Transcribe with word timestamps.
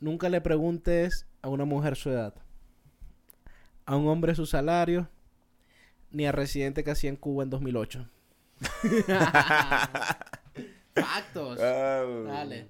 Nunca 0.00 0.28
le 0.28 0.40
preguntes 0.40 1.26
a 1.42 1.48
una 1.48 1.64
mujer 1.64 1.96
su 1.96 2.10
edad, 2.10 2.34
a 3.86 3.96
un 3.96 4.08
hombre 4.08 4.34
su 4.34 4.46
salario, 4.46 5.08
ni 6.10 6.26
a 6.26 6.32
residente 6.32 6.84
que 6.84 6.90
hacía 6.90 7.10
en 7.10 7.16
Cuba 7.16 7.42
en 7.42 7.50
2008. 7.50 8.08
Factos. 10.94 11.58
Dale. 11.58 12.68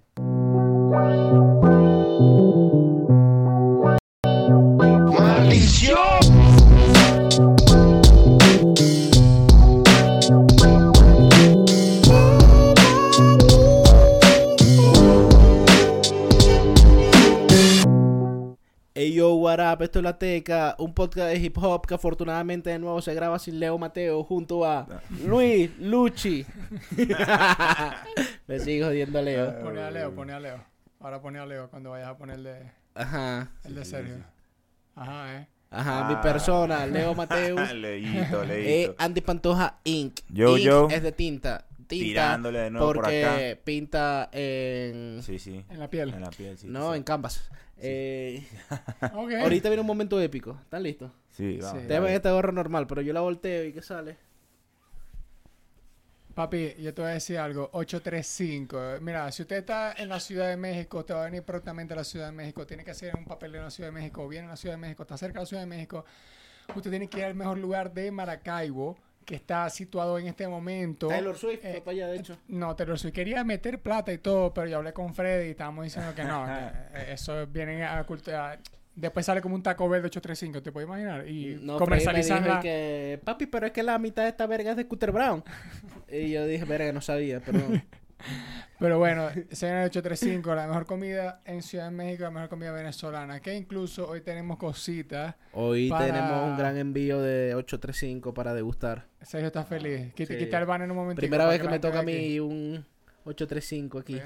La 19.79 20.17
Teca, 20.19 20.77
un 20.79 20.95
podcast 20.95 21.31
de 21.31 21.37
hip 21.37 21.59
hop 21.59 21.87
que 21.87 21.95
afortunadamente 21.95 22.71
de 22.71 22.79
nuevo 22.79 23.03
se 23.03 23.13
graba 23.13 23.39
sin 23.41 23.59
Leo 23.59 23.77
Mateo 23.77 24.23
junto 24.23 24.65
a 24.65 24.87
Luis 25.27 25.69
Luchi. 25.81 26.47
Me 28.47 28.61
sigo 28.61 28.87
jodiendo 28.87 29.19
a 29.19 29.23
Leo. 29.23 29.61
Pone 29.63 29.81
a 29.83 29.91
Leo, 29.91 30.15
pone 30.15 30.33
a 30.33 30.39
Leo. 30.41 30.65
Ahora 31.01 31.21
pone 31.21 31.39
a 31.41 31.47
Leo 31.47 31.69
cuando 31.71 31.91
vayas 31.91 32.09
a 32.09 32.17
poner 32.17 32.37
el 32.37 32.45
de, 32.45 32.71
Ajá, 32.95 33.51
el 33.65 33.75
de 33.75 33.85
sí. 33.85 33.97
Ajá, 34.95 35.35
eh. 35.41 35.49
ajá, 35.71 36.05
mi 36.09 36.15
Ah. 36.15 36.21
persona, 36.21 36.87
Leo 36.87 37.15
Mateo. 37.17 37.57
leíto, 37.75 38.43
Eh, 38.45 38.47
leíto. 38.47 38.95
Andy 38.99 39.21
Pantoja 39.23 39.79
Inc. 39.85 40.21
Yo, 40.29 40.57
Inc 40.57 40.65
yo. 40.67 40.89
es 40.91 41.03
de 41.03 41.11
tinta. 41.13 41.65
Tinta 41.87 42.05
Tirándole 42.05 42.59
de 42.61 42.71
nuevo 42.71 42.87
por 42.87 42.97
porque 42.97 43.25
acá. 43.25 43.61
pinta 43.63 44.29
en... 44.33 45.21
Sí, 45.23 45.39
sí. 45.39 45.65
En 45.69 45.79
la 45.79 45.89
piel. 45.89 46.13
En 46.15 46.21
la 46.21 46.31
piel, 46.31 46.59
sí. 46.59 46.67
no, 46.69 46.93
sí. 46.93 46.99
en 46.99 47.03
canvas. 47.05 47.51
Eh, 47.79 48.47
ahorita 49.13 49.69
viene 49.69 49.81
un 49.81 49.87
momento 49.87 50.21
épico. 50.21 50.59
¿Están 50.63 50.83
listos? 50.83 51.11
Sí, 51.31 51.59
vamos. 51.61 51.83
Sí. 51.83 51.89
Ven 51.89 52.07
esta 52.07 52.33
gorra 52.33 52.53
normal, 52.53 52.87
pero 52.87 53.03
yo 53.03 53.13
la 53.13 53.21
volteo 53.21 53.65
y 53.65 53.73
¿qué 53.73 53.83
sale? 53.83 54.17
Papi, 56.35 56.75
yo 56.81 56.93
te 56.93 57.01
voy 57.01 57.13
a 57.13 57.15
decir 57.15 57.39
algo. 57.39 57.71
835. 57.73 58.99
Mira, 59.01 59.31
si 59.31 59.43
usted 59.43 59.59
está 59.59 59.93
en 59.97 60.09
la 60.09 60.19
Ciudad 60.19 60.49
de 60.49 60.57
México, 60.57 61.05
te 61.05 61.15
va 61.15 61.23
a 61.23 61.25
venir 61.27 61.45
prontamente 61.45 61.95
a 61.95 61.97
la 61.97 62.05
Ciudad 62.05 62.27
de 62.27 62.33
México. 62.33 62.67
Tiene 62.67 62.85
que 62.85 62.91
hacer 62.91 63.15
un 63.17 63.25
papel 63.25 63.55
en 63.55 63.63
la 63.63 63.71
Ciudad 63.71 63.91
de 63.91 63.95
México. 63.95 64.27
Viene 64.27 64.49
a 64.49 64.51
la 64.51 64.57
Ciudad 64.57 64.75
de 64.75 64.81
México, 64.81 65.05
está 65.05 65.17
cerca 65.17 65.39
de 65.39 65.43
la 65.43 65.47
Ciudad 65.47 65.63
de 65.63 65.69
México. 65.69 66.05
Usted 66.75 66.91
tiene 66.91 67.09
que 67.09 67.19
ir 67.19 67.25
al 67.25 67.35
mejor 67.37 67.59
lugar 67.59 67.95
de 67.95 68.11
Maracaibo, 68.11 68.99
que 69.25 69.35
está 69.35 69.69
situado 69.71 70.19
en 70.19 70.27
este 70.27 70.47
momento. 70.49 71.09
Taylor 71.09 71.37
Swift, 71.37 71.65
Eh, 71.65 71.81
para 71.85 71.93
allá, 71.97 72.07
de 72.09 72.17
hecho. 72.19 72.37
No, 72.49 72.75
Taylor 72.77 72.99
Swift 72.99 73.13
quería 73.15 73.43
meter 73.45 73.81
plata 73.81 74.13
y 74.13 74.19
todo, 74.19 74.53
pero 74.53 74.67
yo 74.69 74.77
hablé 74.79 74.93
con 74.93 75.15
Freddy 75.15 75.49
y 75.49 75.51
estábamos 75.51 75.85
diciendo 75.85 76.15
que 76.15 76.25
no, 76.25 76.45
que 76.47 76.53
eh, 77.01 77.13
eso 77.13 77.47
viene 77.47 77.85
a 77.85 78.05
cultura. 78.05 78.59
Después 78.97 79.27
sale 79.27 79.41
como 79.43 79.57
un 79.57 79.63
Taco 79.63 79.89
Bell 79.89 80.03
de 80.03 80.07
835, 80.07 80.63
¿te 80.63 80.71
puedes 80.71 80.87
imaginar? 80.89 81.27
Y 81.29 81.57
No, 81.57 81.57
Freddy 81.57 81.71
me 81.73 81.79
comercializan 81.79 82.43
dijo 82.45 82.55
la- 82.55 82.61
que, 82.61 83.21
papi, 83.25 83.47
pero 83.47 83.67
es 83.67 83.73
que 83.73 83.83
la 83.83 83.99
mitad 83.99 84.23
de 84.23 84.29
esta 84.29 84.47
verga 84.47 84.71
es 84.71 84.77
de 84.77 84.87
Cutter 84.87 85.11
Brown. 85.11 85.43
y 86.09 86.31
yo 86.31 86.47
dije, 86.47 86.65
verga, 86.65 86.93
no 86.93 87.01
sabía, 87.01 87.41
perdón. 87.41 87.83
Pero 88.79 88.99
bueno, 88.99 89.29
el 89.31 89.47
835, 89.51 90.55
la 90.55 90.67
mejor 90.67 90.85
comida 90.87 91.41
en 91.45 91.63
Ciudad 91.63 91.87
de 91.87 91.91
México, 91.93 92.25
la 92.25 92.31
mejor 92.31 92.49
comida 92.49 92.73
venezolana. 92.73 93.41
Que 93.41 93.55
incluso 93.55 94.09
hoy 94.09 94.21
tenemos 94.21 94.59
cositas. 94.59 95.35
Hoy 95.53 95.89
Para- 95.89 96.07
tenemos 96.07 96.51
un 96.51 96.57
gran 96.59 96.77
envío 96.77 97.21
de 97.23 97.55
835 97.55 98.35
para 98.35 98.53
degustar. 98.55 99.07
Sergio 99.23 99.47
está 99.47 99.65
feliz. 99.65 100.13
Quita, 100.15 100.33
Sí. 100.35 100.39
quita 100.39 100.59
el 100.59 100.67
ban 100.67 100.83
en 100.83 100.91
un 100.91 100.97
momento. 100.97 101.21
Primera 101.21 101.47
vez 101.47 101.61
que 101.61 101.69
me 101.69 101.79
toca 101.79 102.01
a 102.01 102.03
mí 102.03 102.39
un 102.41 102.85
835 103.25 103.99
aquí. 104.01 104.21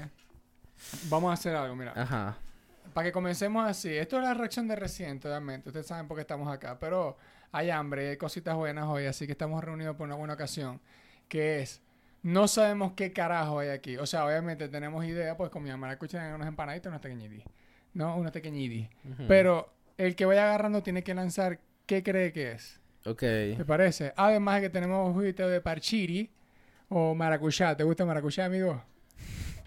Vamos 1.09 1.29
a 1.29 1.33
hacer 1.33 1.55
algo, 1.55 1.75
mira. 1.75 1.93
Ajá. 1.95 2.37
Para 2.93 3.05
que 3.07 3.11
comencemos 3.11 3.65
así. 3.69 3.95
Esto 3.95 4.17
es 4.17 4.23
la 4.23 4.33
reacción 4.33 4.67
de 4.67 4.75
reciente, 4.75 5.27
obviamente. 5.27 5.69
Ustedes 5.69 5.85
saben 5.87 6.07
por 6.07 6.17
qué 6.17 6.21
estamos 6.21 6.51
acá. 6.51 6.79
Pero 6.79 7.17
hay 7.51 7.69
hambre, 7.69 8.09
hay 8.09 8.17
cositas 8.17 8.55
buenas 8.55 8.85
hoy, 8.87 9.05
así 9.05 9.25
que 9.25 9.33
estamos 9.33 9.63
reunidos 9.63 9.95
por 9.95 10.07
una 10.07 10.15
buena 10.15 10.33
ocasión. 10.33 10.81
Que 11.27 11.61
es, 11.61 11.81
no 12.21 12.47
sabemos 12.47 12.93
qué 12.93 13.13
carajo 13.13 13.59
hay 13.59 13.69
aquí. 13.69 13.97
O 13.97 14.05
sea, 14.05 14.25
obviamente 14.25 14.67
tenemos 14.67 15.05
idea, 15.05 15.37
pues 15.37 15.49
con 15.49 15.63
mi 15.63 15.69
mamá 15.69 15.91
escuchan 15.91 16.33
unas 16.33 16.47
empanaditas, 16.47 16.89
unas 16.89 17.01
tequeñitis. 17.01 17.43
No, 17.93 18.15
una 18.17 18.31
tequeñitis. 18.31 18.87
Ujú. 19.11 19.23
Pero 19.27 19.73
el 19.97 20.15
que 20.15 20.25
vaya 20.25 20.45
agarrando 20.45 20.83
tiene 20.83 21.03
que 21.03 21.13
lanzar 21.13 21.59
qué 21.85 22.03
cree 22.03 22.31
que 22.33 22.51
es. 22.51 22.79
Ok. 23.05 23.19
¿Te 23.19 23.65
parece? 23.65 24.13
Además 24.15 24.55
de 24.55 24.61
que 24.61 24.69
tenemos 24.69 25.13
juguito 25.13 25.47
de 25.47 25.61
parchiri 25.61 26.29
o 26.89 27.15
maracuyá. 27.15 27.75
¿Te 27.75 27.83
gusta 27.83 28.05
maracuyá, 28.05 28.45
amigo? 28.45 28.81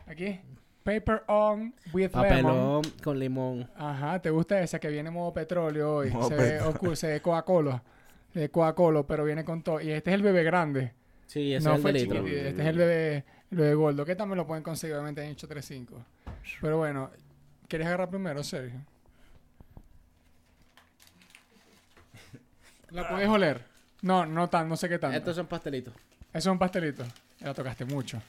Aquí. 0.07 0.41
Paper 0.85 1.23
on 1.29 1.75
with 1.93 2.11
lemon. 2.13 2.29
Papelón 2.29 2.83
con 3.03 3.19
limón. 3.19 3.71
Ajá, 3.77 4.21
¿te 4.21 4.31
gusta 4.31 4.61
esa 4.61 4.81
que 4.81 4.89
viene 4.89 5.11
modo 5.11 5.33
petróleo 5.33 5.97
hoy? 5.97 6.11
Modo 6.11 6.29
se 6.29 6.35
ve 6.35 6.61
oscuro, 6.61 6.97
se 6.97 7.07
ve 7.07 7.21
Coca-Cola. 7.21 7.83
Se 8.33 8.41
ve 8.41 8.51
Coca-Cola, 8.51 9.05
pero 9.05 9.25
viene 9.25 9.45
con 9.45 9.63
todo. 9.63 9.81
Y 9.81 9.93
este 9.93 10.11
es 10.11 10.15
el 10.15 10.23
bebé 10.23 10.43
grande. 10.43 10.93
Sí, 11.33 11.55
ese 11.55 11.65
no 11.67 11.71
es 11.73 11.77
el 11.77 11.83
fue 11.83 11.93
de 11.95 11.99
litro. 12.01 12.19
chiquitito. 12.19 12.49
Este 12.49 12.61
es 12.61 12.69
el 12.69 12.77
bebé, 12.77 13.25
el 13.51 13.57
bebé 13.57 13.75
gordo. 13.75 14.05
Que 14.05 14.15
también 14.15 14.37
lo 14.37 14.47
pueden 14.47 14.63
conseguir, 14.63 14.97
obviamente, 14.97 15.23
en 15.23 15.31
835. 15.31 16.05
Pero 16.61 16.77
bueno, 16.77 17.11
¿quieres 17.69 17.87
agarrar 17.87 18.11
primero, 18.11 18.45
Sergio? 18.45 18.79
¿La 22.91 23.09
puedes 23.09 23.27
oler? 23.31 23.65
No, 24.03 24.27
no 24.27 24.51
tan, 24.51 24.69
no 24.69 24.77
sé 24.77 24.91
qué 24.91 24.99
tanto. 24.99 25.17
Estos 25.17 25.37
son 25.37 25.47
pastelitos. 25.47 25.95
Eso 26.35 26.51
es 26.51 26.53
un 26.53 26.59
pastelito. 26.59 27.03
Ya 27.39 27.47
lo 27.47 27.55
tocaste 27.55 27.87
mucho. 27.87 28.21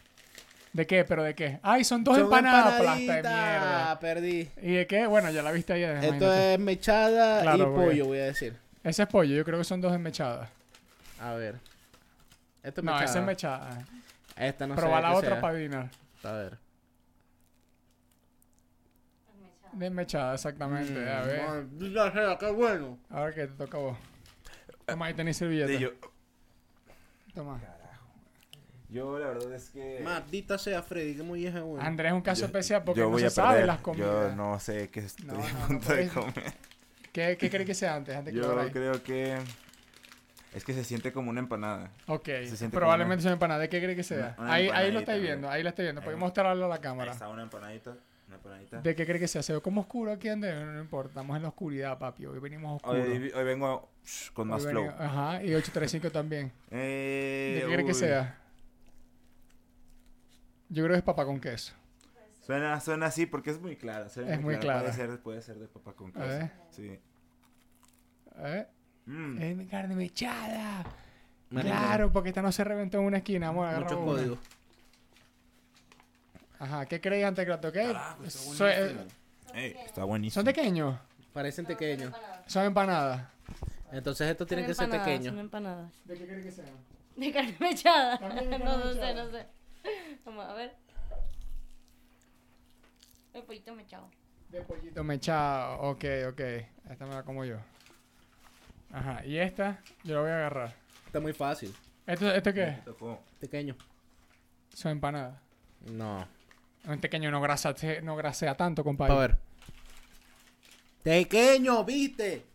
¿De 0.71 0.87
qué? 0.87 1.03
¿Pero 1.03 1.23
de 1.23 1.35
qué? 1.35 1.59
¡Ay, 1.61 1.83
son 1.83 2.05
dos 2.05 2.15
Son 2.15 2.23
empanadas! 2.23 2.79
Plasta 2.79 3.15
de 3.15 3.21
mierda. 3.21 3.99
Perdí. 3.99 4.49
¿Y 4.61 4.71
de 4.75 4.87
qué? 4.87 5.07
Bueno, 5.07 5.29
ya 5.29 5.43
la 5.43 5.51
viste 5.51 5.73
ayer. 5.73 5.97
Esto 5.97 6.07
imagínate. 6.07 6.53
es 6.53 6.59
mechada 6.59 7.41
Claro, 7.41 7.73
y 7.73 7.75
pollo, 7.75 8.05
voy 8.05 8.19
a 8.19 8.25
decir. 8.27 8.55
Ese 8.81 9.03
es 9.03 9.09
pollo. 9.09 9.35
Yo 9.35 9.43
creo 9.43 9.57
que 9.57 9.65
son 9.65 9.81
dos 9.81 9.93
enmechadas. 9.93 10.49
A 11.19 11.33
ver. 11.33 11.72
Esto 12.63 12.81
es 12.81 12.85
No, 12.85 12.91
mechada. 12.93 13.05
esa 13.05 13.19
es 13.19 13.25
mechada. 13.25 13.85
Esta 14.37 14.67
no 14.67 14.75
Proba 14.75 14.95
sé 14.97 15.01
la 15.03 15.09
qué 15.09 15.15
otra 15.15 15.29
sea. 15.31 15.41
para 15.41 15.53
adivinar. 15.53 15.89
A 16.23 16.31
ver. 16.31 16.57
De 19.73 19.85
enmechada, 19.87 20.33
exactamente. 20.35 21.09
A 21.09 21.21
ver. 21.23 21.63
Mm, 21.65 21.93
ya 21.93 22.11
sé, 22.11 22.37
qué 22.39 22.51
bueno. 22.51 22.97
A 23.09 23.21
ver 23.21 23.33
qué 23.33 23.47
te 23.47 23.53
toca 23.65 23.77
a 23.77 23.81
vos. 23.81 23.97
Toma, 24.85 25.07
ahí 25.07 25.13
tenés 25.13 25.37
servilleta. 25.37 25.67
Sí, 25.71 25.79
yo, 25.79 25.89
Toma. 27.33 27.59
yo 28.89 29.17
la 29.17 29.27
verdad 29.29 29.53
es 29.53 29.69
que... 29.71 30.01
Maldita 30.03 30.57
sea 30.59 30.83
Freddy, 30.83 31.15
que 31.15 31.23
muy 31.23 31.39
vieja 31.39 31.57
es 31.57 31.63
bueno. 31.63 31.81
Andrés 31.83 32.11
es 32.11 32.13
un 32.15 32.21
caso 32.21 32.41
yo- 32.41 32.45
especial 32.47 32.83
porque 32.83 32.99
yo 32.99 33.05
no 33.05 33.11
voy 33.11 33.21
se 33.21 33.27
a 33.27 33.29
sabe 33.31 33.65
las 33.65 33.79
comidas. 33.79 34.29
Yo 34.29 34.35
no 34.35 34.59
sé 34.59 34.89
qué 34.91 34.99
estoy 34.99 35.25
No, 35.25 35.33
no, 35.33 35.43
a 35.43 35.49
no 35.49 35.67
punto 35.67 35.93
de 35.93 36.07
comer. 36.09 36.53
¿Qué, 37.11 37.37
¿Qué 37.39 37.49
crees 37.49 37.65
que 37.65 37.73
sea 37.73 37.95
antes? 37.95 38.15
Antes 38.15 38.33
que 38.33 38.39
Yo 38.39 38.49
abráis? 38.51 38.71
creo 38.71 39.01
que... 39.03 39.37
Es 40.53 40.63
que 40.63 40.73
se 40.73 40.83
siente 40.83 41.11
como 41.11 41.29
una 41.31 41.39
empanada. 41.39 41.91
Ok, 42.07 42.29
siente 42.45 42.69
probablemente 42.69 43.23
sea 43.23 43.31
empanada. 43.31 43.59
¿De 43.61 43.69
qué 43.69 43.79
crees 43.81 43.95
que 43.97 44.03
sea? 44.03 44.35
Una- 44.37 44.45
una 44.45 44.53
ahí, 44.53 44.69
ahí 44.69 44.91
lo 44.91 44.99
estáis 44.99 45.21
viendo, 45.21 45.49
ahí 45.49 45.63
lo 45.63 45.69
estáis 45.69 45.85
viendo. 45.91 46.01
Va. 46.01 46.15
mostrarlo 46.17 46.65
a 46.65 46.69
la 46.69 46.75
Ahí 46.75 46.81
cámara. 46.81 47.11
está 47.11 47.27
una 47.29 47.41
empanadita. 47.43 47.95
Una 48.27 48.35
empanadita. 48.37 48.81
¿De 48.81 48.95
qué 48.95 49.05
crees 49.05 49.19
que 49.21 49.27
sea? 49.27 49.41
Se 49.43 49.53
ve 49.53 49.61
como 49.61 49.81
oscuro 49.81 50.11
aquí, 50.11 50.29
Andrés. 50.29 50.55
No, 50.55 50.71
no 50.73 50.79
importa, 50.81 51.09
estamos 51.09 51.35
en 51.37 51.43
la 51.43 51.49
oscuridad, 51.49 51.97
papi. 51.97 52.25
Hoy 52.25 52.39
venimos 52.39 52.75
oscuros. 52.77 53.05
Hoy, 53.07 53.31
hoy 53.35 53.43
vengo 53.43 53.89
shh, 54.05 54.31
con 54.33 54.47
Hoy 54.51 54.53
más 54.61 54.67
flow. 54.69 54.89
Ajá, 54.97 55.43
y 55.43 55.53
835 55.55 56.11
también. 56.11 56.51
Eh, 56.71 57.53
¿De 57.55 57.67
qué 57.67 57.73
crees 57.73 57.85
que 57.85 57.91
uy. 57.93 58.09
sea? 58.09 58.39
Yo 60.69 60.83
creo 60.83 60.93
que 60.93 60.99
es 60.99 61.03
papa 61.03 61.25
con 61.25 61.39
queso. 61.39 61.73
Suena, 62.41 62.79
suena 62.79 63.05
así 63.07 63.25
porque 63.25 63.51
es 63.51 63.59
muy 63.61 63.75
clara. 63.75 64.07
Es 64.07 64.41
muy 64.41 64.57
clara. 64.57 64.81
Puede 64.81 64.93
ser, 64.93 65.19
puede 65.19 65.41
ser 65.41 65.55
de 65.59 65.67
papa 65.67 65.93
con 65.93 66.09
A 66.09 66.13
queso. 66.13 66.27
ver. 66.27 66.51
Sí. 66.71 66.99
¿Eh? 68.37 68.67
Mm. 69.05 69.41
Es 69.41 69.55
mi 69.55 69.65
carne 69.65 69.95
mechada. 69.95 70.85
Marico, 71.49 71.75
Claro, 71.75 72.11
porque 72.11 72.29
esta 72.29 72.41
no 72.41 72.51
se 72.51 72.63
reventó 72.63 72.99
en 72.99 73.03
una 73.05 73.17
esquina. 73.17 73.47
Vamos 73.47 73.73
a 73.73 73.77
una. 73.77 73.87
códigos. 73.87 74.39
Ajá, 76.59 76.85
¿qué 76.85 77.01
creéis 77.01 77.25
antes 77.25 77.43
que 77.45 77.49
la 77.49 77.59
toqué? 77.61 77.83
Carajo, 77.83 78.23
está 78.23 78.39
So- 78.39 78.67
eh, 78.67 78.79
buenísimo. 78.93 79.11
Ey, 79.53 79.75
está 79.85 80.03
buenísimo. 80.05 80.33
¿Son 80.41 80.45
pequeños? 80.45 80.99
Parecen 81.33 81.65
pequeños. 81.65 82.13
Son 82.47 82.65
empanadas. 82.65 83.27
Entonces 83.91 84.29
estos 84.29 84.47
tienen 84.47 84.65
que 84.65 84.73
ser 84.73 84.89
pequeños. 84.89 85.27
Son 85.27 85.39
empanadas. 85.39 85.91
¿De 86.05 86.17
qué 86.17 86.25
crees 86.25 86.43
que 86.45 86.51
sean? 86.51 86.69
De 87.15 87.31
carne 87.31 87.55
mechada. 87.59 88.17
De 88.17 88.57
no, 88.59 88.77
no 88.77 88.93
sé, 88.93 89.13
no 89.13 89.29
sé. 89.29 89.45
Vamos 90.25 90.45
a 90.45 90.53
ver. 90.53 90.73
El 93.33 93.43
pollito 93.43 93.75
mechado. 93.75 94.07
De 94.49 94.61
pollito 94.61 95.03
mechado. 95.03 95.81
Ok, 95.81 96.05
ok. 96.29 96.39
Esta 96.89 97.05
me 97.05 97.13
la 97.15 97.23
como 97.23 97.43
yo. 97.45 97.57
Ajá, 98.93 99.25
y 99.25 99.37
esta 99.37 99.81
yo 100.03 100.15
la 100.15 100.21
voy 100.21 100.29
a 100.29 100.35
agarrar. 100.37 100.75
Está 101.07 101.19
muy 101.19 101.33
fácil. 101.33 101.73
¿Esto, 102.05 102.31
esto 102.33 102.53
qué 102.53 102.63
es? 102.63 102.77
Pequeño. 103.39 103.75
Son 104.73 104.91
empanadas. 104.93 105.35
No. 105.91 106.27
Un 106.85 106.99
pequeño 106.99 107.31
no, 107.31 107.41
grasa, 107.41 107.73
no 108.03 108.15
grasea 108.15 108.55
tanto, 108.55 108.81
A 108.81 108.85
compadre. 108.85 109.15
ver. 109.17 109.37
Pequeño, 111.01 111.83
¿viste? 111.83 112.45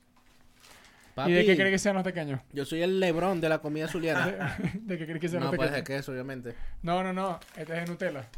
Papi, 1.15 1.33
¿Y 1.33 1.35
de 1.35 1.45
qué 1.47 1.57
crees 1.57 1.73
que 1.73 1.79
sean 1.79 1.97
los 1.97 2.05
pequeños? 2.05 2.41
yo 2.53 2.65
soy 2.65 2.83
el 2.83 3.01
Lebrón 3.01 3.41
de 3.41 3.49
la 3.49 3.59
comida 3.59 3.89
zuliana. 3.89 4.57
¿De 4.75 4.97
qué 4.97 5.05
crees 5.07 5.21
que 5.21 5.29
sean 5.29 5.43
no, 5.43 5.49
los 5.49 5.57
pues 5.57 5.71
de 5.71 5.79
pequeños? 5.79 6.01
queso, 6.03 6.13
obviamente. 6.13 6.55
No, 6.83 7.03
no, 7.03 7.13
no. 7.13 7.41
Este 7.57 7.75
es 7.75 7.81
de 7.81 7.87
Nutella. 7.87 8.29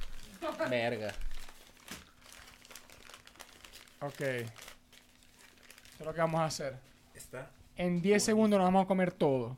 Verga. 0.71 1.13
Ok. 4.01 4.21
Esto 4.21 4.51
es 6.01 6.07
lo 6.07 6.15
que 6.15 6.21
vamos 6.21 6.41
a 6.41 6.45
hacer. 6.47 6.90
En 7.81 8.03
10 8.03 8.23
segundos 8.23 8.59
nos 8.59 8.67
vamos 8.67 8.85
a 8.85 8.87
comer 8.87 9.11
todo. 9.11 9.57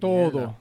Todo. 0.00 0.32
Mierda. 0.32 0.58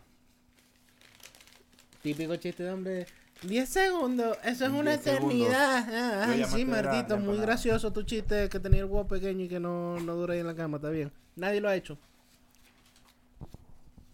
Típico 2.03 2.35
chiste 2.35 2.61
de 2.61 2.71
hombre. 2.71 3.07
10 3.41 3.67
segundos, 3.67 4.37
eso 4.43 4.65
es 4.65 4.71
una 4.71 4.91
10 4.91 5.01
segundos. 5.01 5.33
eternidad. 5.33 5.87
Ah, 5.91 6.25
Ay, 6.29 6.39
ya 6.41 6.45
sí, 6.45 6.65
Martito, 6.65 7.17
muy 7.17 7.37
gracioso 7.37 7.91
tu 7.91 8.03
chiste 8.03 8.47
que 8.47 8.59
tenía 8.59 8.81
el 8.81 8.85
huevo 8.85 9.07
pequeño 9.07 9.45
y 9.45 9.47
que 9.47 9.59
no, 9.59 9.99
no 10.01 10.13
dura 10.13 10.35
ahí 10.35 10.41
en 10.41 10.47
la 10.47 10.55
cama, 10.55 10.77
está 10.77 10.91
bien. 10.91 11.11
Nadie 11.35 11.61
lo 11.61 11.67
ha 11.67 11.75
hecho. 11.75 11.97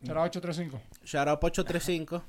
Será 0.06 0.24
835. 0.24 0.82
Shout 1.04 1.28
out 1.28 1.44
835, 1.44 2.24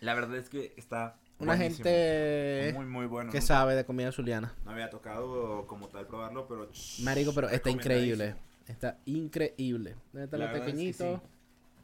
La 0.00 0.12
verdad 0.12 0.36
es 0.36 0.50
que 0.50 0.74
está. 0.76 1.16
Una 1.38 1.54
buenísimo. 1.54 1.84
gente 1.84 2.72
Muy, 2.74 2.86
muy 2.86 3.06
bueno. 3.06 3.30
que 3.30 3.38
Nunca- 3.38 3.46
sabe 3.46 3.74
de 3.74 3.84
comida 3.84 4.10
zuliana. 4.12 4.54
No 4.64 4.70
había 4.70 4.88
tocado 4.90 5.66
como 5.66 5.88
tal 5.88 6.06
probarlo, 6.06 6.46
pero. 6.48 6.70
Marico, 7.02 7.32
pero 7.34 7.48
está 7.50 7.70
increíble. 7.70 8.34
Está 8.66 8.98
increíble. 9.06 9.96
¿Dónde 10.12 10.24
está 10.24 10.38
lo 10.38 10.44
es 10.46 10.50
que 10.52 10.58
pequeñito? 10.60 11.22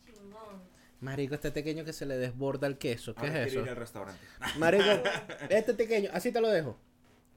Chingón. 0.04 0.62
Marico, 1.00 1.34
este 1.34 1.50
pequeño 1.52 1.84
que 1.84 1.92
se 1.92 2.06
le 2.06 2.16
desborda 2.16 2.66
el 2.66 2.78
queso. 2.78 3.14
¿Qué 3.14 3.26
Ahora 3.26 3.42
es 3.42 3.52
eso? 3.52 3.62
ir 3.62 3.68
al 3.68 3.76
restaurante. 3.76 4.20
Marico, 4.58 4.84
este 5.50 5.74
pequeño, 5.74 6.10
así 6.12 6.32
te 6.32 6.40
lo 6.40 6.48
dejo. 6.48 6.76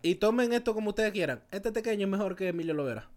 Y 0.02 0.16
tomen 0.16 0.54
esto 0.54 0.74
como 0.74 0.90
ustedes 0.90 1.12
quieran. 1.12 1.42
Este 1.52 1.72
pequeño 1.72 2.06
es 2.06 2.12
mejor 2.12 2.36
que 2.36 2.48
Emilio 2.50 2.74
Lovera. 2.76 3.10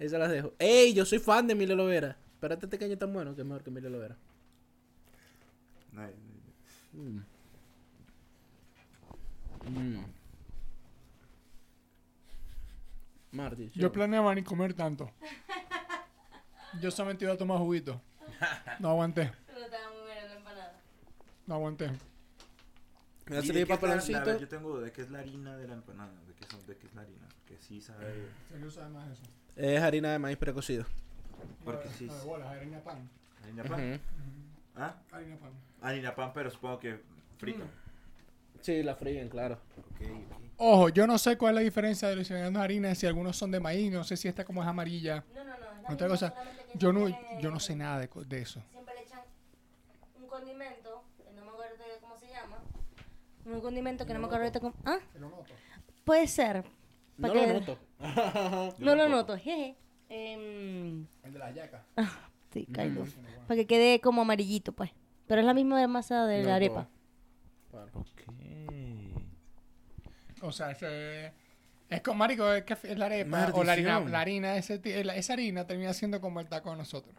Ahí 0.00 0.08
se 0.08 0.18
las 0.18 0.30
dejo. 0.30 0.54
¡Ey! 0.58 0.94
Yo 0.94 1.04
soy 1.04 1.18
fan 1.18 1.46
de 1.46 1.52
Emilio 1.52 1.76
Lovera. 1.76 2.16
Pero 2.40 2.54
este 2.54 2.66
pequeño 2.66 2.94
es 2.94 2.98
tan 2.98 3.12
bueno 3.12 3.34
que 3.34 3.42
es 3.42 3.46
mejor 3.46 3.62
que 3.62 3.70
Emilio 3.70 3.88
Lovera. 3.90 4.16
No, 5.92 6.02
Mm. 6.94 7.20
Mm. 9.68 10.04
Marty, 13.32 13.70
Yo 13.74 13.90
planeaba 13.90 14.34
ni 14.34 14.42
comer 14.42 14.74
tanto. 14.74 15.10
Yo 16.80 16.90
solamente 16.90 17.24
iba 17.24 17.34
a 17.34 17.36
tomar 17.38 17.58
juguito. 17.58 18.00
No 18.78 18.90
aguanté. 18.90 19.32
Pero 19.46 19.60
estaba 19.60 19.90
muy 19.92 20.02
buena 20.02 20.24
la 20.26 20.34
empanada. 20.34 20.80
No 21.46 21.54
aguanté. 21.54 21.86
¿Me 23.26 23.36
vas 23.36 23.42
a 23.42 23.44
¿Y 23.44 23.46
servir 23.46 23.66
de 23.66 23.66
qué 23.68 23.72
es 23.74 23.82
la- 23.82 23.88
la- 23.88 24.00
papaloncito? 24.02 24.38
Yo 24.38 24.48
tengo 24.48 24.80
de 24.80 24.92
qué 24.92 25.02
es 25.02 25.10
la 25.10 25.20
harina 25.20 25.56
de 25.56 25.68
la 25.68 25.74
empanada. 25.74 26.12
¿De 26.26 26.34
qué, 26.34 26.44
son, 26.50 26.66
de 26.66 26.76
qué 26.76 26.86
es 26.86 26.94
la 26.94 27.02
harina? 27.02 27.28
Que 27.46 27.56
sí 27.58 27.80
sabe. 27.80 28.26
Se 28.50 28.64
usa 28.66 28.88
más 28.88 29.08
eso. 29.10 29.22
Es 29.56 29.80
harina 29.80 30.12
de 30.12 30.18
maíz 30.18 30.36
precocido. 30.36 30.84
Porque 31.64 31.88
sí. 31.90 32.06
No, 32.06 32.14
de 32.18 32.24
bolas, 32.24 32.48
harina 32.48 32.80
pan. 32.80 33.08
¿Harina 33.42 33.62
pan? 33.64 33.80
Ujú. 33.92 34.00
¿Ah? 34.76 34.94
Harina 35.12 35.36
pan. 35.36 35.50
Harina 35.80 36.14
pan, 36.14 36.32
pero 36.34 36.50
supongo 36.50 36.78
que 36.78 37.00
frito. 37.38 37.64
Sí, 38.62 38.82
la 38.82 38.94
fríen, 38.94 39.28
claro. 39.28 39.58
Ojo, 40.56 40.88
yo 40.88 41.06
no 41.06 41.18
sé 41.18 41.36
cuál 41.36 41.54
es 41.54 41.54
la 41.56 41.60
diferencia 41.62 42.08
de 42.08 42.16
los 42.16 42.28
de 42.28 42.58
harina, 42.58 42.94
si 42.94 43.06
algunos 43.06 43.36
son 43.36 43.50
de 43.50 43.58
maíz, 43.60 43.92
no 43.92 44.04
sé 44.04 44.16
si 44.16 44.28
esta 44.28 44.44
como 44.44 44.62
es 44.62 44.68
amarilla. 44.68 45.24
No, 45.34 45.44
no, 45.44 45.50
no. 45.50 45.94
Otra 45.94 46.08
cosa, 46.08 46.34
yo 46.74 46.92
no, 46.92 47.08
yo 47.40 47.50
no 47.50 47.58
sé 47.58 47.74
nada 47.74 47.98
de, 47.98 48.08
de 48.26 48.42
eso. 48.42 48.62
Siempre 48.70 48.94
le 48.94 49.02
echan 49.02 49.20
un 50.20 50.28
condimento, 50.28 51.04
que 51.18 51.32
no 51.32 51.44
me 51.44 51.50
acuerdo 51.50 51.76
de 51.76 52.00
cómo 52.00 52.16
se 52.16 52.28
llama. 52.28 52.58
Un 53.44 53.60
condimento 53.60 54.06
que 54.06 54.14
no 54.14 54.20
me 54.20 54.26
acuerdo 54.26 54.44
ahorita 54.44 54.60
cómo... 54.60 54.74
¿Ah? 54.84 54.98
Puede 56.04 56.28
ser. 56.28 56.64
No 57.18 57.34
lo 57.34 57.46
noto. 57.46 57.78
No 58.78 58.94
lo 58.94 59.08
noto, 59.08 59.36
jeje. 59.36 59.76
Em, 60.08 61.06
El 61.24 61.32
de 61.32 61.38
la 61.38 61.50
yaca. 61.50 61.84
sí, 62.52 62.66
kind 62.66 62.98
of. 62.98 63.12
Para 63.48 63.56
que 63.56 63.66
quede 63.66 64.00
como 64.00 64.22
amarillito, 64.22 64.72
pues. 64.72 64.90
Pero 65.26 65.40
es 65.40 65.46
la 65.46 65.54
misma 65.54 65.84
masa 65.88 66.26
de 66.26 66.42
No, 66.42 66.48
la 66.48 66.56
arepa. 66.56 66.88
Claro. 67.70 67.90
Ok. 67.94 68.41
O 70.42 70.52
sea, 70.52 70.70
es, 70.72 71.32
es 71.88 72.00
con 72.02 72.16
marico, 72.18 72.52
es, 72.52 72.64
que 72.64 72.74
es 72.74 72.98
la 72.98 73.06
arepa 73.06 73.50
o 73.54 73.64
la 73.64 73.72
harina, 73.72 74.00
la 74.00 74.20
harina 74.20 74.56
ese, 74.56 74.80
esa 74.84 75.32
harina 75.32 75.66
termina 75.66 75.92
siendo 75.94 76.20
como 76.20 76.40
el 76.40 76.48
taco 76.48 76.70
de 76.70 76.76
nosotros. 76.76 77.14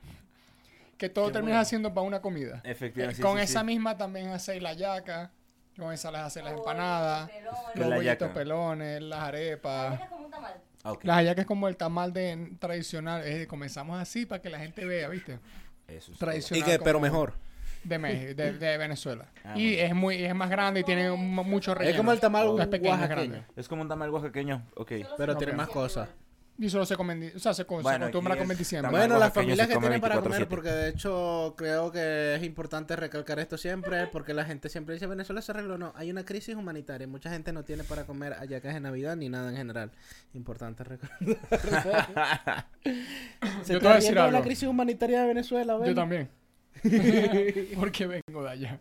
Que 0.98 1.10
todo 1.10 1.28
Qué 1.28 1.34
termina 1.34 1.56
bueno. 1.56 1.66
siendo 1.66 1.94
para 1.94 2.06
una 2.06 2.22
comida. 2.22 2.62
Efectivamente. 2.64 3.14
Eh, 3.14 3.16
sí, 3.16 3.22
con 3.22 3.38
sí, 3.38 3.44
esa 3.44 3.60
sí. 3.62 3.66
misma 3.66 3.98
también 3.98 4.30
hacéis 4.30 4.62
la 4.62 4.74
yaca, 4.74 5.32
con 5.78 5.92
esa 5.92 6.12
les 6.12 6.22
hacéis 6.22 6.46
las 6.46 6.54
empanadas, 6.54 7.30
pelones. 7.30 7.62
¿Qué 7.74 7.80
es 7.80 7.80
los 7.80 7.90
la 7.90 7.96
bollitos 7.96 8.30
pelones, 8.30 9.02
las 9.02 9.20
La 9.20 9.26
arepas. 9.26 9.92
yaca 9.92 10.04
es 10.04 10.10
como 10.10 10.26
un 10.26 10.32
tamal. 10.32 10.54
Ah. 10.86 10.94
Las 11.02 11.16
hallacas 11.16 11.42
es 11.44 11.48
como 11.48 11.68
el 11.70 11.78
tamal 11.78 12.12
de 12.12 12.56
tradicional, 12.60 13.24
es, 13.24 13.48
comenzamos 13.48 14.00
así 14.02 14.26
para 14.26 14.42
que 14.42 14.50
la 14.50 14.60
gente 14.60 14.86
vea, 14.86 15.08
¿viste? 15.08 15.40
Eso 15.88 16.12
es 16.12 16.18
Tradicional. 16.18 16.68
Y 16.68 16.72
que, 16.72 16.80
pero 16.80 17.00
como 17.00 17.04
mejor. 17.04 17.34
De, 17.84 18.00
Mex- 18.00 18.36
de, 18.36 18.54
de 18.54 18.78
Venezuela. 18.78 19.26
Ah, 19.44 19.54
y 19.58 19.74
bueno. 19.76 19.88
es 19.88 19.96
muy 19.96 20.24
es 20.24 20.36
más 20.36 20.50
grande 20.50 20.80
y 20.80 20.84
tiene 20.84 21.12
un- 21.12 21.30
mucho 21.34 21.74
relleno. 21.76 21.92
Es 21.92 21.98
como 21.98 22.12
el 22.12 22.20
tamal 22.20 22.48
Es 22.60 22.68
pequeño, 22.68 22.94
es 22.96 23.00
oaxaqueño. 23.02 23.46
Es 23.56 23.68
como 23.68 23.82
un 23.82 23.88
tamal 23.90 24.10
oaxaqueño. 24.10 24.66
Ok. 24.76 24.92
Pero 25.18 25.36
tiene 25.38 25.54
más 25.54 25.68
cosas. 25.70 26.10
Y 26.56 26.70
solo 26.70 26.86
se 26.86 26.96
come, 26.96 27.32
o 27.36 27.40
sea, 27.40 27.52
se, 27.56 27.66
co- 27.66 27.78
se 27.78 27.82
Bueno, 27.82 28.06
acostumbra 28.06 28.36
a 28.36 28.38
comer 28.38 28.52
es 28.52 28.60
diciembre. 28.60 28.92
Bueno, 28.92 29.18
las 29.18 29.34
familias 29.34 29.68
se 29.68 29.74
que 29.74 29.80
tienen 29.80 30.00
para 30.00 30.22
comer, 30.22 30.42
24/7. 30.44 30.48
porque 30.48 30.70
de 30.70 30.90
hecho 30.90 31.56
creo 31.58 31.92
que 31.92 32.36
es 32.36 32.44
importante 32.44 32.96
recalcar 32.96 33.40
esto 33.40 33.58
siempre, 33.58 34.06
porque 34.06 34.36
la 34.36 34.46
gente 34.46 34.70
siempre 34.70 34.94
dice 34.94 35.08
Venezuela 35.08 35.42
se 35.42 35.52
arregló. 35.52 35.80
No, 35.80 35.94
hay 35.96 36.12
una 36.12 36.24
crisis 36.26 36.56
humanitaria. 36.56 37.08
Mucha 37.08 37.32
gente 37.32 37.52
no 37.54 37.64
tiene 37.64 37.84
para 37.84 38.06
comer 38.06 38.34
hallacas 38.36 38.76
en 38.76 38.84
Navidad 38.84 39.16
ni 39.16 39.30
nada 39.30 39.50
en 39.50 39.58
general. 39.58 39.92
Importante 40.36 40.84
recordar. 40.84 41.18
Se 43.64 43.74
Yo 43.74 43.80
te 43.80 43.86
voy 43.86 43.94
a 43.94 43.96
decir 43.96 44.14
la 44.14 44.26
algo. 44.26 44.42
crisis 44.44 44.68
humanitaria 44.70 45.22
de 45.22 45.28
Venezuela, 45.28 45.78
Yo 45.84 45.96
también. 45.96 46.30
Porque 47.76 48.08
vengo 48.08 48.44
de 48.44 48.50
allá. 48.50 48.78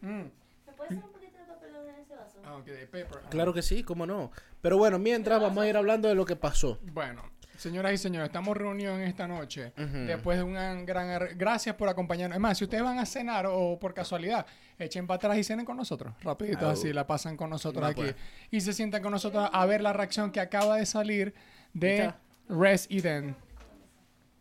Mm. 0.00 0.08
¿Me 0.08 0.72
puedes 0.76 0.92
hacer 0.92 1.04
un 1.04 1.12
poquito 1.12 1.38
de 1.38 1.44
papelón 1.46 1.88
en 1.88 1.94
ese 1.96 2.14
vaso? 2.14 2.38
Ah, 2.44 2.56
ok, 2.56 2.66
de 2.66 2.86
pepper. 2.86 3.18
Ah. 3.24 3.28
Claro 3.30 3.52
que 3.54 3.62
sí, 3.62 3.82
cómo 3.82 4.06
no. 4.06 4.30
Pero 4.60 4.78
bueno, 4.78 4.98
mientras 4.98 5.40
vamos 5.40 5.64
a 5.64 5.68
ir 5.68 5.76
hablando 5.76 6.08
de 6.08 6.14
lo 6.14 6.24
que 6.24 6.36
pasó. 6.36 6.78
Bueno, 6.92 7.22
señoras 7.56 7.92
y 7.92 7.98
señores, 7.98 8.26
estamos 8.28 8.56
reunidos 8.56 8.98
en 8.98 9.04
esta 9.04 9.26
noche. 9.28 9.72
Después 9.76 10.38
de 10.38 10.44
una 10.44 10.74
gran... 10.82 11.36
Gracias 11.38 11.74
por 11.76 11.88
acompañarnos. 11.88 12.36
Es 12.36 12.40
más, 12.40 12.58
si 12.58 12.64
ustedes 12.64 12.82
van 12.82 12.98
a 12.98 13.06
cenar 13.06 13.46
o 13.48 13.78
por 13.78 13.94
casualidad, 13.94 14.44
echen 14.78 15.06
para 15.06 15.16
atrás 15.16 15.38
y 15.38 15.44
cenen 15.44 15.64
con 15.64 15.76
nosotros. 15.76 16.12
Rapidito, 16.22 16.68
así 16.68 16.92
la 16.92 17.06
pasan 17.06 17.36
con 17.36 17.50
nosotros 17.50 17.82
No, 17.82 17.88
aquí. 17.88 18.00
pues. 18.02 18.14
Y 18.50 18.60
se 18.60 18.72
sientan 18.72 19.02
con 19.02 19.12
nosotros 19.12 19.48
a 19.52 19.66
ver 19.66 19.80
la 19.80 19.92
reacción 19.92 20.30
que 20.32 20.40
acaba 20.40 20.76
de 20.76 20.86
salir 20.86 21.34
de 21.72 21.96
Escucha. 21.98 22.18
Resident. 22.48 23.36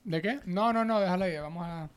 ¿De 0.04 0.22
qué? 0.22 0.40
No, 0.46 0.72
no, 0.74 0.86
no, 0.86 1.00
déjala 1.00 1.26
ahí. 1.26 1.38
Vamos 1.38 1.66
a... 1.66 1.90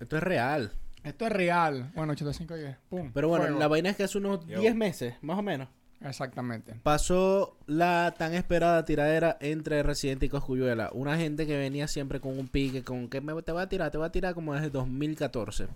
Esto 0.00 0.16
es 0.16 0.22
real. 0.22 0.72
Esto 1.04 1.26
es 1.26 1.32
real. 1.32 1.92
Bueno, 1.94 2.12
85 2.12 2.56
y 2.56 2.60
10. 2.60 2.76
Pum. 2.88 3.10
Pero 3.14 3.28
bueno, 3.28 3.44
fuego. 3.44 3.60
la 3.60 3.68
vaina 3.68 3.90
es 3.90 3.96
que 3.96 4.04
hace 4.04 4.18
unos 4.18 4.44
Yo. 4.46 4.60
10 4.60 4.74
meses, 4.74 5.14
más 5.22 5.38
o 5.38 5.42
menos, 5.42 5.68
Exactamente. 6.00 6.74
pasó 6.82 7.56
la 7.66 8.14
tan 8.18 8.34
esperada 8.34 8.84
tiradera 8.84 9.36
entre 9.40 9.82
Residente 9.82 10.26
y 10.26 10.28
Coscuyuela. 10.28 10.90
Una 10.92 11.16
gente 11.16 11.46
que 11.46 11.56
venía 11.56 11.86
siempre 11.86 12.20
con 12.20 12.36
un 12.38 12.48
pique, 12.48 12.82
con 12.82 13.08
que 13.08 13.20
me, 13.20 13.40
te 13.42 13.52
va 13.52 13.62
a 13.62 13.68
tirar, 13.68 13.90
te 13.90 13.98
va 13.98 14.06
a 14.06 14.12
tirar 14.12 14.34
como 14.34 14.54
desde 14.54 14.70
2014 14.70 15.68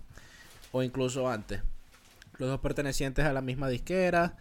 o 0.71 0.83
incluso 0.83 1.29
antes. 1.29 1.61
Los 2.37 2.49
dos 2.49 2.59
pertenecientes 2.59 3.25
a 3.25 3.33
la 3.33 3.41
misma 3.41 3.69
disquera. 3.69 4.35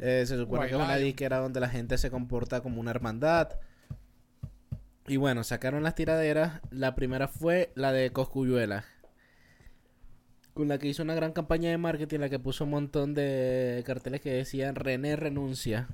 Eh, 0.00 0.24
se 0.26 0.36
supone 0.36 0.66
que 0.66 0.74
es 0.74 0.80
una 0.80 0.96
disquera 0.96 1.38
donde 1.38 1.60
la 1.60 1.68
gente 1.68 1.98
se 1.98 2.10
comporta 2.10 2.60
como 2.62 2.80
una 2.80 2.90
hermandad. 2.90 3.48
Y 5.06 5.16
bueno, 5.18 5.44
sacaron 5.44 5.82
las 5.82 5.94
tiraderas. 5.94 6.60
La 6.70 6.94
primera 6.94 7.28
fue 7.28 7.72
la 7.74 7.92
de 7.92 8.10
Coscuyuela. 8.10 8.84
Con 10.54 10.68
la 10.68 10.78
que 10.78 10.86
hizo 10.88 11.02
una 11.02 11.14
gran 11.14 11.32
campaña 11.32 11.70
de 11.70 11.78
marketing, 11.78 12.20
la 12.20 12.28
que 12.30 12.38
puso 12.38 12.64
un 12.64 12.70
montón 12.70 13.12
de 13.14 13.82
carteles 13.86 14.20
que 14.20 14.30
decían 14.30 14.76
René 14.76 15.16
renuncia. 15.16 15.88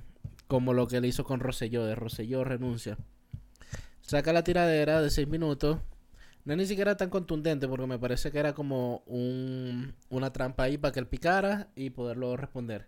Como 0.47 0.73
lo 0.73 0.87
que 0.87 1.01
le 1.01 1.07
hizo 1.07 1.23
con 1.23 1.39
Rosselló, 1.39 1.85
de 1.85 1.95
Rosselló 1.95 2.43
renuncia. 2.43 2.97
Saca 4.01 4.33
la 4.33 4.43
tiradera 4.43 5.01
de 5.01 5.09
6 5.09 5.27
minutos. 5.27 5.79
No 6.43 6.53
es 6.53 6.57
ni 6.57 6.65
siquiera 6.65 6.97
tan 6.97 7.09
contundente 7.09 7.67
porque 7.67 7.87
me 7.87 7.97
parece 7.99 8.31
que 8.31 8.39
era 8.39 8.53
como 8.53 9.03
un, 9.05 9.93
una 10.09 10.33
trampa 10.33 10.63
ahí 10.63 10.77
para 10.77 10.91
que 10.91 10.99
él 10.99 11.07
picara 11.07 11.69
y 11.75 11.91
poderlo 11.91 12.35
responder. 12.35 12.87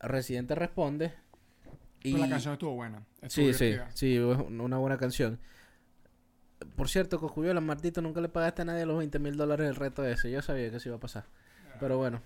Residente 0.00 0.54
responde. 0.54 1.12
Y... 2.02 2.12
Pero 2.12 2.24
la 2.24 2.30
canción 2.30 2.54
estuvo 2.54 2.74
buena. 2.74 3.06
Estuvo 3.22 3.46
Sí, 3.46 3.54
sí, 3.54 3.64
divertida. 3.66 3.90
sí, 3.94 4.18
una 4.18 4.78
buena 4.78 4.96
canción. 4.98 5.38
Por 6.76 6.88
cierto, 6.88 7.18
Coscuyuela, 7.20 7.60
Martito, 7.60 8.00
nunca 8.00 8.20
le 8.20 8.28
pagaste 8.28 8.62
a 8.62 8.64
nadie 8.64 8.86
los 8.86 8.98
20 8.98 9.18
mil 9.18 9.36
dólares 9.36 9.66
del 9.66 9.76
reto 9.76 10.04
ese. 10.04 10.30
Yo 10.30 10.40
sabía 10.42 10.70
que 10.70 10.76
eso 10.76 10.88
iba 10.88 10.96
a 10.96 11.00
pasar. 11.00 11.24
Pero 11.80 11.98
bueno, 11.98 12.20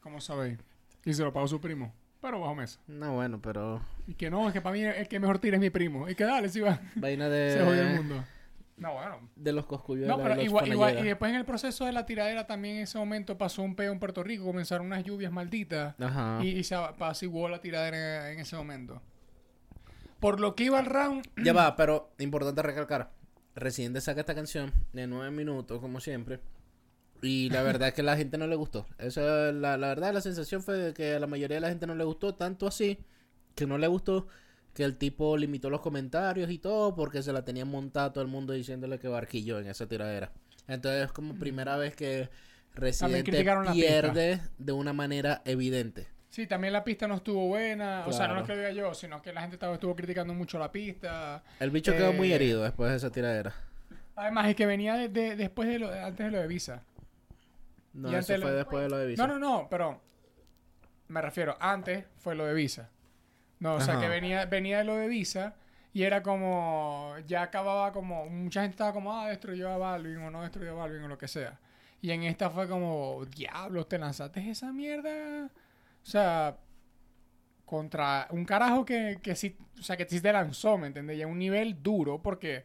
¿Cómo 0.00 0.20
sabéis? 0.20 0.58
Y 1.04 1.12
se 1.12 1.22
lo 1.22 1.32
pagó 1.32 1.46
su 1.48 1.60
primo. 1.60 1.92
Pero 2.20 2.40
bajo 2.40 2.54
mesa. 2.54 2.80
no 2.86 3.14
bueno, 3.14 3.40
pero 3.40 3.80
Y 4.06 4.14
que 4.14 4.30
no, 4.30 4.46
es 4.48 4.52
que 4.52 4.60
para 4.60 4.72
mí 4.72 4.82
el 4.82 5.06
que 5.06 5.20
mejor 5.20 5.38
tira 5.38 5.56
es 5.56 5.60
mi 5.60 5.70
primo. 5.70 6.08
Y 6.08 6.14
que 6.14 6.24
dale, 6.24 6.48
si 6.48 6.60
va. 6.60 6.80
vaina 6.96 7.26
Se 7.28 7.60
jodió 7.64 7.82
el 7.82 7.88
de, 7.88 7.94
mundo. 7.94 8.24
No, 8.76 8.94
bueno. 8.94 9.28
de 9.36 9.52
los 9.52 9.66
Coscuyuela. 9.66 10.16
No, 10.16 10.22
pero 10.22 10.40
igual, 10.40 10.68
igual, 10.68 10.98
y 11.00 11.02
después 11.02 11.30
en 11.30 11.36
el 11.36 11.44
proceso 11.44 11.84
de 11.84 11.92
la 11.92 12.06
tiradera 12.06 12.46
también 12.46 12.76
en 12.76 12.82
ese 12.84 12.96
momento 12.98 13.36
pasó 13.36 13.62
un 13.62 13.76
peo 13.76 13.92
en 13.92 13.98
Puerto 13.98 14.22
Rico, 14.22 14.44
comenzaron 14.44 14.86
unas 14.86 15.04
lluvias 15.04 15.30
malditas 15.32 15.94
Ajá. 16.00 16.38
y, 16.42 16.48
y 16.50 16.64
se 16.64 16.74
apaciguó 16.74 17.48
la 17.48 17.60
tiradera 17.60 18.28
en, 18.30 18.34
en 18.34 18.40
ese 18.40 18.56
momento. 18.56 19.02
Por 20.20 20.40
lo 20.40 20.54
que 20.54 20.64
iba 20.64 20.78
al 20.78 20.86
round, 20.86 21.28
Ya 21.44 21.52
va, 21.52 21.74
pero 21.76 22.10
importante 22.18 22.62
recalcar. 22.62 23.10
Residente 23.58 24.00
saca 24.00 24.20
esta 24.20 24.34
canción 24.34 24.72
de 24.92 25.06
9 25.06 25.30
minutos, 25.30 25.80
como 25.80 26.00
siempre. 26.00 26.40
Y 27.22 27.50
la 27.50 27.62
verdad 27.62 27.88
es 27.88 27.94
que 27.94 28.02
a 28.02 28.04
la 28.04 28.16
gente 28.16 28.38
no 28.38 28.46
le 28.46 28.56
gustó. 28.56 28.86
Esa, 28.98 29.52
la, 29.52 29.76
la 29.76 29.88
verdad, 29.88 30.14
la 30.14 30.20
sensación 30.20 30.62
fue 30.62 30.76
de 30.76 30.94
que 30.94 31.14
a 31.14 31.18
la 31.20 31.26
mayoría 31.26 31.56
de 31.56 31.60
la 31.60 31.68
gente 31.68 31.86
no 31.86 31.94
le 31.94 32.04
gustó, 32.04 32.34
tanto 32.34 32.66
así 32.66 32.98
que 33.54 33.66
no 33.66 33.76
le 33.76 33.88
gustó 33.88 34.28
que 34.72 34.84
el 34.84 34.96
tipo 34.96 35.36
limitó 35.36 35.70
los 35.70 35.80
comentarios 35.80 36.50
y 36.50 36.58
todo 36.58 36.94
porque 36.94 37.22
se 37.22 37.32
la 37.32 37.44
tenía 37.44 37.64
montada 37.64 38.12
todo 38.12 38.22
el 38.22 38.30
mundo 38.30 38.52
diciéndole 38.52 39.00
que 39.00 39.08
barquilló 39.08 39.58
en 39.58 39.66
esa 39.66 39.88
tiradera. 39.88 40.30
Entonces 40.68 41.06
es 41.06 41.12
como 41.12 41.34
primera 41.34 41.76
vez 41.76 41.96
que 41.96 42.28
Residente 42.74 43.44
pierde 43.72 44.40
de 44.58 44.72
una 44.72 44.92
manera 44.92 45.42
evidente. 45.44 46.06
Sí, 46.30 46.46
también 46.46 46.72
la 46.72 46.84
pista 46.84 47.08
no 47.08 47.16
estuvo 47.16 47.46
buena. 47.48 48.04
O 48.06 48.12
sea, 48.12 48.28
no 48.28 48.38
es 48.40 48.44
que 48.46 48.52
lo 48.52 48.58
diga 48.58 48.70
yo, 48.72 48.94
sino 48.94 49.20
que 49.22 49.32
la 49.32 49.40
gente 49.40 49.56
estaba, 49.56 49.74
estuvo 49.74 49.96
criticando 49.96 50.34
mucho 50.34 50.58
la 50.58 50.70
pista. 50.70 51.42
El 51.58 51.70
bicho 51.70 51.92
quedó 51.92 52.12
muy 52.12 52.32
Eh, 52.32 52.36
herido 52.36 52.62
después 52.62 52.90
de 52.90 52.96
esa 52.98 53.10
tiradera. 53.10 53.54
Además, 54.14 54.48
es 54.48 54.56
que 54.56 54.66
venía 54.66 54.94
de, 54.94 55.08
de- 55.08 55.36
después 55.36 55.68
de 55.68 55.78
lo, 55.78 55.90
antes 55.92 56.26
de 56.26 56.30
lo 56.30 56.38
de 56.40 56.46
Visa. 56.46 56.82
No, 57.94 58.08
y 58.10 58.14
eso 58.14 58.18
antes 58.34 58.40
fue 58.42 58.50
lo- 58.50 58.56
después 58.56 58.82
de 58.82 58.88
lo 58.90 58.98
de 58.98 59.06
Visa. 59.06 59.26
No, 59.26 59.32
no, 59.32 59.38
no, 59.38 59.68
pero 59.70 60.00
me 61.08 61.22
refiero, 61.22 61.56
antes 61.60 62.04
fue 62.18 62.34
lo 62.34 62.44
de 62.46 62.54
Visa. 62.54 62.90
No, 63.60 63.74
o 63.74 63.80
sea, 63.80 63.98
que 63.98 64.08
venía, 64.08 64.44
venía 64.46 64.78
de 64.78 64.84
lo 64.84 64.96
de 64.96 65.08
Visa 65.08 65.56
y 65.92 66.02
era 66.04 66.22
como, 66.22 67.14
ya 67.26 67.42
acababa 67.42 67.92
como, 67.92 68.26
mucha 68.26 68.60
gente 68.62 68.74
estaba 68.74 68.92
como, 68.92 69.18
ah, 69.18 69.28
destruyó 69.28 69.70
a 69.70 69.78
Balvin 69.78 70.18
o 70.18 70.30
no 70.30 70.42
destruyó 70.42 70.72
a 70.72 70.74
Balvin 70.74 71.02
o 71.02 71.08
lo 71.08 71.18
que 71.18 71.26
sea. 71.26 71.58
Y 72.00 72.10
en 72.12 72.22
esta 72.22 72.50
fue 72.50 72.68
como, 72.68 73.24
diablos, 73.34 73.88
te 73.88 73.98
lanzaste 73.98 74.48
esa 74.50 74.72
mierda. 74.72 75.48
O 76.02 76.06
sea, 76.06 76.56
contra 77.64 78.26
un 78.30 78.44
carajo 78.44 78.84
que, 78.84 79.18
que 79.22 79.34
sí, 79.34 79.56
o 79.78 79.82
sea, 79.82 79.96
que 79.96 80.06
sí 80.08 80.20
te 80.20 80.32
lanzó, 80.32 80.78
¿me 80.78 80.86
entiendes? 80.86 81.18
Y 81.18 81.22
a 81.22 81.26
un 81.26 81.38
nivel 81.38 81.82
duro, 81.82 82.22
porque 82.22 82.64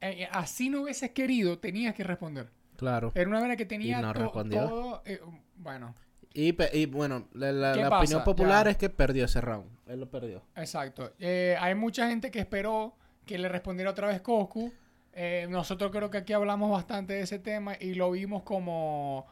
eh, 0.00 0.26
así 0.32 0.70
no 0.70 0.82
hubieses 0.82 1.10
querido, 1.10 1.58
tenías 1.58 1.94
que 1.94 2.02
responder. 2.04 2.48
Claro. 2.76 3.12
Era 3.14 3.28
una 3.28 3.38
manera 3.38 3.56
que 3.56 3.66
tenía 3.66 4.00
no 4.00 4.12
to- 4.12 4.20
respondió. 4.20 4.68
todo. 4.68 5.02
eh, 5.04 5.20
bueno, 5.56 5.94
Y, 6.34 6.56
y 6.76 6.86
bueno, 6.86 7.28
la, 7.34 7.52
la- 7.52 7.98
opinión 7.98 8.24
popular 8.24 8.64
Ya. 8.64 8.70
es 8.72 8.76
que 8.78 8.88
perdió 8.88 9.26
ese 9.26 9.40
round. 9.42 9.68
Él 9.86 10.00
lo 10.00 10.10
perdió. 10.10 10.42
exacto. 10.56 11.12
Eh, 11.20 11.56
hay 11.60 11.74
mucha 11.74 12.08
gente 12.08 12.30
que 12.30 12.38
esperó 12.40 12.96
que 13.26 13.36
le 13.38 13.48
respondiera 13.48 13.90
otra 13.90 14.08
vez 14.08 14.22
Coscu. 14.22 14.72
Eh, 15.12 15.46
nosotros 15.50 15.92
creo 15.92 16.08
que 16.10 16.16
aquí 16.18 16.32
hablamos 16.32 16.70
bastante 16.70 17.12
de 17.12 17.20
ese 17.20 17.38
tema 17.38 17.76
y 17.78 17.92
lo 17.94 18.10
vimos 18.10 18.42
como 18.44 19.26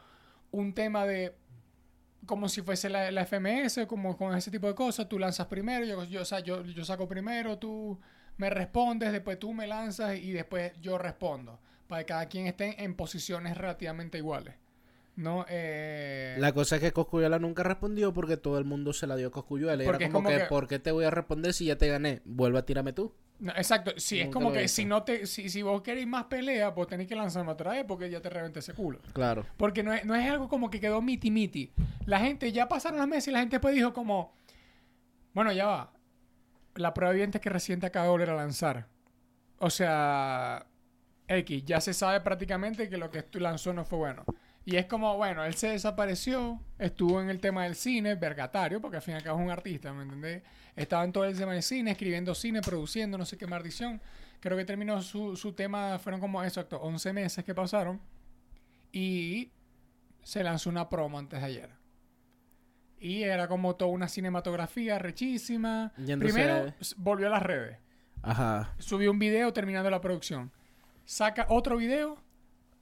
un 0.50 0.74
tema 0.74 1.06
de 1.06 1.34
como 2.26 2.48
si 2.48 2.62
fuese 2.62 2.88
la, 2.88 3.10
la 3.10 3.26
FMS, 3.26 3.86
como 3.86 4.16
con 4.16 4.36
ese 4.36 4.50
tipo 4.50 4.66
de 4.66 4.74
cosas. 4.74 5.08
Tú 5.08 5.18
lanzas 5.18 5.46
primero, 5.46 5.84
yo, 5.84 6.04
yo, 6.04 6.22
o 6.22 6.24
sea, 6.24 6.40
yo, 6.40 6.64
yo 6.64 6.84
saco 6.84 7.08
primero, 7.08 7.58
tú 7.58 7.98
me 8.36 8.50
respondes, 8.50 9.12
después 9.12 9.38
tú 9.38 9.52
me 9.52 9.66
lanzas 9.66 10.18
y 10.18 10.32
después 10.32 10.72
yo 10.80 10.98
respondo. 10.98 11.58
Para 11.86 12.02
que 12.02 12.06
cada 12.06 12.26
quien 12.26 12.46
esté 12.46 12.82
en 12.82 12.94
posiciones 12.94 13.56
relativamente 13.56 14.18
iguales. 14.18 14.54
¿No? 15.20 15.44
Eh, 15.50 16.36
La 16.38 16.52
cosa 16.52 16.76
es 16.76 16.82
que 16.82 16.92
Coscuyuela 16.92 17.38
nunca 17.38 17.62
respondió 17.62 18.12
porque 18.14 18.38
todo 18.38 18.58
el 18.58 18.64
mundo 18.64 18.92
se 18.94 19.06
la 19.06 19.16
dio 19.16 19.28
a 19.28 19.30
Coscuyuela. 19.30 19.82
Y 19.84 19.86
Porque 19.86 20.04
era 20.04 20.12
como, 20.12 20.24
como 20.28 20.36
que, 20.36 20.42
que- 20.44 20.48
¿por 20.48 20.66
qué 20.66 20.78
te 20.78 20.90
voy 20.92 21.04
a 21.04 21.10
responder 21.10 21.52
si 21.52 21.66
ya 21.66 21.76
te 21.76 21.88
gané? 21.88 22.22
Vuelve 22.24 22.58
a 22.58 22.64
tírame 22.64 22.94
tú. 22.94 23.12
No, 23.38 23.52
exacto, 23.52 23.92
sí, 23.96 24.20
es 24.20 24.28
como 24.28 24.52
que 24.52 24.68
si 24.68 24.84
no 24.84 25.02
te, 25.02 25.26
si, 25.26 25.48
si 25.48 25.62
vos 25.62 25.80
queréis 25.82 26.06
más 26.06 26.24
pelea, 26.24 26.74
pues 26.74 26.88
tenéis 26.88 27.08
que 27.08 27.16
lanzarme 27.16 27.52
otra 27.52 27.72
vez 27.72 27.84
porque 27.86 28.10
ya 28.10 28.20
te 28.20 28.28
reventé 28.28 28.58
ese 28.60 28.74
culo. 28.74 28.98
Claro. 29.14 29.46
Porque 29.56 29.82
no 29.82 29.92
es, 29.94 30.04
no 30.04 30.14
es 30.14 30.30
algo 30.30 30.48
como 30.48 30.68
que 30.70 30.78
quedó 30.80 31.00
miti 31.02 31.30
miti. 31.30 31.70
La 32.06 32.20
gente, 32.20 32.52
ya 32.52 32.68
pasaron 32.68 32.98
las 32.98 33.08
meses 33.08 33.28
y 33.28 33.30
la 33.32 33.40
gente 33.40 33.56
después 33.56 33.74
dijo 33.74 33.92
como, 33.94 34.34
bueno, 35.34 35.52
ya 35.52 35.66
va. 35.66 35.92
La 36.74 36.92
prueba 36.94 37.12
evidente 37.12 37.38
es 37.38 37.42
que 37.42 37.50
reciente 37.50 37.86
acaba 37.86 38.06
de 38.06 38.10
volver 38.10 38.30
a 38.30 38.36
lanzar. 38.36 38.86
O 39.58 39.70
sea, 39.70 40.66
X, 41.28 41.64
ya 41.64 41.80
se 41.80 41.94
sabe 41.94 42.20
prácticamente 42.20 42.88
que 42.88 42.96
lo 42.98 43.10
que 43.10 43.22
tú 43.22 43.38
lanzó 43.40 43.72
no 43.72 43.84
fue 43.84 43.98
bueno. 43.98 44.24
Y 44.64 44.76
es 44.76 44.86
como, 44.86 45.16
bueno, 45.16 45.44
él 45.44 45.54
se 45.54 45.68
desapareció, 45.68 46.60
estuvo 46.78 47.20
en 47.20 47.30
el 47.30 47.40
tema 47.40 47.64
del 47.64 47.74
cine, 47.74 48.14
vergatario, 48.14 48.80
porque 48.80 48.98
al 48.98 49.02
fin 49.02 49.14
y 49.14 49.16
al 49.16 49.22
cabo 49.22 49.38
es 49.38 49.44
un 49.44 49.50
artista, 49.50 49.92
¿me 49.92 50.02
entendés? 50.02 50.42
Estaba 50.76 51.02
en 51.04 51.12
todo 51.12 51.24
el 51.24 51.36
tema 51.36 51.54
del 51.54 51.62
cine, 51.62 51.92
escribiendo 51.92 52.34
cine, 52.34 52.60
produciendo, 52.60 53.16
no 53.16 53.24
sé 53.24 53.38
qué 53.38 53.46
maldición. 53.46 54.00
Creo 54.38 54.56
que 54.56 54.64
terminó 54.64 55.00
su, 55.02 55.36
su 55.36 55.52
tema, 55.54 55.98
fueron 55.98 56.20
como, 56.20 56.42
exacto, 56.44 56.78
11 56.80 57.12
meses 57.12 57.44
que 57.44 57.54
pasaron. 57.54 58.00
Y 58.92 59.50
se 60.22 60.44
lanzó 60.44 60.70
una 60.70 60.88
promo 60.88 61.18
antes 61.18 61.40
de 61.40 61.46
ayer. 61.46 61.70
Y 62.98 63.22
era 63.22 63.48
como 63.48 63.76
toda 63.76 63.90
una 63.90 64.08
cinematografía 64.08 64.98
rechísima. 64.98 65.92
Primero 65.96 66.74
volvió 66.98 67.28
a 67.28 67.30
las 67.30 67.42
redes. 67.42 67.78
Ajá. 68.22 68.74
Subió 68.78 69.10
un 69.10 69.18
video 69.18 69.52
terminando 69.54 69.90
la 69.90 70.02
producción. 70.02 70.52
Saca 71.06 71.46
otro 71.48 71.78
video 71.78 72.18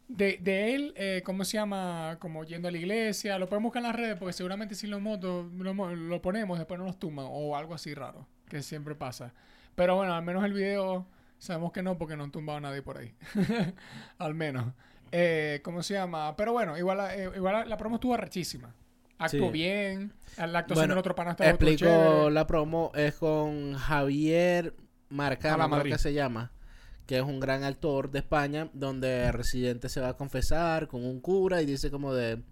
de, 0.09 0.39
de 0.41 0.75
él, 0.75 0.95
eh, 0.97 1.23
¿cómo 1.25 1.45
se 1.45 1.59
llama? 1.59 2.17
Como 2.21 2.43
yendo 2.45 2.69
a 2.69 2.71
la 2.71 2.79
iglesia. 2.79 3.39
Lo 3.39 3.47
podemos 3.49 3.69
buscar 3.69 3.83
en 3.83 3.89
las 3.89 3.97
redes 3.97 4.17
porque 4.19 4.33
seguramente 4.33 4.75
si 4.75 4.87
lo, 4.87 4.99
moto, 5.01 5.51
lo, 5.57 5.95
lo 5.95 6.23
ponemos 6.23 6.59
después 6.59 6.79
no 6.81 6.87
nos 6.87 6.99
tumban. 6.99 7.27
O 7.29 7.57
algo 7.57 7.75
así 7.75 7.95
raro, 7.95 8.27
que 8.49 8.63
siempre 8.63 8.95
pasa. 8.95 9.33
Pero 9.75 9.97
bueno, 9.97 10.15
al 10.15 10.23
menos 10.25 10.45
el 10.45 10.53
video 10.55 11.07
sabemos 11.39 11.73
que 11.73 11.83
no 11.83 11.99
porque 11.99 12.17
no 12.17 12.25
han 12.25 12.31
tumbado 12.33 12.57
a 12.59 12.61
nadie 12.63 12.83
por 12.83 12.99
ahí. 12.99 13.15
al 14.19 14.35
menos. 14.35 14.73
Eh, 15.13 15.61
¿Cómo 15.63 15.83
se 15.83 15.95
llama? 15.95 16.35
Pero 16.37 16.53
bueno, 16.53 16.77
igual, 16.77 16.99
la- 16.99 17.15
eh, 17.17 17.31
igual 17.37 17.69
la, 17.69 17.77
promo 17.77 17.97
estuvo 17.97 18.17
rechísima. 18.17 18.75
Actuó 19.19 19.47
Sí. 19.47 19.53
bien. 19.53 20.13
La 20.37 20.61
actuación 20.61 20.75
Bueno, 20.83 20.95
del 20.95 20.99
otro 20.99 21.15
pana 21.15 21.33
estaba 21.33 21.51
Explico 21.51 22.31
la 22.31 22.47
promo. 22.47 22.93
Es 22.95 23.15
con 23.17 23.75
Javier 23.75 24.75
Marcano, 25.11 25.69
Madrid. 25.69 25.93
que 25.93 25.99
se 25.99 26.13
llama. 26.13 26.53
Que 27.09 27.17
es 27.17 27.25
un 27.25 27.41
gran 27.41 27.65
actor 27.65 28.11
de 28.11 28.19
España. 28.21 28.69
Donde 28.75 29.33
Residente 29.33 29.89
se 29.89 30.01
va 30.01 30.11
a 30.11 30.17
confesar 30.17 30.87
con 30.87 31.05
un 31.05 31.21
cura 31.21 31.63
y 31.63 31.67
dice 31.67 31.91
como 31.91 32.13
de... 32.13 32.43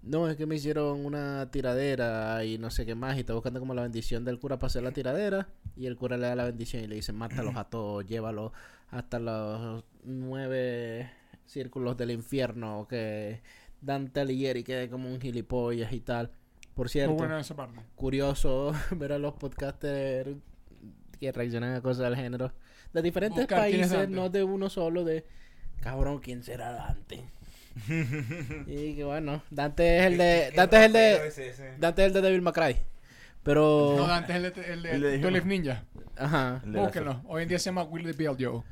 No, 0.00 0.28
es 0.28 0.36
que 0.36 0.46
me 0.46 0.54
hicieron 0.54 1.04
una 1.04 1.50
tiradera 1.50 2.44
y 2.44 2.56
no 2.58 2.70
sé 2.70 2.86
qué 2.86 2.94
más. 2.94 3.16
Y 3.16 3.20
está 3.20 3.34
buscando 3.34 3.58
como 3.58 3.74
la 3.74 3.82
bendición 3.82 4.24
del 4.24 4.38
cura 4.38 4.56
para 4.56 4.68
hacer 4.68 4.84
la 4.84 4.92
tiradera. 4.92 5.48
Y 5.76 5.86
el 5.86 5.96
cura 5.96 6.16
le 6.16 6.28
da 6.28 6.36
la 6.36 6.44
bendición 6.44 6.84
y 6.84 6.86
le 6.86 6.94
dice, 6.94 7.12
mátalos 7.12 7.56
a 7.56 7.64
todos, 7.64 8.06
llévalos 8.06 8.52
hasta 8.90 9.18
los 9.18 9.84
nueve 10.04 11.10
círculos 11.46 11.96
del 11.96 12.12
infierno. 12.12 12.86
Que 12.88 13.42
Dante 13.80 14.20
Alighieri 14.20 14.62
quede 14.62 14.88
como 14.88 15.08
un 15.12 15.20
gilipollas 15.20 15.92
y 15.92 16.00
tal. 16.00 16.30
Por 16.74 16.88
cierto, 16.88 17.14
Muy 17.14 17.18
buena 17.18 17.40
esa 17.40 17.56
parte. 17.56 17.80
curioso 17.96 18.72
ver 18.92 19.12
a 19.12 19.18
los 19.18 19.34
podcasters 19.34 20.36
que 21.18 21.32
reaccionan 21.32 21.74
a 21.76 21.80
cosas 21.80 22.04
del 22.04 22.16
género 22.16 22.52
de 22.92 23.02
diferentes 23.02 23.38
Buscar 23.40 23.58
países, 23.60 23.90
Dante. 23.90 24.14
no 24.14 24.28
de 24.30 24.42
uno 24.44 24.68
solo, 24.70 25.04
de 25.04 25.24
cabrón, 25.80 26.18
¿quién 26.20 26.42
será 26.42 26.72
Dante? 26.72 27.22
y 28.66 28.94
que 28.96 29.04
bueno, 29.04 29.42
Dante 29.50 29.98
es 30.00 30.06
el 30.06 30.18
de 30.18 30.52
Dante 30.56 30.76
es 30.76 30.82
el 30.86 30.92
de 30.92 31.74
Dante 31.78 32.02
es 32.02 32.06
el 32.08 32.12
de 32.14 32.20
Devil 32.22 32.42
May 32.42 32.52
Cry. 32.52 32.76
Pero 33.42 33.94
No, 33.96 34.06
Dante 34.06 34.32
es 34.32 34.36
el 34.44 34.52
de, 34.52 34.72
el 34.72 34.82
de, 34.82 34.90
El 34.92 35.00
de- 35.02 35.18
12 35.18 35.44
Ninja. 35.44 35.84
ajá. 36.16 36.60
Búsquenlo. 36.66 37.22
Hoy 37.28 37.44
en 37.44 37.48
día 37.48 37.58
se 37.58 37.66
llama 37.66 37.84
Will 37.84 38.04
the 38.04 38.12
Build 38.12 38.36
Joe. 38.44 38.62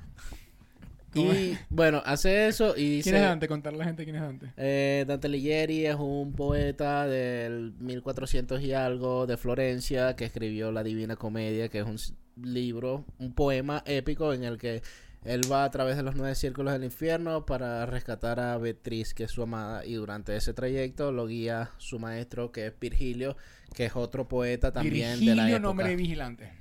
Y 1.21 1.59
bueno, 1.71 2.03
hace 2.05 2.49
eso 2.49 2.77
y 2.77 2.97
dice 2.97 3.11
¿Quién 3.11 3.23
es 3.23 3.29
Dante? 3.29 3.49
Contarle 3.49 3.79
a 3.79 3.81
la 3.81 3.85
gente 3.87 4.05
quién 4.05 4.17
es 4.17 4.23
Dante. 4.23 4.53
Eh, 4.57 5.05
Dante 5.07 5.27
Alighieri 5.27 5.87
es 5.87 5.97
un 5.97 6.33
poeta 6.33 7.07
del 7.07 7.75
1400 7.81 8.61
y 8.63 8.73
algo 8.73 9.27
de 9.27 9.37
Florencia 9.37 10.17
que 10.17 10.25
escribió 10.25 10.73
La 10.73 10.83
Divina 10.83 11.17
Comedia, 11.17 11.69
que 11.69 11.81
es 11.81 11.87
un 11.87 11.99
libro, 12.45 13.05
un 13.19 13.33
poema 13.33 13.83
épico 13.87 14.33
en 14.33 14.45
el 14.45 14.59
que 14.59 14.83
él 15.27 15.41
va 15.51 15.65
a 15.65 15.71
través 15.71 15.97
de 15.97 16.05
los 16.05 16.15
nueve 16.15 16.35
círculos 16.37 16.73
del 16.73 16.85
infierno 16.85 17.45
para 17.45 17.85
rescatar 17.85 18.39
a 18.39 18.57
Beatriz, 18.59 19.13
que 19.13 19.25
es 19.25 19.33
su 19.33 19.43
amada, 19.43 19.85
y 19.85 19.95
durante 19.95 20.37
ese 20.37 20.55
trayecto 20.55 21.11
lo 21.11 21.27
guía 21.27 21.71
su 21.79 21.99
maestro, 21.99 22.53
que 22.53 22.67
es 22.67 22.79
Virgilio, 22.79 23.37
que 23.75 23.87
es 23.87 23.97
otro 23.97 24.29
poeta 24.29 24.73
también 24.73 25.19
de 25.19 25.35
la 25.35 25.49
época. 25.49 25.59
nombre 25.59 25.89
de 25.89 25.97
vigilante. 25.97 26.53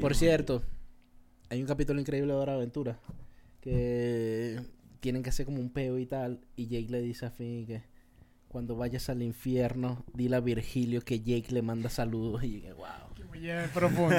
Por 0.00 0.16
cierto, 0.16 0.62
hay 1.50 1.60
un 1.60 1.66
capítulo 1.66 2.00
increíble 2.00 2.32
de 2.32 2.38
Hora 2.38 2.54
Aventura 2.54 2.98
que 3.62 4.60
tienen 5.00 5.22
que 5.22 5.30
hacer 5.30 5.46
como 5.46 5.58
un 5.60 5.70
peo 5.70 5.98
y 5.98 6.04
tal. 6.06 6.40
Y 6.56 6.66
Jake 6.66 6.88
le 6.90 7.00
dice 7.00 7.24
a 7.26 7.30
Finn 7.30 7.66
que 7.66 7.82
cuando 8.48 8.76
vayas 8.76 9.08
al 9.08 9.22
infierno, 9.22 10.04
dile 10.12 10.36
a 10.36 10.40
Virgilio 10.40 11.00
que 11.00 11.20
Jake 11.20 11.46
le 11.52 11.62
manda 11.62 11.88
saludos. 11.88 12.44
Y 12.44 12.60
que, 12.60 12.72
wow. 12.74 12.86
Muy 13.28 13.48
profundo. 13.72 14.16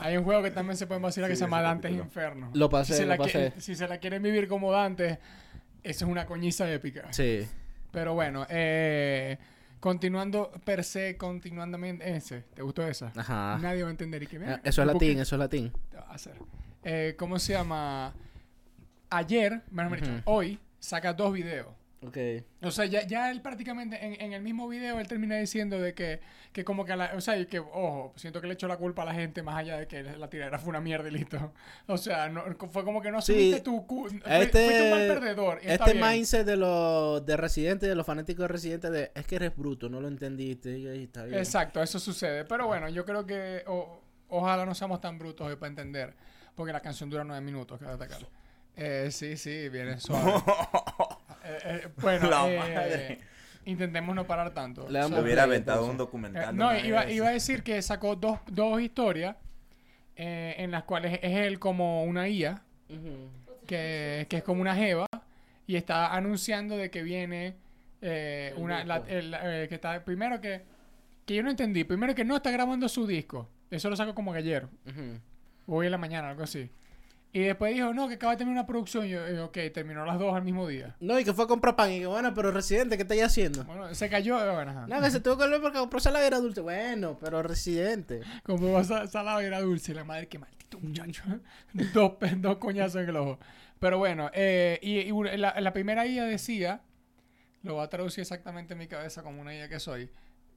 Hay 0.00 0.16
un 0.18 0.24
juego 0.24 0.42
que 0.42 0.50
también 0.50 0.76
se 0.76 0.86
puede 0.86 1.00
vacilar 1.00 1.30
que 1.30 1.36
se 1.36 1.44
llama 1.44 1.62
Dante's. 1.62 1.94
Inferno. 1.96 2.50
Lo 2.52 2.68
pasé, 2.68 2.92
si 2.92 2.98
se, 2.98 3.02
lo 3.04 3.08
la 3.12 3.16
pasé. 3.16 3.32
quieren- 3.32 3.60
si 3.60 3.74
se 3.74 3.88
la 3.88 3.98
quieren 3.98 4.22
vivir 4.22 4.46
como 4.46 4.70
Dante, 4.72 5.18
eso 5.82 6.04
es 6.04 6.10
una 6.10 6.26
coñiza 6.26 6.70
épica. 6.70 7.10
Sí. 7.14 7.46
Pero 7.92 8.12
bueno, 8.14 8.46
eh, 8.50 9.38
continuando 9.80 10.50
per 10.64 10.84
se, 10.84 11.16
continuandamente 11.16 12.14
ese. 12.14 12.42
¿Te 12.54 12.60
gustó 12.62 12.86
esa? 12.86 13.10
Ajá. 13.16 13.58
Nadie 13.62 13.82
va 13.82 13.88
a 13.88 13.92
entender. 13.92 14.22
¿Y 14.22 14.26
qué 14.26 14.36
Ah, 14.44 14.60
Eso 14.62 14.82
es 14.82 14.88
¿por 14.90 14.98
qué 14.98 15.06
latín, 15.06 15.20
eso 15.20 15.34
es 15.36 15.38
latín. 15.40 15.72
te 15.90 15.96
va 15.96 16.02
a 16.08 16.14
hacer? 16.14 16.34
Eh, 16.84 17.14
¿Cómo 17.18 17.38
se 17.38 17.54
llama? 17.54 18.14
Ayer, 19.10 19.62
mejor 19.70 20.00
dicho, 20.00 20.12
Ujú. 20.12 20.20
hoy, 20.26 20.58
saca 20.78 21.12
dos 21.12 21.32
videos. 21.32 21.68
Ok. 22.02 22.18
O 22.62 22.70
sea, 22.70 22.84
ya, 22.84 23.04
ya 23.06 23.30
él 23.30 23.40
prácticamente 23.40 24.04
en, 24.04 24.20
en 24.20 24.32
el 24.34 24.42
mismo 24.42 24.68
video 24.68 25.00
él 25.00 25.08
termina 25.08 25.36
diciendo 25.38 25.80
de 25.80 25.94
que, 25.94 26.20
que 26.52 26.62
como 26.64 26.84
que, 26.84 26.94
la, 26.94 27.12
o 27.16 27.20
sea, 27.20 27.36
y 27.38 27.46
que, 27.46 27.58
ojo, 27.58 28.12
siento 28.16 28.40
que 28.40 28.46
le 28.46 28.52
echó 28.54 28.68
la 28.68 28.76
culpa 28.76 29.02
a 29.02 29.06
la 29.06 29.14
gente 29.14 29.42
más 29.42 29.56
allá 29.56 29.78
de 29.78 29.88
que 29.88 30.02
la 30.02 30.28
tiradera 30.28 30.58
fue 30.58 30.68
una 30.70 30.80
mierda 30.80 31.08
y 31.08 31.12
listo. 31.12 31.52
O 31.88 31.96
sea, 31.96 32.28
no, 32.28 32.44
fue 32.70 32.84
como 32.84 33.00
que 33.00 33.10
no 33.10 33.20
Sí, 33.22 33.32
asumiste 33.32 33.60
tu... 33.62 33.86
cu- 33.86 34.06
Este, 34.08 34.64
fuiste 34.66 34.82
un 34.84 34.90
mal 34.90 35.08
perdedor. 35.08 35.60
y 35.64 35.68
este 35.68 35.94
mindset 35.94 36.46
de 36.46 36.56
los 36.56 37.24
de 37.24 37.36
residentes, 37.36 37.88
de 37.88 37.94
los 37.94 38.06
fanáticos 38.06 38.42
de 38.42 38.48
residentes, 38.48 38.90
de 38.92 39.10
es 39.14 39.26
que 39.26 39.36
eres 39.36 39.56
bruto, 39.56 39.88
no 39.88 40.00
lo 40.00 40.06
entendiste. 40.08 40.78
Y 40.78 40.86
ahí 40.86 41.04
está 41.04 41.24
bien. 41.24 41.38
Exacto, 41.38 41.82
eso 41.82 41.98
sucede. 41.98 42.44
Pero 42.44 42.66
bueno, 42.66 42.88
yo 42.90 43.04
creo 43.04 43.24
que 43.26 43.64
o- 43.66 44.00
ojalá 44.28 44.66
no 44.66 44.74
seamos 44.74 45.00
tan 45.00 45.18
brutos 45.18 45.46
hoy 45.48 45.56
para 45.56 45.70
entender. 45.70 46.14
Porque 46.54 46.72
la 46.72 46.80
canción 46.80 47.08
dura 47.10 47.24
nueve 47.24 47.40
minutos, 47.44 47.80
cada 47.80 47.94
atacar. 47.94 48.20
Eh, 48.76 49.08
sí, 49.10 49.36
sí, 49.36 49.68
viene 49.68 49.98
suave. 50.00 50.32
Eh, 51.44 51.58
eh, 51.64 51.88
bueno, 52.00 52.28
La 52.30 52.50
eh, 52.50 52.58
madre. 52.58 53.18
intentemos 53.64 54.14
no 54.14 54.26
parar 54.26 54.52
tanto. 54.52 54.88
Le 54.88 54.98
damos 54.98 55.20
hubiera 55.20 55.44
play, 55.44 55.56
aventado 55.56 55.78
entonces. 55.90 55.90
un 55.90 55.96
eh, 55.96 55.98
documental. 55.98 56.56
no, 56.56 56.76
iba, 56.78 57.10
iba 57.10 57.28
a 57.28 57.32
decir 57.32 57.62
que 57.62 57.80
sacó 57.82 58.16
dos, 58.16 58.38
dos 58.48 58.80
historias 58.80 59.36
eh, 60.16 60.54
en 60.58 60.70
las 60.70 60.84
cuales 60.84 61.18
es 61.22 61.32
él 61.38 61.58
como 61.58 62.04
una 62.04 62.28
IA, 62.28 62.62
que, 63.66 64.26
que 64.28 64.36
es 64.38 64.42
como 64.42 64.60
una 64.60 64.74
jeva, 64.74 65.06
y 65.66 65.76
está 65.76 66.14
anunciando 66.14 66.76
de 66.76 66.90
que 66.90 67.02
viene 67.02 67.56
eh, 68.02 68.52
una... 68.56 68.84
la- 68.84 69.00
disco. 69.00 69.12
el- 69.14 69.34
eh, 69.42 69.66
que 69.68 69.74
está, 69.74 70.04
primero 70.04 70.40
que... 70.40 70.62
Que 71.24 71.34
yo 71.34 71.42
no 71.42 71.50
entendí. 71.50 71.82
Primero 71.82 72.14
que 72.14 72.24
no 72.24 72.36
está 72.36 72.52
grabando 72.52 72.88
su 72.88 73.04
disco. 73.04 73.48
Eso 73.68 73.90
lo 73.90 73.96
sacó 73.96 74.14
como 74.14 74.32
que 74.32 74.38
ayer. 74.38 74.68
Hoy 75.66 75.86
en 75.86 75.90
la 75.92 75.98
mañana, 75.98 76.30
algo 76.30 76.44
así. 76.44 76.70
Y 77.36 77.40
después 77.42 77.74
dijo, 77.74 77.92
no, 77.92 78.08
que 78.08 78.14
acaba 78.14 78.32
de 78.32 78.38
terminar 78.38 78.60
una 78.62 78.66
producción. 78.66 79.04
Y 79.04 79.10
yo, 79.10 79.26
eh, 79.26 79.38
ok, 79.40 79.58
terminó 79.74 80.06
las 80.06 80.18
dos 80.18 80.34
al 80.34 80.42
mismo 80.42 80.66
día. 80.66 80.96
No, 81.00 81.18
y 81.20 81.24
que 81.24 81.34
fue 81.34 81.44
a 81.44 81.48
comprar 81.48 81.76
pan. 81.76 81.90
Y 81.92 81.98
que 82.00 82.06
bueno, 82.06 82.32
pero 82.32 82.50
residente, 82.50 82.96
¿qué 82.96 83.02
estáis 83.02 83.22
haciendo? 83.24 83.64
Bueno, 83.64 83.94
se 83.94 84.08
cayó. 84.08 84.38
eh, 84.42 84.54
Bueno, 84.54 84.70
ajá. 84.70 84.86
No, 84.86 85.02
que 85.02 85.10
se 85.10 85.20
tuvo 85.20 85.36
que 85.36 85.44
volver 85.44 85.60
porque 85.60 85.78
compró 85.78 86.00
saladera 86.00 86.38
dulce. 86.38 86.62
Bueno, 86.62 87.18
pero 87.20 87.42
residente. 87.42 88.22
Como 88.42 88.72
va 88.72 88.84
sa- 88.84 89.06
salado 89.06 89.42
y 89.42 89.44
era 89.44 89.60
dulce. 89.60 89.92
La 89.92 90.04
madre, 90.04 90.28
qué 90.28 90.38
maldito 90.38 90.78
muchacho. 90.80 91.22
dos, 91.92 92.12
pe- 92.12 92.36
dos 92.36 92.56
coñazos 92.56 93.02
en 93.02 93.10
el 93.10 93.16
ojo. 93.16 93.38
Pero 93.80 93.98
bueno, 93.98 94.30
eh, 94.32 94.78
y, 94.80 95.00
y 95.00 95.10
una- 95.10 95.36
la, 95.36 95.60
la 95.60 95.72
primera 95.74 96.06
IA 96.06 96.24
decía, 96.24 96.80
lo 97.62 97.74
voy 97.74 97.84
a 97.84 97.88
traducir 97.88 98.22
exactamente 98.22 98.72
en 98.72 98.78
mi 98.78 98.86
cabeza 98.86 99.22
como 99.22 99.42
una 99.42 99.54
IA 99.54 99.68
que 99.68 99.78
soy, 99.78 100.08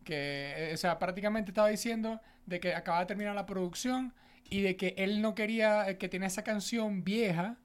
que, 0.06 0.54
eh, 0.56 0.74
o 0.74 0.78
sea, 0.78 0.98
prácticamente 0.98 1.52
estaba 1.52 1.68
diciendo 1.68 2.22
de 2.46 2.62
que 2.62 2.74
acaba 2.74 3.02
de 3.02 3.06
terminar 3.08 3.36
la 3.36 3.46
producción 3.46 4.14
y 4.50 4.62
de 4.62 4.76
que 4.76 4.96
él 4.98 5.22
no 5.22 5.36
quería, 5.36 5.90
eh, 5.90 5.98
que 5.98 6.10
tenía 6.10 6.28
esa 6.28 6.44
canción 6.44 7.04
vieja 7.04 7.58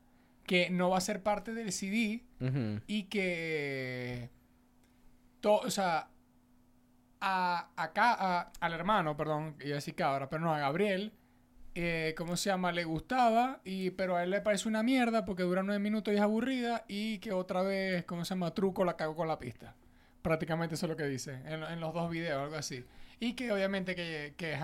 que 0.46 0.68
no 0.70 0.90
va 0.90 0.98
a 0.98 1.00
ser 1.00 1.22
parte 1.22 1.54
del 1.54 1.72
CD 1.72 2.22
y 2.86 3.04
que 3.04 4.30
to- 5.40 5.60
o 5.60 5.70
sea 5.70 6.08
a, 7.20 7.70
acá 7.76 8.12
a- 8.18 8.52
al 8.60 8.72
hermano 8.74 9.16
perdón 9.16 9.56
iba 9.60 9.72
a 9.72 9.74
decir 9.76 9.94
cabra 9.94 10.28
pero 10.28 10.42
no 10.44 10.54
a 10.54 10.58
Gabriel 10.58 11.12
eh, 11.76 12.14
¿cómo 12.16 12.36
se 12.36 12.50
llama? 12.50 12.70
le 12.72 12.84
gustaba 12.84 13.60
y 13.64 13.90
pero 13.90 14.16
a 14.16 14.22
él 14.24 14.30
le 14.30 14.40
parece 14.42 14.68
una 14.68 14.82
mierda 14.82 15.24
porque 15.24 15.42
dura 15.42 15.62
nueve 15.62 15.78
minutos 15.80 16.12
y 16.12 16.16
es 16.16 16.22
aburrida 16.22 16.84
y 16.86 17.18
que 17.18 17.32
otra 17.32 17.62
vez 17.62 18.04
¿cómo 18.04 18.24
se 18.24 18.34
llama? 18.34 18.52
truco 18.52 18.84
la 18.84 18.96
cagó 18.96 19.16
con 19.16 19.26
la 19.28 19.38
pista 19.38 19.74
prácticamente 20.22 20.74
eso 20.74 20.86
es 20.86 20.90
lo 20.90 20.96
que 20.96 21.04
dice 21.06 21.40
en, 21.46 21.62
en 21.62 21.80
los 21.80 21.92
dos 21.94 22.10
videos 22.10 22.42
algo 22.42 22.56
así 22.56 22.84
y 23.20 23.32
que 23.32 23.50
obviamente 23.50 23.94
que, 23.96 24.34
que 24.36 24.56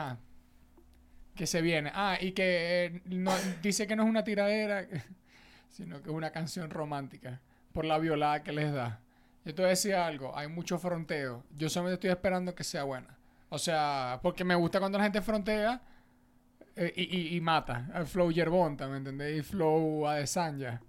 que 1.41 1.47
se 1.47 1.63
viene 1.63 1.91
ah 1.95 2.19
y 2.21 2.33
que 2.33 2.85
eh, 2.85 3.01
no, 3.07 3.33
dice 3.63 3.87
que 3.87 3.97
no 3.97 4.03
es 4.03 4.11
una 4.11 4.23
tiradera 4.25 4.87
sino 5.71 6.03
que 6.03 6.11
es 6.11 6.15
una 6.15 6.31
canción 6.33 6.69
romántica 6.69 7.41
por 7.73 7.87
la 7.87 7.97
violada 7.97 8.43
que 8.43 8.53
les 8.53 8.71
da. 8.75 9.01
Yo 9.47 9.55
te 9.55 9.63
voy 9.63 9.69
a 9.69 9.71
decir 9.71 9.95
algo, 9.95 10.37
hay 10.37 10.49
mucho 10.49 10.79
fronteo. 10.79 11.43
Yo 11.57 11.71
solamente 11.71 11.95
estoy 11.95 12.11
esperando 12.11 12.55
que 12.55 12.63
sea 12.63 12.85
buena. 12.85 13.17
O 13.49 13.59
sea, 13.59 14.19
porque 14.23 14.45
me 14.45 14.55
gusta 14.55 14.81
cuando 14.81 14.99
la 14.99 15.05
gente 15.05 15.23
frontea 15.23 15.81
eh, 16.77 16.93
y, 16.95 17.05
y- 17.19 17.37
y 17.37 17.41
mata. 17.41 17.89
El 17.95 18.07
flow 18.07 18.31
Yerbonta, 18.31 18.87
¿me 18.87 18.99
entendés? 18.99 19.39
Y 19.39 19.43
flow 19.43 20.07
Adesanya. 20.07 20.83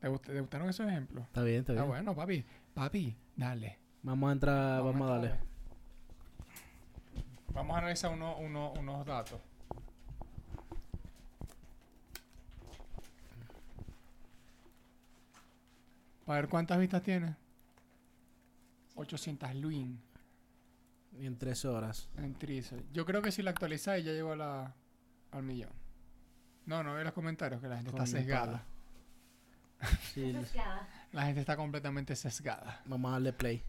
¿Te, 0.00 0.08
gust- 0.08 0.22
te 0.24 0.40
gustaron 0.40 0.70
esos 0.70 0.88
ejemplos? 0.88 1.24
Está 1.26 1.42
bien, 1.42 1.58
está 1.60 1.72
Ah, 1.72 1.76
bien. 1.76 1.88
bueno, 1.88 2.14
papi. 2.14 2.42
Papi, 2.72 3.14
dale. 3.36 3.78
Vamos 4.02 4.30
a 4.30 4.32
entrar, 4.32 4.82
vamos, 4.82 5.10
a 5.10 5.12
darle. 5.14 5.30
Vamos 7.52 7.76
a 7.76 7.78
analizar 7.80 8.10
uno- 8.12 8.38
uno- 8.38 8.72
unos 8.78 9.04
datos. 9.04 9.40
Para 16.34 16.42
ver 16.42 16.50
cuántas 16.50 16.80
vistas 16.80 17.00
tiene. 17.00 17.36
800 18.96 19.54
Luin 19.54 20.00
Y 21.16 21.26
en 21.26 21.38
tres 21.38 21.64
horas. 21.64 22.08
en 22.16 22.34
Trice. 22.34 22.82
Yo 22.92 23.06
creo 23.06 23.22
que 23.22 23.30
si 23.30 23.40
la 23.40 23.50
actualizáis 23.50 24.04
ya 24.04 24.10
llegó 24.10 24.32
a 24.32 24.36
la, 24.36 24.74
al 25.30 25.44
millón. 25.44 25.70
No, 26.66 26.82
no 26.82 26.92
veo 26.94 27.04
los 27.04 27.12
comentarios 27.12 27.60
que 27.60 27.68
la 27.68 27.76
gente 27.76 27.90
está 27.90 28.02
Coño, 28.02 28.10
sesgada. 28.18 28.64
Sí, 30.12 30.32
Sesgada. 30.32 30.88
La 31.12 31.26
gente 31.26 31.38
está 31.40 31.56
completamente 31.56 32.16
sesgada. 32.16 32.82
vamos 32.86 33.10
a 33.10 33.12
darle 33.12 33.32
play. 33.32 33.62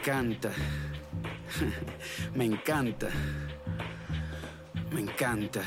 Encanta. 0.00 0.50
Me 2.34 2.46
encanta. 2.46 3.08
Me 4.90 5.00
encanta. 5.02 5.60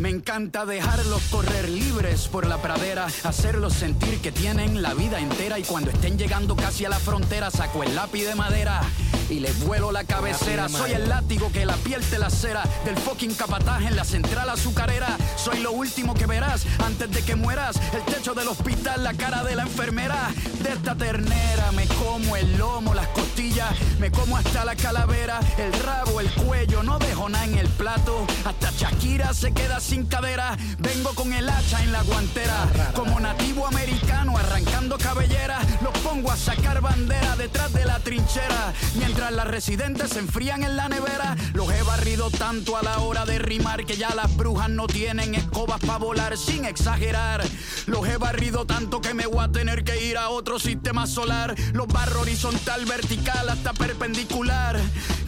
Me 0.00 0.08
encanta 0.10 0.66
dejarlos 0.66 1.22
correr 1.30 1.68
libres 1.68 2.26
por 2.26 2.46
la 2.46 2.58
pradera, 2.58 3.06
hacerlos 3.06 3.74
sentir 3.74 4.20
que 4.20 4.32
tienen 4.32 4.82
la 4.82 4.94
vida 4.94 5.20
entera 5.20 5.58
y 5.58 5.62
cuando 5.62 5.90
estén 5.90 6.18
llegando 6.18 6.56
casi 6.56 6.84
a 6.84 6.88
la 6.88 6.98
frontera 6.98 7.50
saco 7.50 7.82
el 7.82 7.94
lápiz 7.94 8.24
de 8.24 8.34
madera 8.34 8.80
y 9.30 9.40
les 9.40 9.58
vuelo 9.64 9.92
la 9.92 10.04
cabecera. 10.04 10.68
Soy 10.68 10.92
el 10.92 11.08
látigo 11.08 11.50
que 11.52 11.66
la 11.66 11.76
piel 11.76 12.02
te 12.02 12.18
lacera 12.18 12.62
del 12.84 12.96
fucking 12.96 13.34
capataz 13.34 13.82
en 13.82 13.96
la 13.96 14.04
central 14.04 14.48
azucarera. 14.50 15.16
Soy 15.36 15.60
lo 15.60 15.72
último 15.72 16.14
que 16.14 16.26
verás 16.26 16.66
antes 16.84 17.10
de 17.10 17.22
que 17.22 17.36
mueras. 17.36 17.76
El 17.92 18.02
techo 18.02 18.34
del 18.34 18.48
hospital, 18.48 19.04
la 19.04 19.14
cara 19.14 19.44
de 19.44 19.56
la 19.56 19.62
enfermera. 19.62 20.30
De 20.62 20.72
esta 20.72 20.94
ternera 20.94 21.72
me 21.72 21.86
como 21.86 22.36
el 22.36 22.58
lomo, 22.58 22.94
las 22.94 23.08
costillas, 23.08 23.70
me 23.98 24.10
como 24.10 24.36
hasta 24.36 24.64
la 24.64 24.76
calavera, 24.76 25.40
el 25.56 25.72
rabo, 25.84 26.20
el 26.20 26.30
cuello. 26.32 26.82
No 26.82 26.98
dejo 26.98 27.28
nada 27.28 27.44
en 27.44 27.58
el 27.58 27.68
plato. 27.68 28.26
Hasta 28.44 28.70
Shakira 28.72 29.32
se 29.34 29.52
queda 29.52 29.80
sin 29.80 30.06
cadera. 30.06 30.56
Vengo 30.78 31.14
con 31.14 31.32
el 31.32 31.48
hacha 31.48 31.82
en 31.82 31.92
la 31.92 32.02
guantera. 32.02 32.66
Como 32.94 33.20
nativo 33.20 33.66
americano 33.66 34.36
arrancando 34.36 34.97
cabellera. 35.08 35.58
Los 35.80 35.96
pongo 36.00 36.30
a 36.30 36.36
sacar 36.36 36.82
bandera 36.82 37.34
detrás 37.36 37.72
de 37.72 37.84
la 37.86 37.98
trinchera. 38.00 38.74
Mientras 38.96 39.32
las 39.32 39.46
residentes 39.46 40.10
se 40.10 40.18
enfrían 40.18 40.62
en 40.64 40.76
la 40.76 40.88
nevera. 40.88 41.34
Los 41.54 41.72
he 41.72 41.82
barrido 41.82 42.30
tanto 42.30 42.76
a 42.76 42.82
la 42.82 42.98
hora 42.98 43.24
de 43.24 43.38
rimar 43.38 43.86
que 43.86 43.96
ya 43.96 44.14
las 44.14 44.36
brujas 44.36 44.68
no 44.68 44.86
tienen 44.86 45.34
escobas 45.34 45.80
para 45.80 45.98
volar 45.98 46.36
sin 46.36 46.66
exagerar. 46.66 47.42
Los 47.86 48.06
he 48.06 48.18
barrido 48.18 48.66
tanto 48.66 49.00
que 49.00 49.14
me 49.14 49.26
voy 49.26 49.42
a 49.44 49.48
tener 49.48 49.82
que 49.82 50.04
ir 50.04 50.18
a 50.18 50.28
otro 50.28 50.58
sistema 50.58 51.06
solar. 51.06 51.54
Los 51.72 51.86
barro 51.86 52.20
horizontal, 52.20 52.84
vertical 52.84 53.48
hasta 53.48 53.72
perpendicular. 53.72 54.78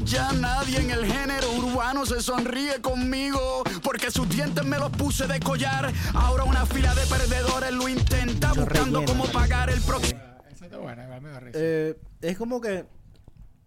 Ya 0.05 0.33
nadie 0.33 0.79
en 0.79 0.91
el 0.91 1.07
género 1.07 1.53
urbano 1.53 2.05
se 2.05 2.21
sonríe 2.21 2.81
conmigo 2.81 3.63
porque 3.83 4.11
sus 4.11 4.29
dientes 4.29 4.65
me 4.65 4.79
los 4.79 4.91
puse 4.91 5.27
de 5.27 5.41
collar. 5.41 5.91
Ahora 6.15 6.45
una 6.45 6.67
fila 6.67 6.95
de 6.95 7.07
perdedores 7.07 7.73
lo 7.73 7.89
intenta 7.89 8.49
buscando 8.49 9.01
relleno, 9.01 9.05
cómo 9.05 9.25
marico. 9.33 9.70
El 9.73 9.81
próximo. 9.83 10.21
Esa 10.51 10.65
está 10.65 10.79
buena, 10.79 11.05
igual 11.05 11.23
me 11.23 11.31
da 11.31 11.41
risa. 11.41 11.59
Eh, 11.61 11.97
es 12.21 12.39
como 12.39 12.61
que 12.61 12.87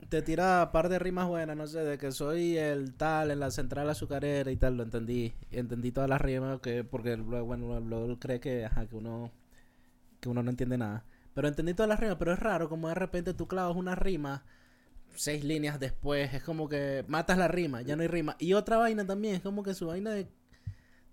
te 0.09 0.21
tira 0.21 0.71
par 0.71 0.89
de 0.89 0.99
rimas 0.99 1.27
buenas, 1.27 1.57
no 1.57 1.67
sé, 1.67 1.79
de 1.79 1.97
que 1.97 2.11
soy 2.11 2.57
el 2.57 2.93
tal 2.93 3.31
en 3.31 3.39
la 3.39 3.51
central 3.51 3.89
azucarera 3.89 4.51
y 4.51 4.57
tal, 4.57 4.77
lo 4.77 4.83
entendí. 4.83 5.33
Entendí 5.51 5.91
todas 5.91 6.09
las 6.09 6.21
rimas 6.21 6.59
que 6.61 6.83
porque 6.83 7.17
luego, 7.17 7.45
bueno, 7.45 7.79
luego 7.79 8.19
cree 8.19 8.39
que, 8.39 8.65
ajá, 8.65 8.85
que 8.85 8.95
uno 8.95 9.31
que 10.19 10.29
uno 10.29 10.43
no 10.43 10.49
entiende 10.49 10.77
nada. 10.77 11.03
Pero 11.33 11.47
entendí 11.47 11.73
todas 11.73 11.89
las 11.89 11.99
rimas, 11.99 12.17
pero 12.17 12.33
es 12.33 12.39
raro 12.39 12.69
como 12.69 12.87
de 12.89 12.95
repente 12.95 13.33
tú 13.33 13.47
clavas 13.47 13.75
una 13.75 13.95
rima 13.95 14.43
seis 15.15 15.43
líneas 15.43 15.79
después, 15.79 16.33
es 16.33 16.43
como 16.43 16.69
que 16.69 17.05
matas 17.07 17.37
la 17.37 17.47
rima, 17.47 17.81
ya 17.81 17.95
no 17.95 18.01
hay 18.01 18.07
rima. 18.07 18.35
Y 18.39 18.53
otra 18.53 18.77
vaina 18.77 19.05
también, 19.05 19.35
es 19.35 19.41
como 19.41 19.63
que 19.63 19.73
su 19.73 19.87
vaina 19.87 20.11
de 20.11 20.27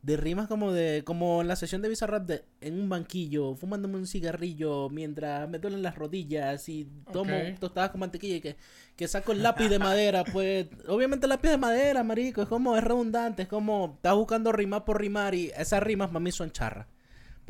de 0.02 0.16
rimas 0.16 0.48
como 0.48 0.72
de 0.72 1.02
como 1.04 1.42
en 1.42 1.48
la 1.48 1.56
sesión 1.56 1.82
de 1.82 1.88
Bizarrap 1.90 2.24
de 2.26 2.44
en 2.62 2.80
un 2.80 2.88
banquillo 2.88 3.54
fumándome 3.54 3.96
un 3.96 4.06
cigarrillo 4.06 4.88
mientras 4.88 5.46
me 5.48 5.58
duelen 5.58 5.82
las 5.82 5.94
rodillas 5.94 6.68
y 6.70 6.88
tomo 7.12 7.36
Ok. 7.36 7.58
tostadas 7.58 7.90
con 7.90 8.00
mantequilla 8.00 8.36
y 8.36 8.40
que, 8.40 8.56
que 8.96 9.08
saco 9.08 9.32
el 9.32 9.42
lápiz 9.42 9.68
de 9.68 9.78
madera 9.78 10.24
pues 10.24 10.68
obviamente 10.88 11.26
el 11.26 11.30
lápiz 11.30 11.50
de 11.50 11.58
madera 11.58 12.02
marico 12.02 12.40
es 12.40 12.48
como 12.48 12.76
es 12.78 12.82
redundante 12.84 13.42
es 13.42 13.48
como 13.48 13.92
estás 13.96 14.14
buscando 14.14 14.52
rimar 14.52 14.84
por 14.86 14.98
rimar 14.98 15.34
y 15.34 15.50
esas 15.54 15.82
rimas 15.82 16.08
para 16.08 16.20
mí 16.20 16.32
son 16.32 16.50
charras 16.50 16.86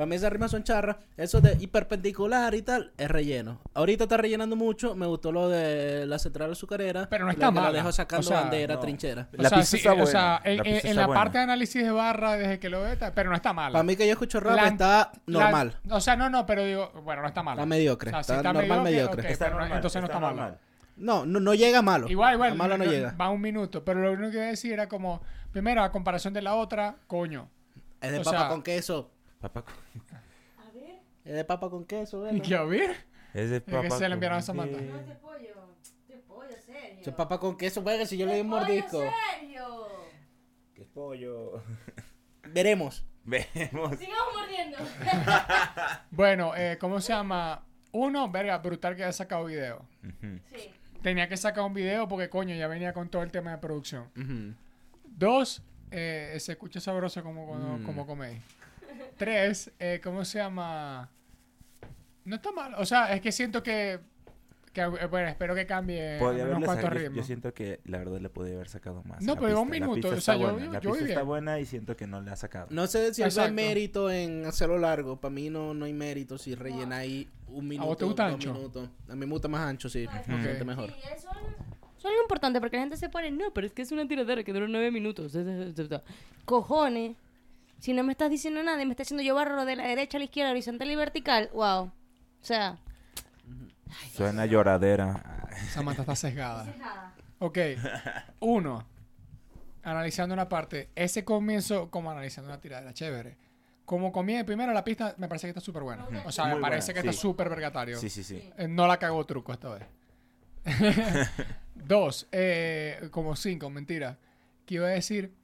Para 0.00 0.08
mí 0.08 0.16
esas 0.16 0.32
rimas 0.32 0.50
son 0.50 0.64
charras. 0.64 0.96
Eso 1.18 1.42
de 1.42 1.58
hiperpendicular 1.60 2.54
y 2.54 2.62
tal 2.62 2.90
es 2.96 3.06
relleno. 3.10 3.60
Ahorita 3.74 4.04
está 4.04 4.16
rellenando 4.16 4.56
mucho. 4.56 4.94
Me 4.94 5.04
gustó 5.04 5.30
lo 5.30 5.50
de 5.50 6.06
la 6.06 6.18
central 6.18 6.52
azucarera. 6.52 7.06
Pero 7.10 7.26
no 7.26 7.30
está 7.30 7.52
que 7.52 7.60
La 7.60 7.70
dejo 7.70 7.92
sacando 7.92 8.26
O 8.26 8.30
sea, 8.30 8.40
bandera, 8.40 8.76
no. 8.76 8.80
trinchera. 8.80 9.28
O 9.38 9.42
La 9.42 9.50
sea, 9.50 9.58
pista 9.58 9.70
sí, 9.70 9.76
está 9.76 9.92
o 10.02 10.06
sea, 10.06 10.40
buena, 10.42 10.50
en, 10.50 10.56
la 10.56 10.62
en- 10.64 10.76
está 10.76 10.94
la 10.94 11.06
buena. 11.06 11.20
parte 11.20 11.36
de 11.38 11.44
análisis 11.44 11.82
de 11.84 11.90
barra, 11.90 12.36
desde 12.38 12.58
que 12.58 12.70
lo 12.70 12.80
veo, 12.80 12.96
pero 13.14 13.28
no 13.28 13.36
está 13.36 13.52
mala. 13.52 13.72
Para 13.74 13.82
mí 13.82 13.94
que 13.94 14.06
yo 14.06 14.12
escucho 14.12 14.40
rap 14.40 14.56
La- 14.56 14.68
está 14.68 15.12
La- 15.26 15.40
normal. 15.40 15.76
o 15.90 16.00
sea, 16.00 16.16
no, 16.16 16.30
no, 16.30 16.46
pero 16.46 16.64
digo, 16.64 16.90
bueno, 17.04 17.20
no 17.20 17.28
está 17.28 17.42
mala. 17.42 17.60
Está 17.60 17.66
mediocre. 17.66 18.10
O 18.10 18.14
sea, 18.14 18.22
sí 18.24 18.32
está, 18.32 18.52
normal 18.54 18.80
mediocre. 18.82 19.28
entonces 19.74 20.00
no 20.00 20.06
está 20.06 20.18
mala. 20.18 20.56
No, 20.96 21.26
no, 21.26 21.40
no 21.40 21.52
llega 21.52 21.80
a 21.80 21.82
malo. 21.82 22.08
Igual, 22.08 22.34
igual. 22.34 22.52
A 22.52 22.54
malo 22.54 22.78
no, 22.78 22.84
llega. 22.86 23.14
Va 23.20 23.28
un 23.28 23.42
minuto. 23.42 23.84
Pero 23.84 24.00
lo 24.00 24.12
único 24.12 24.30
que 24.30 24.36
iba 24.38 24.46
a 24.46 24.48
decir 24.50 24.72
era 24.72 24.88
como, 24.88 25.20
primero, 25.52 25.82
a 25.82 25.92
comparación 25.92 26.32
de 26.32 26.40
la 26.40 26.54
otra, 26.54 26.96
coño. 27.06 27.50
Es 28.00 28.12
de 28.12 28.18
o 28.20 28.22
papa 28.22 28.38
sea- 28.38 28.48
con 28.48 28.62
queso. 28.62 29.10
Papá, 29.40 29.64
A 30.58 30.70
ver. 30.72 31.00
Es 31.24 31.34
de 31.34 31.44
papa 31.44 31.70
con 31.70 31.84
queso, 31.84 32.20
¿verdad? 32.22 32.40
¿Qué 32.42 32.54
a 32.54 32.62
ver? 32.64 32.96
es 33.34 33.50
de 33.50 33.62
que 33.62 33.70
papá. 33.72 33.90
se 33.96 34.08
le 34.08 34.14
enviaron 34.14 34.36
a 34.36 34.40
con 34.40 34.46
Samantha. 34.46 34.80
No, 34.80 34.96
este 34.98 35.14
pollo. 35.14 35.74
Este 35.82 36.16
pollo, 36.18 36.56
serio. 36.66 37.00
Es 37.00 37.08
papa 37.14 37.38
con 37.38 37.56
queso, 37.56 37.82
venga, 37.82 38.04
si 38.06 38.16
yo 38.18 38.26
le 38.26 38.32
doy 38.32 38.40
un 38.42 38.48
mordisco. 38.48 39.02
serio. 39.38 39.88
¿Qué 40.74 40.82
es 40.82 40.88
pollo? 40.88 41.62
Veremos. 42.52 43.04
Vemos. 43.24 43.96
Sigamos 43.98 44.34
mordiendo. 44.36 44.78
Bueno, 46.10 46.54
eh, 46.56 46.76
¿cómo 46.80 47.00
se 47.00 47.12
llama? 47.12 47.64
Uno, 47.92 48.30
verga, 48.30 48.58
brutal 48.58 48.96
que 48.96 49.04
haya 49.04 49.12
sacado 49.12 49.44
video. 49.46 49.84
Sí. 50.52 50.70
Tenía 51.02 51.28
que 51.28 51.36
sacar 51.36 51.64
un 51.64 51.72
video 51.74 52.08
porque, 52.08 52.28
coño, 52.28 52.54
ya 52.54 52.66
venía 52.66 52.92
con 52.92 53.08
todo 53.08 53.22
el 53.22 53.30
tema 53.30 53.52
de 53.52 53.58
producción. 53.58 54.56
Dos, 55.04 55.62
eh, 55.90 56.36
se 56.40 56.52
escucha 56.52 56.80
sabroso 56.80 57.22
como, 57.22 57.46
cuando- 57.46 57.78
Mm. 57.78 57.84
como 57.84 58.06
coméis. 58.06 58.40
Tres, 59.16 59.70
eh, 59.78 60.00
¿cómo 60.02 60.24
se 60.24 60.38
llama? 60.38 61.10
No 62.24 62.36
está 62.36 62.52
mal. 62.52 62.74
O 62.76 62.86
sea, 62.86 63.12
es 63.14 63.20
que 63.20 63.32
siento 63.32 63.62
que... 63.62 64.00
que, 64.72 64.82
eh, 64.82 65.06
bueno, 65.10 65.28
espero 65.28 65.54
que 65.54 65.66
cambie 65.66 66.16
Podría 66.18 66.44
unos 66.44 66.64
cuantos 66.64 66.76
sacado- 66.84 66.94
yo- 66.94 67.00
Yo 67.02 67.08
ritmos. 67.08 67.26
siento 67.26 67.52
que 67.54 67.80
la 67.84 67.98
verdad 67.98 68.20
le 68.20 68.28
podía 68.30 68.54
haber 68.54 68.68
sacado 68.68 69.02
más. 69.04 69.20
No, 69.22 69.34
La 69.34 69.40
pero 69.40 69.60
un 69.60 69.68
pista- 69.70 69.80
la 69.80 69.86
minuto, 69.92 70.08
pista 70.08 70.08
o 70.08 70.20
sea, 70.20 70.34
está 70.34 70.46
yo- 70.46 70.52
buena, 70.52 70.66
yo- 70.66 70.72
La 70.72 70.80
pista 70.80 71.08
está 71.08 71.22
buena 71.22 71.58
y 71.60 71.66
siento 71.66 71.96
que 71.96 72.06
no 72.06 72.20
le 72.20 72.30
ha 72.30 72.36
sacado. 72.36 72.68
No 72.70 72.86
sé 72.86 73.12
si 73.14 73.22
eso 73.22 73.42
hay 73.42 73.52
mérito 73.52 74.10
en 74.10 74.46
hacerlo 74.46 74.78
largo. 74.78 75.20
Para 75.20 75.34
mí 75.34 75.50
no, 75.50 75.74
no 75.74 75.84
hay 75.86 75.92
mérito 75.92 76.38
si 76.38 76.54
rellena 76.54 76.98
ahí 76.98 77.28
un 77.48 77.66
minuto. 77.66 77.88
vos 77.88 77.98
te 77.98 78.04
gusta 78.04 78.24
dos 78.26 78.34
ancho? 78.34 78.54
minutos. 78.54 78.88
A 79.08 79.14
mí 79.14 79.26
me 79.26 79.32
gusta 79.32 79.48
más 79.48 79.62
ancho, 79.62 79.88
sí. 79.88 80.06
Me 80.26 80.34
Ok. 80.36 80.40
siente 80.42 80.64
mejor. 80.64 80.90
Sí, 80.90 80.94
eso 81.14 81.28
es 81.98 82.04
algo 82.06 82.22
importante 82.22 82.60
porque 82.60 82.76
la 82.76 82.82
gente 82.84 82.96
se 82.96 83.08
pone, 83.08 83.30
no, 83.30 83.52
pero 83.52 83.66
es 83.66 83.72
que 83.72 83.82
es 83.82 83.90
una 83.92 84.06
tiradera 84.06 84.44
que 84.44 84.52
dura 84.52 84.66
nueve 84.68 84.90
minutos. 84.92 85.32
Cojones. 86.44 87.16
Si 87.80 87.92
no 87.94 88.04
me 88.04 88.12
estás 88.12 88.30
diciendo 88.30 88.62
nada 88.62 88.80
y 88.82 88.86
me 88.86 88.92
estás 88.92 89.08
haciendo 89.08 89.22
yo 89.22 89.34
barro 89.34 89.64
de 89.64 89.74
la 89.74 89.86
derecha 89.86 90.18
a 90.18 90.20
la 90.20 90.24
izquierda, 90.26 90.50
horizontal 90.50 90.90
y 90.90 90.96
vertical, 90.96 91.50
wow. 91.54 91.84
O 91.84 91.92
sea, 92.42 92.78
Suena 94.12 94.46
lloradera. 94.46 95.48
Samantha 95.72 96.02
está 96.02 96.14
sesgada. 96.14 96.66
Ok. 97.38 97.58
Uno. 98.40 98.86
Analizando 99.82 100.34
una 100.34 100.48
parte. 100.48 100.90
Ese 100.94 101.24
comienzo, 101.24 101.90
como 101.90 102.10
analizando 102.10 102.50
una 102.50 102.60
tiradera, 102.60 102.92
chévere. 102.92 103.36
Como 103.84 104.12
comienza, 104.12 104.46
primero 104.46 104.72
la 104.72 104.84
pista 104.84 105.14
me 105.18 105.26
parece 105.26 105.46
que 105.46 105.50
está 105.50 105.60
súper 105.60 105.82
buena. 105.82 106.06
O 106.24 106.30
sea, 106.30 106.44
Muy 106.44 106.56
me 106.56 106.60
parece 106.60 106.92
buena, 106.92 107.02
que 107.02 107.08
sí. 107.08 107.16
está 107.16 107.20
súper 107.20 107.48
vergatario. 107.48 107.98
Sí, 107.98 108.08
sí, 108.08 108.22
sí. 108.22 108.50
Eh, 108.56 108.68
no 108.68 108.86
la 108.86 108.98
cagó 108.98 109.24
truco 109.26 109.52
esta 109.52 109.70
vez. 109.70 109.84
Dos, 111.74 112.28
eh, 112.30 113.08
como 113.10 113.34
cinco, 113.34 113.70
mentira. 113.70 114.18
Que 114.66 114.76
iba 114.76 114.86
a 114.86 114.90
decir, 114.90 115.34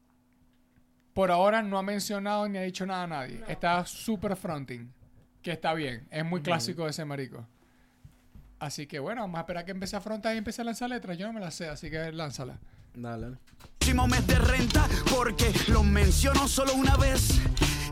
por 1.16 1.30
ahora 1.30 1.62
no 1.62 1.78
ha 1.78 1.82
mencionado 1.82 2.46
ni 2.46 2.58
ha 2.58 2.62
dicho 2.62 2.84
nada 2.84 3.04
a 3.04 3.06
nadie. 3.06 3.42
Está 3.48 3.86
súper 3.86 4.36
fronting, 4.36 4.92
que 5.40 5.50
está 5.50 5.72
bien. 5.72 6.06
Es 6.10 6.22
muy 6.26 6.42
clásico 6.42 6.84
de 6.84 6.90
ese 6.90 7.06
marico. 7.06 7.42
Así 8.58 8.86
que 8.86 8.98
bueno, 8.98 9.22
vamos 9.22 9.38
a 9.38 9.40
esperar 9.40 9.64
que 9.64 9.70
empiece 9.70 9.96
a 9.96 10.02
frontar 10.02 10.34
y 10.34 10.38
empiece 10.38 10.60
a 10.60 10.66
lanzar 10.66 10.90
letras. 10.90 11.16
Yo 11.16 11.26
no 11.26 11.32
me 11.32 11.40
las 11.40 11.54
sé, 11.54 11.70
así 11.70 11.88
que 11.90 12.12
lánzala. 12.12 12.58
Dale, 12.94 13.22
dale. 13.22 13.38
próximo 13.78 14.06
mes 14.06 14.26
de 14.26 14.34
renta 14.34 14.86
porque 15.10 15.54
lo 15.68 15.82
menciono 15.82 16.46
solo 16.46 16.74
una 16.74 16.98
vez 16.98 17.40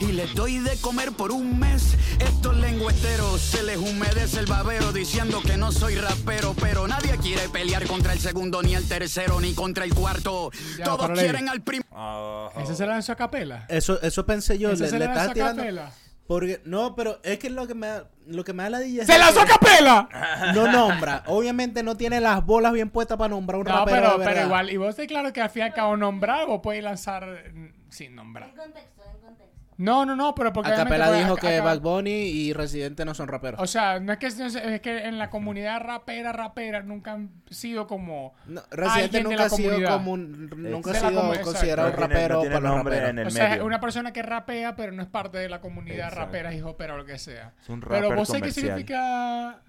y 0.00 0.12
les 0.12 0.35
doy 0.35 0.59
de 0.59 0.76
comer 0.80 1.12
por 1.12 1.33
un 1.33 1.59
mes. 1.59 1.96
Estos 2.20 2.57
lengüeteros 2.57 3.40
se 3.40 3.62
les 3.62 3.76
humedece 3.76 4.40
el 4.40 4.46
babero 4.46 4.92
diciendo 4.92 5.40
que 5.44 5.57
no 5.57 5.72
soy 5.72 5.96
rapero, 5.96 6.54
pero 6.61 6.87
nadie 6.87 7.16
quiere 7.18 7.48
pelear 7.48 7.87
contra 7.87 8.12
el 8.12 8.20
segundo, 8.20 8.62
ni 8.62 8.74
el 8.74 8.87
tercero, 8.88 9.40
ni 9.40 9.54
contra 9.54 9.85
el 9.85 9.94
cuarto. 9.94 10.50
Ya, 10.78 10.85
Todos 10.85 11.11
quieren 11.18 11.48
al 11.48 11.62
primero. 11.62 11.88
Ah, 11.92 12.50
¿Ese 12.62 12.74
se 12.76 12.87
lanzó 12.87 13.12
a 13.12 13.16
capela? 13.16 13.66
Eso, 13.68 14.00
eso 14.02 14.24
pensé 14.26 14.59
yo. 14.59 14.70
¿Ese 14.70 14.85
Le, 14.85 14.90
se 14.90 14.98
le 14.98 15.07
lanzó 15.07 15.30
a 15.30 15.35
capela? 15.54 15.92
Porque, 16.26 16.62
no, 16.64 16.94
pero 16.94 17.20
es 17.22 17.38
que 17.38 17.50
lo 17.50 17.66
que 17.66 17.74
me 17.74 17.87
lo 18.26 18.44
que 18.44 18.54
me 18.54 18.62
da 18.62 18.70
la 18.70 18.78
DJ 18.80 19.02
es 19.02 19.07
¡Se 19.07 19.18
lanzó 19.18 19.42
a 19.42 19.44
capela! 19.46 20.09
No 20.54 20.66
nombra. 20.72 21.22
Obviamente 21.26 21.83
no 21.83 21.96
tiene 21.98 22.18
las 22.20 22.44
bolas 22.46 22.72
bien 22.72 22.88
puestas 22.88 23.18
para 23.18 23.28
nombrar 23.28 23.61
un 23.61 23.66
No, 23.66 23.76
rapero 23.80 23.96
pero, 24.14 24.18
de 24.18 24.24
pero 24.24 24.46
igual, 24.46 24.70
y 24.70 24.76
vos 24.78 24.96
te 24.96 25.07
claro 25.07 25.33
que 25.35 25.42
al 25.42 25.50
fin 25.50 25.61
y 25.61 25.64
al 25.66 25.74
cabo 25.74 25.98
nombrar 25.98 26.46
o 26.48 26.62
puedes 26.62 26.83
lanzar 26.83 27.26
mm, 27.52 27.90
sin 27.90 28.14
nombrar. 28.14 28.48
en 28.48 28.57
contexto, 28.57 29.02
en 29.04 29.20
contexto. 29.20 29.53
No, 29.76 30.06
no, 30.06 30.14
no, 30.14 30.34
pero 30.37 30.52
porque 30.52 30.70
Acapela 30.70 31.10
dijo 31.12 31.34
que 31.37 31.56
acá- 31.56 31.64
Bad 31.64 31.80
Bunny 31.80 32.10
y 32.10 32.52
Residente 32.52 33.04
no 33.04 33.12
son 33.14 33.26
raperos. 33.28 33.60
O 33.60 33.66
sea, 33.66 33.98
no 33.98 34.12
es 34.12 34.18
que, 34.18 34.30
no 34.30 34.48
sé, 34.48 34.74
es 34.76 34.80
que 34.80 35.04
en 35.06 35.18
la 35.18 35.30
comunidad 35.30 35.80
rapera, 35.80 36.32
rapera, 36.32 36.82
nunca 36.82 37.12
han 37.12 37.30
sido 37.50 37.87
como 37.88 38.34
No, 38.46 38.62
Residente 38.70 39.22
nunca 39.24 39.44
ha 39.46 39.48
sido 39.48 39.82
como 39.88 40.12
un- 40.12 40.48
nunca 40.56 40.92
ha 40.92 40.94
sido 40.94 41.42
considerado 41.42 41.88
No 41.90 41.96
tiene- 41.96 42.14
rapero 42.14 42.34
no 42.37 42.40
tiene 42.42 42.54
para 42.54 42.68
los 42.68 42.76
nombre 42.76 42.94
raperos. 42.96 43.10
en 43.10 43.18
el 43.18 43.26
O 43.26 43.30
sea, 43.30 43.48
medio. 43.50 43.64
una 43.66 43.80
persona 43.80 44.12
que 44.12 44.22
rapea, 44.22 44.76
pero 44.76 44.92
no 44.92 45.02
es 45.02 45.08
parte 45.08 45.38
de 45.38 45.48
la 45.48 45.60
comunidad 45.60 46.08
Exacto. 46.08 46.20
rapera, 46.20 46.54
hip 46.54 46.64
hopera 46.66 46.94
o 46.94 46.96
lo 46.98 47.04
que 47.04 47.18
sea. 47.18 47.52
Es 47.60 47.68
un 47.68 47.80
Pero 47.80 48.14
vos 48.14 48.28
sabés 48.28 48.42
qué 48.54 48.60
significa 48.60 49.60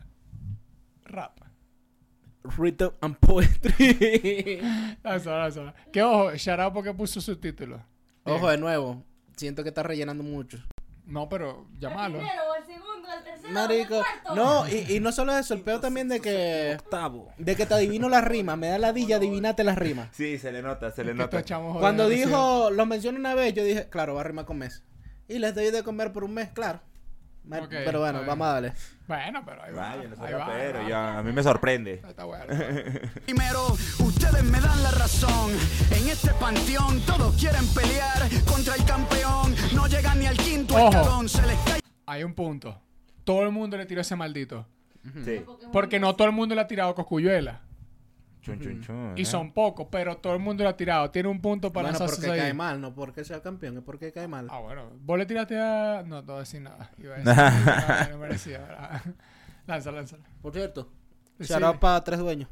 rap. 1.06 1.39
Rhythm 2.44 2.89
and 3.02 3.15
Poetry. 3.18 4.62
Lánzala, 5.04 5.39
lánzala. 5.39 5.74
Que 5.91 6.04
ojo, 6.04 6.30
out 6.30 6.74
porque 6.74 6.94
puso 6.94 7.20
subtítulos. 7.20 7.82
Ojo, 8.24 8.50
de 8.50 8.58
nuevo. 8.60 9.04
Siento 9.36 9.63
que 9.63 9.69
está 9.69 9.84
rellenando 9.84 10.24
mucho. 10.24 10.58
No, 11.06 11.30
pero 11.30 11.67
El 11.74 11.80
llamalo. 11.80 12.17
primero, 12.17 12.41
el 12.58 12.65
segundo, 12.65 13.08
el 13.15 13.24
tercero, 13.24 13.54
Marico. 13.54 13.95
el 13.98 14.04
cuarto. 14.24 14.36
No, 14.36 14.67
y, 14.67 14.95
y 14.95 15.00
no 15.00 15.12
solo 15.12 15.38
eso, 15.38 15.54
el 15.54 15.62
peor 15.62 15.80
también 15.80 16.10
de 16.10 16.19
que. 16.19 16.78
Octavo. 16.80 17.32
De 17.38 17.56
que 17.56 17.65
te 17.67 17.74
adivino 17.76 18.10
las 18.10 18.24
rimas. 18.24 18.58
Me 18.58 18.69
da 18.69 18.80
la 18.80 18.91
dilla, 18.91 19.17
adivinate 19.17 19.63
las 19.63 19.78
rimas. 19.78 20.10
Sí, 20.13 20.39
se 20.39 20.52
le 20.52 20.62
nota, 20.63 20.89
se 20.91 21.04
le 21.04 21.13
nota. 21.13 21.43
Cuando 21.80 22.10
dijo, 22.10 22.71
lo 22.71 22.86
mencioné 22.88 23.19
una 23.19 23.36
vez, 23.36 23.54
yo 23.54 23.63
dije, 23.63 23.88
claro, 23.89 24.15
va 24.15 24.21
a 24.21 24.24
rimar 24.24 24.45
con 24.45 24.58
mes. 24.58 24.84
Y 25.28 25.38
les 25.39 25.54
doy 25.54 25.69
de 25.69 25.84
comer 25.84 26.12
por 26.12 26.24
un 26.24 26.34
mes, 26.34 26.50
claro. 26.50 26.82
Ma- 27.48 27.60
Ok, 27.60 27.70
pero 27.70 28.00
bueno, 28.00 28.24
vamos 28.26 28.48
a 28.48 28.54
darle. 28.54 28.74
Bueno, 29.08 29.44
pero 29.46 29.64
ahí 29.64 29.72
va. 29.74 29.96
Vaya, 29.96 30.10
no 30.10 30.16
soy 30.16 30.26
ahí 30.28 30.34
va, 30.34 30.46
ahí 30.48 30.52
rapero, 30.58 30.80
va. 30.84 30.90
ya, 30.90 31.18
a 31.20 31.24
mí 31.24 31.32
me 31.32 31.44
sorprende. 31.44 32.02
Está 32.08 32.24
bueno. 32.24 32.46
Primero, 33.26 33.68
ustedes 34.00 34.44
me 34.44 34.60
dan 34.60 34.82
la 34.84 34.92
razón. 34.92 35.52
En 35.92 36.08
este 36.10 36.32
panteón 36.40 37.02
todos 37.02 37.36
quieren 37.38 37.68
pelear 37.68 38.28
contra 38.46 38.76
el 38.76 38.84
campeón. 38.86 39.56
No 39.74 39.88
llegan 39.88 40.20
ni 40.20 40.26
al 40.26 40.38
quinto 40.38 40.76
Ojo. 40.76 40.88
escalón. 40.90 41.30
Se 41.30 41.46
les 41.46 41.58
cae 41.60 41.80
Hay 42.08 42.24
un 42.24 42.34
punto. 42.34 42.82
Todo 43.24 43.44
el 43.44 43.52
mundo 43.52 43.78
le 43.78 43.86
tiró 43.86 44.02
ese 44.02 44.16
maldito. 44.16 44.68
Sí. 45.24 45.44
Porque 45.72 46.00
no 46.00 46.16
todo 46.16 46.28
el 46.28 46.34
mundo 46.34 46.56
le 46.56 46.62
ha 46.62 46.68
tirado 46.68 46.96
coscuyuela. 46.96 47.62
Chun, 48.46 48.60
chun, 48.60 48.82
chun, 48.82 49.14
Y 49.18 49.24
¿eh? 49.24 49.26
son 49.26 49.52
pocos, 49.52 49.88
pero 49.90 50.18
todo 50.18 50.34
el 50.34 50.40
mundo 50.40 50.64
le 50.64 50.70
ha 50.70 50.78
tirado. 50.78 51.10
Tiene 51.10 51.30
un 51.30 51.42
punto 51.42 51.74
para 51.74 51.90
Bueno, 51.90 52.06
porque 52.06 52.30
ahí. 52.30 52.40
cae 52.40 52.54
mal, 52.54 52.80
no 52.80 52.94
porque 52.94 53.24
sea 53.24 53.42
campeón, 53.42 53.78
es 53.78 53.84
porque 53.84 54.12
cae 54.12 54.28
mal. 54.28 54.48
Ah, 54.52 54.60
bueno. 54.60 54.92
Vos 55.02 55.18
le 55.18 55.26
tiraste 55.26 55.58
a... 55.60 56.04
No, 56.06 56.18
no 56.22 56.24
voy 56.24 56.36
a 56.36 56.40
decir 56.40 56.62
nada. 56.62 56.92
Iba 57.00 57.16
a 57.16 57.18
decir... 57.18 57.26
no, 58.10 58.10
no 58.12 58.18
merecía. 58.20 58.60
¿verdad? 58.60 59.02
Lánzala, 59.68 59.98
lánzala. 59.98 60.24
Por 60.44 60.54
cierto, 60.54 60.92
Sí. 61.40 61.54
para 61.80 62.04
tres 62.04 62.20
dueños. 62.20 62.48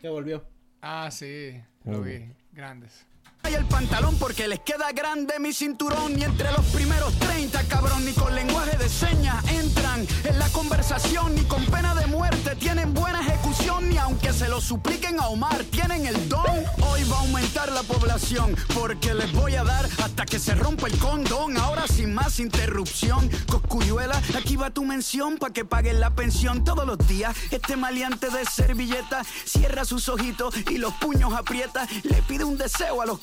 Que 0.00 0.08
volvió. 0.08 0.44
Ah, 0.80 1.10
sí. 1.10 1.60
Lo 1.84 2.00
vi. 2.02 2.32
Grandes. 2.52 3.04
El 3.44 3.64
pantalón 3.66 4.16
porque 4.18 4.46
les 4.48 4.60
queda 4.60 4.92
grande 4.92 5.38
mi 5.38 5.52
cinturón. 5.52 6.18
Y 6.18 6.24
entre 6.24 6.50
los 6.52 6.64
primeros 6.66 7.12
30, 7.18 7.62
cabrón, 7.64 8.04
ni 8.04 8.12
con 8.12 8.34
lenguaje 8.34 8.76
de 8.76 8.88
señas 8.88 9.44
entran 9.48 10.06
en 10.24 10.38
la 10.38 10.48
conversación. 10.50 11.34
Ni 11.34 11.42
con 11.42 11.64
pena 11.66 11.94
de 11.94 12.06
muerte 12.06 12.54
tienen 12.56 12.92
buena 12.94 13.20
ejecución. 13.20 13.88
Ni 13.88 13.96
aunque 13.98 14.32
se 14.32 14.48
lo 14.48 14.60
supliquen 14.60 15.20
a 15.20 15.28
Omar, 15.28 15.64
tienen 15.64 16.06
el 16.06 16.28
don. 16.28 16.64
Hoy 16.82 17.04
va 17.04 17.16
a 17.16 17.20
aumentar 17.20 17.72
la 17.72 17.82
población 17.82 18.56
porque 18.74 19.14
les 19.14 19.32
voy 19.32 19.54
a 19.54 19.64
dar 19.64 19.88
hasta 20.02 20.26
que 20.26 20.38
se 20.38 20.54
rompa 20.54 20.86
el 20.86 20.98
condón. 20.98 21.56
Ahora 21.56 21.86
sin 21.86 22.14
más 22.14 22.40
interrupción. 22.40 23.30
Coscuyuela, 23.48 24.20
aquí 24.36 24.56
va 24.56 24.70
tu 24.70 24.84
mención 24.84 25.38
para 25.38 25.52
que 25.52 25.64
paguen 25.64 26.00
la 26.00 26.10
pensión 26.10 26.64
todos 26.64 26.86
los 26.86 26.98
días. 27.08 27.36
Este 27.50 27.76
maleante 27.76 28.28
de 28.30 28.44
servilleta 28.44 29.24
cierra 29.44 29.84
sus 29.84 30.08
ojitos 30.08 30.54
y 30.70 30.78
los 30.78 30.92
puños 30.94 31.32
aprieta. 31.32 31.86
Le 32.02 32.22
pide 32.22 32.44
un 32.44 32.58
deseo 32.58 33.02
a 33.02 33.06
los 33.06 33.18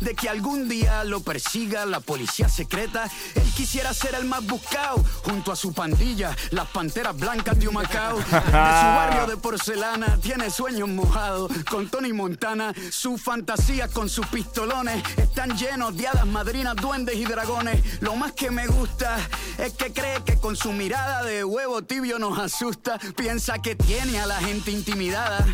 de 0.00 0.14
que 0.16 0.28
algún 0.28 0.68
día 0.68 1.04
lo 1.04 1.20
persiga 1.20 1.86
la 1.86 2.00
policía 2.00 2.48
secreta. 2.48 3.08
Él 3.36 3.44
quisiera 3.54 3.94
ser 3.94 4.16
el 4.16 4.24
más 4.24 4.44
buscado 4.44 5.04
junto 5.22 5.52
a 5.52 5.56
su 5.56 5.72
pandilla, 5.72 6.36
las 6.50 6.66
panteras 6.66 7.16
blancas 7.16 7.56
de 7.56 7.68
Humacao. 7.68 8.18
De 8.18 8.24
su 8.24 8.32
barrio 8.32 9.26
de 9.28 9.36
porcelana 9.36 10.18
tiene 10.20 10.50
sueños 10.50 10.88
mojados 10.88 11.52
con 11.70 11.88
Tony 11.88 12.12
Montana. 12.12 12.74
Sus 12.90 13.22
fantasías 13.22 13.88
con 13.92 14.08
sus 14.08 14.26
pistolones 14.26 15.00
están 15.16 15.56
llenos 15.56 15.96
de 15.96 16.08
hadas 16.08 16.26
madrinas, 16.26 16.74
duendes 16.74 17.14
y 17.14 17.24
dragones. 17.24 18.02
Lo 18.02 18.16
más 18.16 18.32
que 18.32 18.50
me 18.50 18.66
gusta 18.66 19.16
es 19.58 19.74
que 19.74 19.92
cree 19.92 20.24
que 20.24 20.38
con 20.40 20.56
su 20.56 20.72
mirada 20.72 21.22
de 21.22 21.44
huevo 21.44 21.82
tibio 21.82 22.18
nos 22.18 22.36
asusta. 22.36 22.98
Piensa 23.16 23.60
que 23.60 23.76
tiene 23.76 24.18
a 24.18 24.26
la 24.26 24.40
gente 24.40 24.72
intimidada 24.72 25.46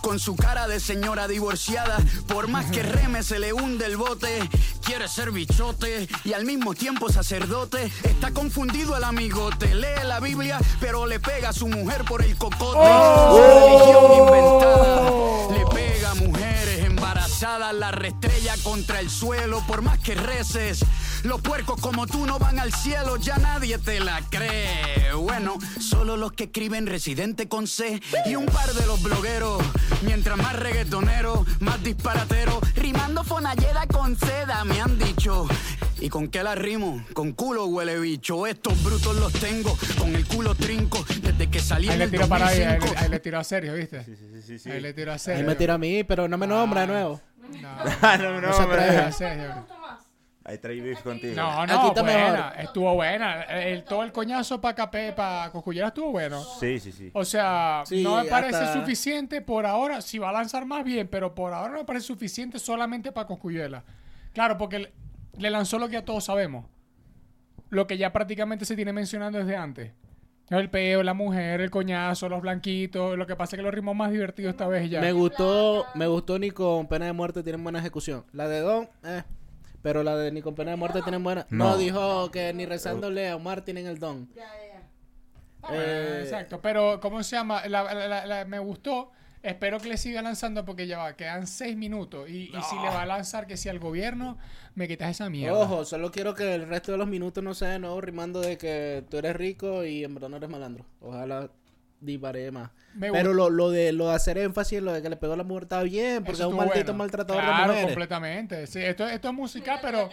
con 0.00 0.18
su 0.18 0.36
cara 0.36 0.66
de 0.68 0.80
señora 0.80 1.28
divorciada. 1.28 1.98
Por 2.26 2.48
más 2.48 2.66
que 2.66 2.82
reme 2.82 3.22
se 3.22 3.38
le 3.38 3.52
hunde 3.52 3.86
el 3.86 3.96
bote. 3.96 4.48
Quiere 4.84 5.08
ser 5.08 5.30
bichote 5.30 6.08
y 6.24 6.32
al 6.32 6.44
mismo 6.44 6.74
tiempo 6.74 7.10
sacerdote. 7.10 7.90
Está 8.02 8.32
confundido 8.32 8.96
el 8.96 9.04
amigote. 9.04 9.74
Lee 9.74 10.04
la 10.04 10.20
Biblia, 10.20 10.58
pero 10.80 11.06
le 11.06 11.20
pega 11.20 11.50
a 11.50 11.52
su 11.52 11.68
mujer 11.68 12.04
por 12.04 12.22
el 12.22 12.36
cocote. 12.36 12.88
Su 13.30 13.42
religión 13.42 14.12
inventada. 14.18 15.10
Le 15.52 15.66
pega 15.66 16.10
a 16.10 16.14
mujeres 16.14 16.84
embarazadas. 16.84 17.74
La 17.74 17.90
restrella 17.90 18.54
contra 18.62 19.00
el 19.00 19.10
suelo. 19.10 19.62
Por 19.66 19.82
más 19.82 19.98
que 19.98 20.14
reces. 20.14 20.84
Los 21.24 21.40
puercos 21.42 21.80
como 21.80 22.06
tú 22.06 22.24
no 22.26 22.38
van 22.38 22.58
al 22.58 22.72
cielo, 22.72 23.16
ya 23.16 23.36
nadie 23.36 23.78
te 23.78 24.00
la 24.00 24.20
cree. 24.30 25.12
Bueno, 25.14 25.58
solo 25.78 26.16
los 26.16 26.32
que 26.32 26.44
escriben 26.44 26.86
residente 26.86 27.48
con 27.48 27.66
C 27.66 28.00
y 28.26 28.36
un 28.36 28.46
par 28.46 28.72
de 28.72 28.86
los 28.86 29.02
blogueros. 29.02 29.62
Mientras 30.02 30.38
más 30.38 30.54
reggaetonero, 30.56 31.44
más 31.60 31.82
disparatero, 31.82 32.60
rimando 32.74 33.22
fonallera 33.22 33.86
con 33.86 34.16
seda, 34.18 34.64
me 34.64 34.80
han 34.80 34.98
dicho. 34.98 35.46
¿Y 36.00 36.08
con 36.08 36.28
qué 36.28 36.42
la 36.42 36.54
rimo? 36.54 37.04
Con 37.12 37.32
culo 37.32 37.66
huele 37.66 37.98
bicho. 38.00 38.46
Estos 38.46 38.82
brutos 38.82 39.14
los 39.16 39.32
tengo, 39.34 39.76
con 39.98 40.14
el 40.16 40.26
culo 40.26 40.54
trinco, 40.54 41.04
desde 41.20 41.50
que 41.50 41.60
salí 41.60 41.88
Ahí 41.88 41.92
en 41.92 41.98
le 41.98 42.04
el 42.06 42.10
tiró 42.10 42.26
para 42.28 42.46
ahí, 42.46 42.60
ahí, 42.62 42.78
2005. 42.78 42.94
le- 42.94 42.98
ahí 43.04 43.08
le 43.10 43.20
tiró 43.20 43.38
a 43.38 43.44
serio, 43.44 43.74
¿viste? 43.74 44.02
Sí, 44.04 44.16
sí, 44.16 44.42
sí, 44.46 44.58
sí. 44.58 44.70
Ahí 44.70 44.80
le 44.80 44.94
tiró 44.94 45.10
a 45.10 45.14
Ahí 45.14 45.20
serio. 45.20 45.46
me 45.46 45.54
tira 45.56 45.74
a 45.74 45.78
mí, 45.78 46.02
pero 46.04 46.26
no 46.26 46.38
me 46.38 46.46
nombra 46.46 46.80
de 46.82 46.86
nuevo. 46.86 47.20
No, 47.60 47.68
Ah, 48.02 48.16
no, 48.16 48.40
no, 48.40 48.48
No 48.48 48.52
se 48.56 48.62
hombre. 48.62 48.80
atreve. 48.80 49.02
a 49.02 49.12
serio. 49.12 49.66
Ahí 50.50 50.58
traí 50.58 50.80
beef 50.80 51.00
contigo. 51.02 51.34
No, 51.36 51.62
Aquí 51.62 51.72
no, 51.72 51.88
está 51.88 52.02
buena, 52.02 52.32
mejor. 52.48 52.60
estuvo 52.60 52.94
buena. 52.94 53.42
El, 53.44 53.84
todo 53.84 54.02
el 54.02 54.10
coñazo 54.12 54.60
para 54.60 54.74
Capé, 54.74 55.12
para 55.12 55.50
Coscullera 55.52 55.88
estuvo 55.88 56.10
bueno. 56.10 56.42
Sí, 56.58 56.80
sí, 56.80 56.90
sí. 56.90 57.10
O 57.14 57.24
sea, 57.24 57.82
Sí, 57.86 58.02
no 58.02 58.16
me 58.16 58.24
parece 58.24 58.56
hasta- 58.56 58.80
suficiente 58.80 59.40
por 59.42 59.64
ahora. 59.64 60.02
Si 60.02 60.18
va 60.18 60.30
a 60.30 60.32
lanzar 60.32 60.66
más 60.66 60.84
bien, 60.84 61.06
pero 61.08 61.34
por 61.34 61.52
ahora 61.52 61.72
no 61.72 61.78
me 61.78 61.84
parece 61.84 62.06
suficiente 62.06 62.58
solamente 62.58 63.12
para 63.12 63.26
Coscuyuela. 63.28 63.84
Claro, 64.32 64.58
porque 64.58 64.78
le, 64.80 64.92
le 65.38 65.50
lanzó 65.50 65.78
lo 65.78 65.86
que 65.86 65.94
ya 65.94 66.04
todos 66.04 66.24
sabemos. 66.24 66.66
Lo 67.68 67.86
que 67.86 67.96
ya 67.96 68.12
prácticamente 68.12 68.64
se 68.64 68.74
tiene 68.74 68.92
mencionando 68.92 69.38
desde 69.38 69.56
antes. 69.56 69.92
El 70.48 70.68
peo, 70.68 71.04
la 71.04 71.14
mujer, 71.14 71.60
el 71.60 71.70
coñazo, 71.70 72.28
los 72.28 72.40
blanquitos. 72.42 73.16
Lo 73.16 73.24
que 73.24 73.36
pasa 73.36 73.54
es 73.54 73.58
que 73.58 73.62
los 73.62 73.72
ritmos 73.72 73.94
más 73.94 74.10
divertidos 74.10 74.50
esta 74.50 74.66
vez 74.66 74.90
ya. 74.90 75.00
Me 75.00 75.12
gustó, 75.12 75.86
me 75.94 76.08
gustó 76.08 76.40
ni 76.40 76.50
con 76.50 76.88
pena 76.88 77.06
de 77.06 77.12
muerte 77.12 77.44
tienen 77.44 77.62
buena 77.62 77.78
ejecución. 77.78 78.24
La 78.32 78.48
de 78.48 78.58
Don, 78.58 78.88
eh. 79.04 79.22
Pero 79.82 80.02
la 80.02 80.16
de 80.16 80.30
ni 80.30 80.42
con 80.42 80.54
pena 80.54 80.72
de 80.72 80.76
muerte 80.76 81.00
tienen 81.02 81.22
buena. 81.24 81.46
No, 81.50 81.70
No. 81.70 81.76
dijo 81.78 82.30
que 82.30 82.52
ni 82.52 82.66
rezándole 82.66 83.28
a 83.30 83.36
Omar 83.36 83.62
tienen 83.62 83.86
el 83.86 83.98
don. 83.98 84.28
Ah, 85.62 85.68
Eh, 85.74 86.20
Exacto, 86.24 86.60
pero 86.60 87.00
¿cómo 87.00 87.22
se 87.22 87.36
llama? 87.36 87.66
La- 87.68 87.82
la- 87.94 88.08
la- 88.08 88.26
la- 88.26 88.44
me 88.44 88.58
gustó. 88.58 89.10
Espero 89.42 89.78
que 89.78 89.88
le 89.88 89.96
siga 89.96 90.20
lanzando 90.20 90.66
porque 90.66 90.86
ya 90.86 90.98
va, 90.98 91.16
quedan 91.16 91.46
seis 91.46 91.74
minutos. 91.76 92.28
Y, 92.28 92.50
y 92.54 92.62
si 92.68 92.76
le 92.76 92.88
va 92.88 93.02
a 93.02 93.06
lanzar 93.06 93.46
que 93.46 93.56
si 93.56 93.70
al 93.70 93.78
gobierno, 93.78 94.36
me 94.74 94.86
quitas 94.86 95.10
esa 95.10 95.30
mierda. 95.30 95.56
Ojo, 95.58 95.84
solo 95.86 96.10
quiero 96.12 96.34
que 96.34 96.54
el 96.54 96.68
resto 96.68 96.92
de 96.92 96.98
los 96.98 97.08
minutos 97.08 97.42
no 97.42 97.54
sea 97.54 97.68
de 97.70 97.78
nuevo 97.78 97.98
rimando 98.02 98.40
de 98.40 98.58
que 98.58 99.02
tú 99.08 99.16
eres 99.16 99.34
rico 99.36 99.84
y 99.84 100.04
en 100.04 100.14
verdad 100.14 100.28
no 100.28 100.36
eres 100.36 100.50
malandro. 100.50 100.84
Ojalá 101.00 101.50
divaré 102.00 102.50
más. 102.50 102.70
Me 102.94 103.10
Pero 103.12 103.32
lo, 103.34 103.50
lo 103.50 103.70
de 103.70 103.92
lo 103.92 104.08
de 104.08 104.14
hacer 104.14 104.36
énfasis 104.38 104.78
en 104.78 104.84
lo 104.86 104.92
de 104.92 105.02
que 105.02 105.08
le 105.10 105.16
pegó 105.16 105.34
a 105.34 105.36
la 105.36 105.44
mujer 105.44 105.64
está 105.64 105.82
bien, 105.82 106.24
porque 106.24 106.40
es 106.40 106.46
un 106.46 106.56
maldito 106.56 106.78
bueno. 106.86 106.94
maltratador 106.94 107.42
de 107.42 107.48
Claro, 107.48 107.66
mujeres. 107.68 107.84
completamente. 107.86 108.66
Sí, 108.66 108.80
esto, 108.80 109.06
esto 109.06 109.28
es 109.28 109.34
musical, 109.34 109.78
pero, 109.82 110.08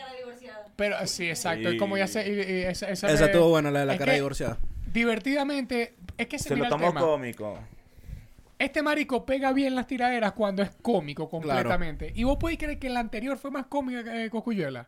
pero 0.76 1.08
sí, 1.08 1.30
exacto. 1.30 1.70
Sí. 1.70 1.76
Y 1.76 1.78
como 1.80 1.98
ya 1.98 2.08
se... 2.08 2.28
y- 2.28 2.34
y 2.34 2.62
esa, 2.64 2.90
esa 2.90 3.08
Esa 3.08 3.26
de- 3.26 3.32
estuvo 3.32 3.50
buena, 3.50 3.72
la 3.72 3.80
de 3.82 3.86
la 3.88 3.98
cara 3.98 4.14
divorciada. 4.14 4.58
Divertidamente, 4.94 5.96
es 6.18 6.28
que 6.28 6.38
se, 6.40 6.50
Se 6.50 6.56
lo 6.56 6.68
tomó 6.70 6.94
cómico. 6.94 7.58
Este 8.60 8.82
marico 8.82 9.26
pega 9.26 9.54
bien 9.54 9.76
las 9.76 9.86
tiraderas 9.88 10.32
cuando 10.34 10.64
es 10.64 10.72
cómico 10.82 11.30
completamente. 11.30 12.12
Y 12.16 12.24
vos 12.24 12.38
podéis 12.38 12.60
creer 12.60 12.80
que 12.80 12.90
la 12.90 13.00
anterior 13.00 13.38
fue 13.38 13.52
más 13.52 13.68
cómica 13.68 14.04
que 14.04 14.30
Coscuyuela. 14.30 14.88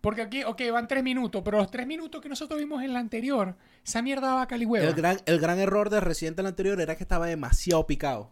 Porque 0.00 0.22
aquí, 0.22 0.42
ok, 0.44 0.60
van 0.72 0.86
tres 0.88 1.02
minutos, 1.02 1.42
pero 1.44 1.58
los 1.58 1.70
tres 1.70 1.86
minutos 1.86 2.20
que 2.20 2.28
nosotros 2.28 2.58
vimos 2.58 2.82
en 2.82 2.92
la 2.92 2.98
anterior, 3.00 3.54
esa 3.84 4.02
mierda 4.02 4.28
daba 4.28 4.46
calihueva. 4.46 4.86
El 4.86 4.94
gran, 4.94 5.18
el 5.26 5.38
gran 5.40 5.58
error 5.58 5.90
de 5.90 6.00
Residente 6.00 6.40
el 6.40 6.46
anterior 6.46 6.80
era 6.80 6.96
que 6.96 7.02
estaba 7.04 7.26
demasiado 7.26 7.86
picado. 7.86 8.30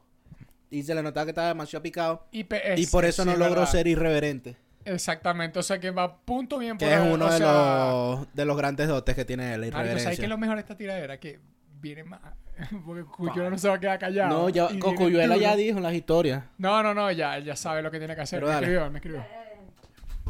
Y 0.70 0.82
se 0.84 0.94
le 0.94 1.02
notaba 1.02 1.24
que 1.26 1.30
estaba 1.30 1.48
demasiado 1.48 1.82
picado. 1.82 2.26
Y, 2.30 2.46
y 2.76 2.86
por 2.86 3.04
eso 3.04 3.24
sí, 3.24 3.28
no 3.28 3.36
logró 3.36 3.60
verdad. 3.60 3.72
ser 3.72 3.86
irreverente. 3.88 4.56
Exactamente, 4.84 5.58
o 5.58 5.62
sea 5.62 5.78
que 5.78 5.90
va 5.90 6.16
punto 6.20 6.58
bien 6.58 6.78
por 6.78 6.88
Que 6.88 6.94
es 6.94 7.00
uno 7.00 7.26
o 7.26 7.30
de, 7.30 7.36
sea, 7.38 7.52
los, 7.52 8.34
de 8.34 8.44
los 8.46 8.56
grandes 8.56 8.88
dotes 8.88 9.14
que 9.14 9.26
tiene 9.26 9.52
él, 9.54 9.60
la 9.60 9.66
¿sabes 9.66 9.74
irreverencia. 9.84 10.16
qué 10.16 10.22
es 10.22 10.28
lo 10.28 10.38
mejor 10.38 10.56
de 10.56 10.60
esta 10.62 10.76
tiradera? 10.76 11.20
Que 11.20 11.38
viene 11.80 12.04
más. 12.04 12.20
Porque 12.86 13.04
Coscuyuela 13.04 13.50
no 13.50 13.58
se 13.58 13.68
va 13.68 13.74
a 13.74 13.80
quedar 13.80 13.98
callado. 13.98 14.28
No, 14.30 14.48
ya, 14.48 14.68
Cocuyuela 14.78 15.36
ya 15.36 15.54
dijo 15.56 15.76
en 15.78 15.82
las 15.82 15.92
historias. 15.94 16.44
No, 16.56 16.82
no, 16.82 16.94
no, 16.94 17.10
ya, 17.12 17.38
ya 17.40 17.56
sabe 17.56 17.82
lo 17.82 17.90
que 17.90 17.98
tiene 17.98 18.14
que 18.14 18.22
hacer. 18.22 18.38
Pero 18.38 18.48
me 18.48 18.54
dale. 18.54 18.66
escribió, 18.66 18.90
me 18.90 18.98
escribió. 18.98 19.24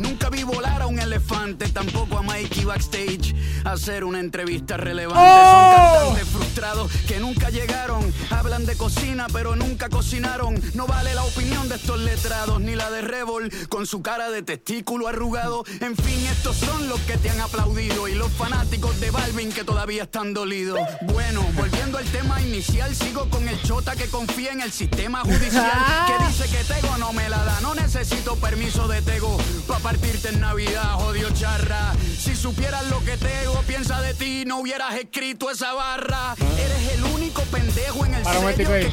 Nunca 0.00 0.30
vi 0.30 0.44
volar 0.44 0.80
a 0.80 0.86
un 0.86 0.98
elefante, 0.98 1.68
tampoco 1.68 2.16
a 2.16 2.22
Mikey 2.22 2.64
backstage. 2.64 3.34
Hacer 3.64 4.02
una 4.02 4.18
entrevista 4.18 4.78
relevante. 4.78 5.20
¡Oh! 5.22 5.50
Son 5.50 5.76
cantantes 5.76 6.28
frustrados 6.28 6.90
que 7.06 7.20
nunca 7.20 7.50
llegaron. 7.50 8.10
Hablan 8.30 8.64
de 8.64 8.76
cocina, 8.76 9.26
pero 9.30 9.56
nunca 9.56 9.90
cocinaron. 9.90 10.58
No 10.72 10.86
vale 10.86 11.14
la 11.14 11.22
opinión 11.22 11.68
de 11.68 11.74
estos 11.74 12.00
letrados, 12.00 12.62
ni 12.62 12.74
la 12.76 12.90
de 12.90 13.02
Revol, 13.02 13.52
con 13.68 13.86
su 13.86 14.00
cara 14.00 14.30
de 14.30 14.42
testículo 14.42 15.06
arrugado. 15.06 15.64
En 15.80 15.94
fin, 15.94 16.26
estos 16.30 16.56
son 16.56 16.88
los 16.88 16.98
que 17.00 17.18
te 17.18 17.28
han 17.28 17.40
aplaudido. 17.40 18.08
Y 18.08 18.14
los 18.14 18.32
fanáticos 18.32 18.98
de 19.00 19.10
Balvin 19.10 19.52
que 19.52 19.64
todavía 19.64 20.04
están 20.04 20.32
dolidos. 20.32 20.80
Bueno, 21.12 21.44
volviendo 21.56 21.98
al 21.98 22.06
tema 22.06 22.40
inicial, 22.40 22.94
sigo 22.94 23.28
con 23.28 23.46
el 23.46 23.60
chota 23.64 23.94
que 23.96 24.06
confía 24.06 24.52
en 24.52 24.62
el 24.62 24.72
sistema 24.72 25.20
judicial. 25.20 25.70
Que 26.06 26.26
dice 26.26 26.48
que 26.48 26.64
Tego 26.64 26.96
no 26.96 27.12
me 27.12 27.28
la 27.28 27.44
da. 27.44 27.60
No 27.60 27.74
necesito 27.74 28.36
permiso 28.36 28.88
de 28.88 29.02
Tego 29.02 29.36
para 29.66 29.89
partirte 29.90 30.28
en 30.28 30.40
Navidad, 30.40 30.94
jodido 31.00 31.30
charra. 31.30 31.92
Si 32.16 32.36
supieras 32.36 32.88
lo 32.90 33.00
que 33.04 33.16
Tego 33.16 33.60
piensa 33.66 34.00
de 34.00 34.14
ti, 34.14 34.44
no 34.46 34.60
hubieras 34.60 34.94
escrito 34.94 35.50
esa 35.50 35.72
barra. 35.72 36.36
Eres 36.38 36.92
el 36.94 37.04
único 37.12 37.42
pendejo 37.42 38.06
en 38.06 38.14
el 38.14 38.24
sello 38.24 38.56
que 38.56 38.92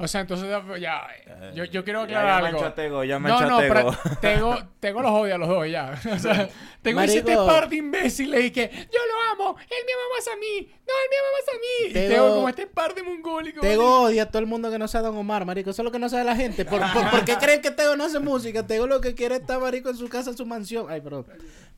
O 0.00 0.06
sea, 0.06 0.20
entonces 0.20 0.48
ya, 0.80 1.08
yo, 1.54 1.64
yo 1.64 1.82
quiero 1.82 2.06
Ya, 2.06 2.18
aclarar 2.20 2.28
ya 2.42 2.46
algo. 2.48 2.60
manchó 2.60 2.66
a 2.66 2.74
Tego, 2.76 3.02
ya 3.04 3.14
no, 3.18 3.20
manchó 3.28 3.44
a 3.44 3.48
no, 3.48 3.58
Tego. 3.58 3.74
pero 3.74 4.16
Tego, 4.20 4.58
Tego 4.78 5.02
los 5.02 5.10
odia 5.10 5.34
a 5.34 5.38
los 5.38 5.48
dos 5.48 5.68
ya. 5.68 6.00
O 6.14 6.18
sea, 6.20 6.48
Tego 6.82 7.00
dice 7.00 7.22
Marico. 7.22 7.30
este 7.30 7.36
par 7.52 7.68
de 7.68 7.76
imbéciles 7.76 8.44
y 8.44 8.50
que 8.52 8.70
yo 8.72 9.00
lo 9.08 9.32
amo, 9.44 9.56
él 9.58 9.66
me 9.84 9.92
ama 9.92 10.02
más 10.16 10.28
a 10.28 10.36
mí, 10.36 10.68
no, 10.86 10.94
él 10.94 11.08
me 11.10 11.18
ama 11.18 11.28
más 11.36 11.48
a 11.48 11.58
mí. 11.58 11.90
Y 11.90 11.92
Tego- 11.94 12.08
Tego 12.14 12.34
como 12.36 12.48
este 12.48 12.66
par 12.68 12.94
de 12.94 13.02
mongólicos. 13.02 13.60
Tego 13.60 14.02
odia 14.02 14.22
a 14.22 14.26
todo 14.26 14.38
el 14.38 14.46
mundo 14.46 14.70
que 14.70 14.78
no 14.78 14.86
sea 14.86 15.00
Don 15.02 15.16
Omar, 15.16 15.44
marico. 15.44 15.70
Eso 15.70 15.82
es 15.82 15.84
lo 15.84 15.90
que 15.90 15.98
no 15.98 16.08
sabe 16.08 16.22
la 16.24 16.36
gente. 16.36 16.64
¿Por, 16.64 16.80
por, 16.92 17.10
por 17.10 17.24
qué 17.24 17.36
creen 17.36 17.60
que 17.60 17.72
Tego 17.72 17.96
no 17.96 18.04
hace 18.04 18.20
música? 18.20 18.64
Tego 18.66 18.86
lo 18.86 19.00
que 19.00 19.14
quiere 19.16 19.34
es 19.34 19.40
estar, 19.40 19.58
marico, 19.60 19.90
en 19.90 19.96
su 19.96 20.08
casa, 20.08 20.30
en 20.30 20.36
su 20.36 20.46
mansión. 20.46 20.86
Ay, 20.88 21.00
perdón. 21.00 21.26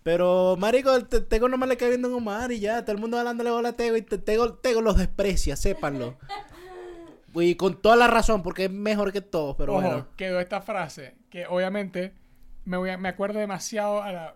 Pero, 0.02 0.56
marico, 0.58 1.02
Tego 1.06 1.48
nomás 1.48 1.68
le 1.70 1.76
cae 1.78 1.88
bien 1.88 2.02
Don 2.02 2.12
Omar 2.14 2.52
y 2.52 2.60
ya. 2.60 2.82
Todo 2.82 2.92
el 2.92 2.98
mundo 2.98 3.18
hablándole 3.18 3.50
bola 3.50 3.70
a 3.70 3.72
Tego 3.72 3.96
y 3.96 4.02
Te- 4.02 4.18
Tego, 4.18 4.54
Tego 4.54 4.82
los 4.82 4.98
desprecia, 4.98 5.56
sépanlo. 5.56 6.18
Y 7.34 7.54
con 7.54 7.80
toda 7.80 7.96
la 7.96 8.06
razón, 8.08 8.42
porque 8.42 8.64
es 8.64 8.70
mejor 8.70 9.12
que 9.12 9.20
todos, 9.20 9.54
pero 9.56 9.74
Ojo, 9.74 9.82
bueno. 9.82 10.06
quedó 10.16 10.40
esta 10.40 10.60
frase 10.62 11.14
que 11.30 11.46
obviamente 11.46 12.12
me, 12.64 12.76
voy 12.76 12.90
a- 12.90 12.98
me 12.98 13.08
acuerdo 13.08 13.38
demasiado 13.38 14.02
a 14.02 14.10
la 14.12 14.34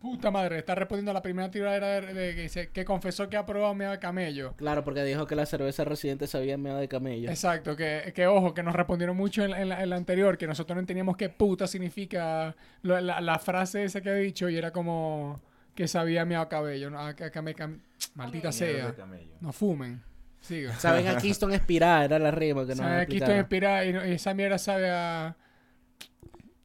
puta 0.00 0.32
madre. 0.32 0.58
Está 0.58 0.74
respondiendo 0.74 1.12
a 1.12 1.14
la 1.14 1.22
primera 1.22 1.48
tiradera 1.50 2.00
de, 2.00 2.12
de- 2.12 2.34
que, 2.34 2.42
dice, 2.42 2.70
que 2.70 2.84
confesó 2.84 3.28
que 3.30 3.36
ha 3.36 3.46
probado 3.46 3.72
miedo 3.76 3.92
de 3.92 4.00
camello. 4.00 4.52
Claro, 4.56 4.82
porque 4.82 5.04
dijo 5.04 5.28
que 5.28 5.36
la 5.36 5.46
cerveza 5.46 5.84
residente 5.84 6.26
sabía 6.26 6.58
medio 6.58 6.76
de 6.78 6.88
camello. 6.88 7.30
Exacto, 7.30 7.76
que, 7.76 8.12
que 8.12 8.26
ojo, 8.26 8.52
que 8.52 8.64
nos 8.64 8.74
respondieron 8.74 9.16
mucho 9.16 9.44
en, 9.44 9.52
en 9.52 9.68
la, 9.68 9.80
en 9.80 9.90
la 9.90 9.94
anterior, 9.96 10.36
que 10.36 10.48
nosotros 10.48 10.74
no 10.74 10.80
entendíamos 10.80 11.16
qué 11.16 11.28
puta 11.28 11.68
significa 11.68 12.56
lo- 12.82 13.00
la, 13.00 13.20
la 13.20 13.38
frase 13.38 13.84
esa 13.84 14.00
que 14.00 14.10
ha 14.10 14.14
dicho 14.14 14.48
y 14.48 14.56
era 14.56 14.72
como 14.72 15.40
que 15.76 15.86
sabía 15.86 16.24
miado 16.24 16.48
cabello. 16.48 16.90
¿no? 16.90 16.98
A- 16.98 17.10
a- 17.10 17.70
maldita 18.16 18.50
sea. 18.50 18.86
de 18.88 18.94
camello. 18.94 19.34
No 19.40 19.52
fumen. 19.52 20.02
Siga. 20.42 20.74
Saben 20.78 21.06
a 21.08 21.16
Keystone 21.18 21.54
Espirá, 21.54 22.04
era 22.04 22.18
la 22.18 22.30
rima 22.30 22.62
que 22.62 22.68
nos 22.74 22.78
Sabe, 22.78 23.00
aquí 23.02 23.16
estoy 23.16 23.36
explicaron. 23.36 23.38
inspirada 23.38 23.84
y, 23.86 23.92
no- 23.94 24.06
y 24.06 24.10
esa 24.12 24.34
mierda 24.34 24.58
sabe 24.58 24.90
a... 24.90 25.36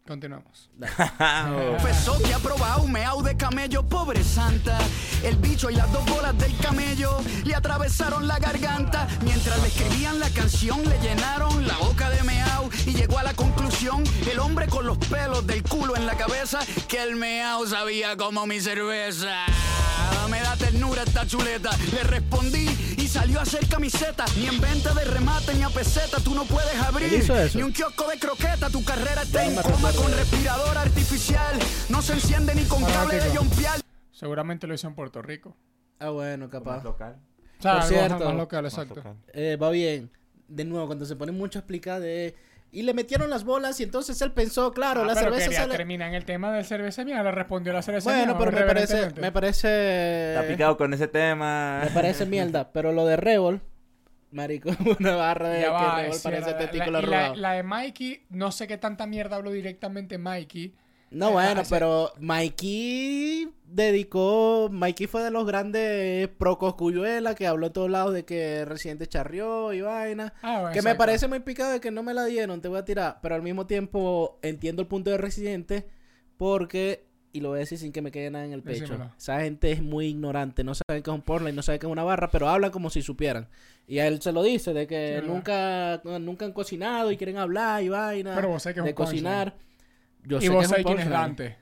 Continuamos. 0.07 0.69
Confesó 0.77 2.17
que 2.23 2.33
ha 2.33 2.39
probado 2.39 2.87
meao 2.87 3.21
de 3.21 3.35
camello, 3.35 3.83
pobre 3.83 4.23
santa. 4.23 4.77
El 5.21 5.35
bicho 5.35 5.69
y 5.69 5.75
las 5.75 5.91
dos 5.91 6.05
bolas 6.05 6.37
del 6.37 6.55
camello 6.57 7.17
le 7.43 7.53
atravesaron 7.53 8.25
la 8.25 8.39
garganta. 8.39 9.07
Mientras 9.25 9.61
le 9.61 9.67
escribían 9.67 10.19
la 10.19 10.29
canción, 10.29 10.81
le 10.87 10.97
llenaron 10.99 11.67
la 11.67 11.75
boca 11.77 12.09
de 12.09 12.23
meao 12.23 12.69
y 12.85 12.93
llegó 12.93 13.19
a 13.19 13.23
la 13.23 13.33
conclusión, 13.33 14.03
el 14.31 14.39
hombre 14.39 14.67
con 14.67 14.85
los 14.85 14.97
pelos 14.97 15.45
del 15.45 15.61
culo 15.63 15.97
en 15.97 16.05
la 16.05 16.15
cabeza, 16.15 16.59
que 16.87 17.03
el 17.03 17.17
meao 17.17 17.67
sabía 17.67 18.15
como 18.15 18.47
mi 18.47 18.61
cerveza. 18.61 19.45
Me 20.29 20.41
da 20.41 20.57
ternura 20.57 21.03
esta 21.03 21.25
chuleta. 21.25 21.69
Le 21.93 22.03
respondí 22.03 22.67
y 22.97 23.07
salió 23.07 23.39
a 23.39 23.43
hacer 23.43 23.65
camiseta. 23.67 24.25
Ni 24.37 24.47
en 24.47 24.59
venta 24.59 24.93
de 24.93 25.05
remate 25.05 25.53
ni 25.53 25.63
a 25.63 25.69
peseta 25.69 26.19
tú 26.19 26.35
no 26.35 26.43
puedes 26.43 26.75
abrir. 26.81 27.25
Ni 27.55 27.63
un 27.63 27.71
kiosco 27.71 28.05
de 28.09 28.19
croqueta. 28.19 28.69
Tu 28.69 28.83
carrera 28.83 29.21
está 29.21 29.45
en 29.45 29.55
coma 29.55 29.91
con 29.97 30.11
respirador 30.11 30.77
artificial. 30.77 31.57
No 31.89 32.01
se 32.01 32.13
enciende 32.13 32.53
ni 32.55 32.63
con 32.65 32.83
cable 32.83 33.19
de 33.19 33.35
jompear. 33.35 33.79
Seguramente 34.11 34.67
lo 34.67 34.73
hizo 34.73 34.87
en 34.87 34.95
Puerto 34.95 35.21
Rico. 35.21 35.55
Ah, 35.99 36.09
bueno, 36.09 36.45
Más 36.45 36.51
capaz. 36.51 36.83
local. 36.83 37.17
O 37.59 37.61
sea, 37.61 37.73
Por 37.73 37.81
algo 37.81 37.87
cierto, 37.89 38.25
más 38.25 38.35
local, 38.35 38.63
más 38.63 38.73
exacto. 38.73 38.95
local. 38.95 39.15
Eh, 39.33 39.57
va 39.61 39.69
bien. 39.71 40.11
De 40.47 40.63
nuevo, 40.63 40.85
cuando 40.87 41.05
se 41.05 41.15
pone 41.15 41.31
mucho 41.31 41.59
a 41.59 41.61
explicar 41.61 41.99
de... 41.99 42.35
Y 42.71 42.81
le 42.83 42.93
metieron 42.93 43.29
las 43.29 43.43
bolas 43.45 43.79
y 43.79 43.83
entonces 43.83 44.21
él 44.21 44.31
pensó, 44.33 44.71
claro, 44.73 45.01
Ah, 45.01 45.05
la 45.05 45.13
pero 45.15 45.33
cerveza 45.35 45.61
sale... 45.61 45.75
terminar 45.75 46.09
en 46.09 46.15
el 46.15 46.25
tema 46.25 46.51
del 46.51 46.65
cerveza 46.65 47.03
mía, 47.05 47.23
le 47.23 47.31
respondió 47.31 47.71
la 47.73 47.81
cerveza 47.81 48.09
Bueno, 48.11 48.35
mía, 48.35 48.37
pero 48.37 48.51
me 48.51 48.65
parece, 48.67 49.09
me 49.21 49.31
parece... 49.31 50.35
Está 50.35 50.47
picado 50.47 50.77
con 50.77 50.93
ese 50.93 51.07
tema. 51.07 51.81
Me 51.83 51.89
parece 51.91 52.25
mierda, 52.25 52.71
pero 52.71 52.91
lo 52.91 53.05
de 53.05 53.15
Rebol, 53.15 53.61
marico, 54.31 54.69
una 54.99 55.15
barra 55.15 55.49
de 55.49 55.61
que 55.61 55.67
va, 55.69 55.97
Rebol 56.01 56.13
sí, 56.15 56.21
parece 56.23 56.51
la, 56.51 56.57
testículo 56.57 57.01
la- 57.01 57.07
la- 57.29 57.35
la 57.35 57.51
de 57.53 57.63
Mikey, 57.63 58.25
no 58.29 58.51
sé 58.51 58.67
qué 58.67 58.77
tanta 58.77 59.05
mierda 59.07 59.35
habló 59.37 59.51
directamente 59.51 60.17
Mikey. 60.17 60.73
No, 61.09 61.29
Eh, 61.29 61.33
bueno, 61.33 61.61
hace- 61.61 61.69
pero 61.73 62.11
Mikey 62.19 63.49
dedicó, 63.65 64.67
Mikey 64.71 65.07
fue 65.07 65.23
de 65.23 65.31
los 65.31 65.45
grandes 65.47 66.27
pro 66.37 66.57
Coscuyuela 66.57 67.33
que 67.33 67.47
habló 67.47 67.67
en 67.67 67.73
todos 67.73 67.89
lados 67.89 68.13
de 68.13 68.25
que 68.25 68.65
Residente 68.65 69.07
charrió 69.07 69.71
y 69.73 69.81
vaina. 69.81 70.33
Ah, 70.41 70.59
bueno, 70.61 70.73
Que 70.73 70.81
me 70.81 70.95
parece 70.95 71.27
muy 71.29 71.39
picado 71.39 71.71
de 71.71 71.79
que 71.79 71.91
no 71.91 72.03
me 72.03 72.13
la 72.13 72.25
dieron, 72.25 72.61
te 72.61 72.67
voy 72.67 72.79
a 72.79 72.85
tirar. 72.85 73.19
Pero 73.21 73.35
al 73.35 73.41
mismo 73.41 73.65
tiempo 73.67 74.37
entiendo 74.41 74.81
el 74.81 74.87
punto 74.89 75.09
de 75.09 75.17
Residente 75.17 75.87
porque, 76.37 77.06
y 77.33 77.41
lo 77.41 77.49
voy 77.49 77.57
a 77.57 77.59
decir 77.59 77.77
sin 77.77 77.91
que 77.91 78.01
me 78.01 78.11
quede 78.11 78.31
nada 78.31 78.45
en 78.45 78.53
el 78.53 78.63
pecho, 78.63 78.81
Decímelo. 78.81 79.11
esa 79.17 79.41
gente 79.41 79.71
es 79.71 79.81
muy 79.81 80.07
ignorante, 80.07 80.63
no 80.63 80.73
saben 80.73 81.03
qué 81.03 81.09
es 81.09 81.15
un 81.15 81.21
porno 81.21 81.49
y 81.49 81.53
no 81.53 81.61
saben 81.61 81.79
qué 81.79 81.85
es 81.87 81.91
una 81.91 82.03
barra, 82.03 82.29
pero 82.31 82.47
hablan 82.49 82.71
como 82.71 82.89
si 82.89 83.01
supieran. 83.01 83.47
Y 83.87 83.99
a 83.99 84.07
él 84.07 84.21
se 84.21 84.31
lo 84.31 84.43
dice, 84.43 84.73
de 84.73 84.87
que 84.87 85.19
Sí, 85.21 85.27
nunca, 85.27 86.01
nunca 86.19 86.45
han 86.45 86.53
cocinado 86.53 87.11
y 87.11 87.17
quieren 87.17 87.37
hablar 87.37 87.83
y 87.83 87.89
vaina. 87.89 88.33
Pero 88.35 88.49
vos 88.49 88.63
sabés 88.63 88.73
que 88.75 88.79
es 88.81 88.85
de 88.85 88.91
un 88.91 88.95
cocinar. 88.95 89.55
Yo 90.23 90.37
Y 90.39 90.41
sé 90.41 90.49
vos 90.49 90.59
que 90.59 90.63
es 90.65 90.67
un 90.67 90.69
sabés 90.71 90.85
quién 90.85 90.99
es. 90.99 91.09
Dante. 91.09 91.55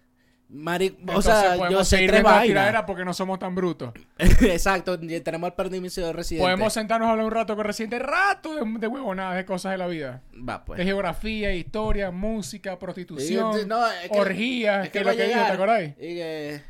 Mari- 0.47 0.95
o 1.13 1.21
sea, 1.23 1.69
yo 1.69 1.84
sé 1.84 2.05
tres 2.08 2.23
tiradera 2.43 2.86
porque 2.86 3.03
no 3.03 3.13
somos 3.13 3.39
tan 3.39 3.55
brutos. 3.55 3.91
Exacto, 4.17 4.99
tenemos 4.99 5.47
el 5.49 5.53
permiso 5.53 6.01
de 6.05 6.13
residente. 6.13 6.43
Podemos 6.45 6.71
sentarnos 6.71 7.08
a 7.08 7.12
hablar 7.12 7.25
un 7.25 7.31
rato 7.31 7.55
con 7.55 7.65
Residente, 7.65 7.97
rato 7.99 8.53
de, 8.55 8.79
de 8.79 8.88
huevonadas, 8.88 9.36
de 9.38 9.45
cosas 9.45 9.71
de 9.71 9.79
la 9.79 9.88
vida. 9.88 10.21
Va, 10.47 10.63
pues. 10.63 10.77
De 10.77 10.86
geografía, 10.86 11.53
historia, 11.53 12.12
música, 12.12 12.77
prostitución, 12.77 13.67
no, 13.67 13.88
es 13.91 14.10
que- 14.12 14.19
orgías, 14.19 14.86
es 14.86 14.91
que 14.91 15.03
va 15.03 15.12
es 15.12 15.17
lo 15.17 15.23
que 15.23 15.27
dijo, 15.29 15.45
¿te 15.45 15.51
acordáis? 15.51 15.89
Y 15.97 16.15
que, 16.15 16.62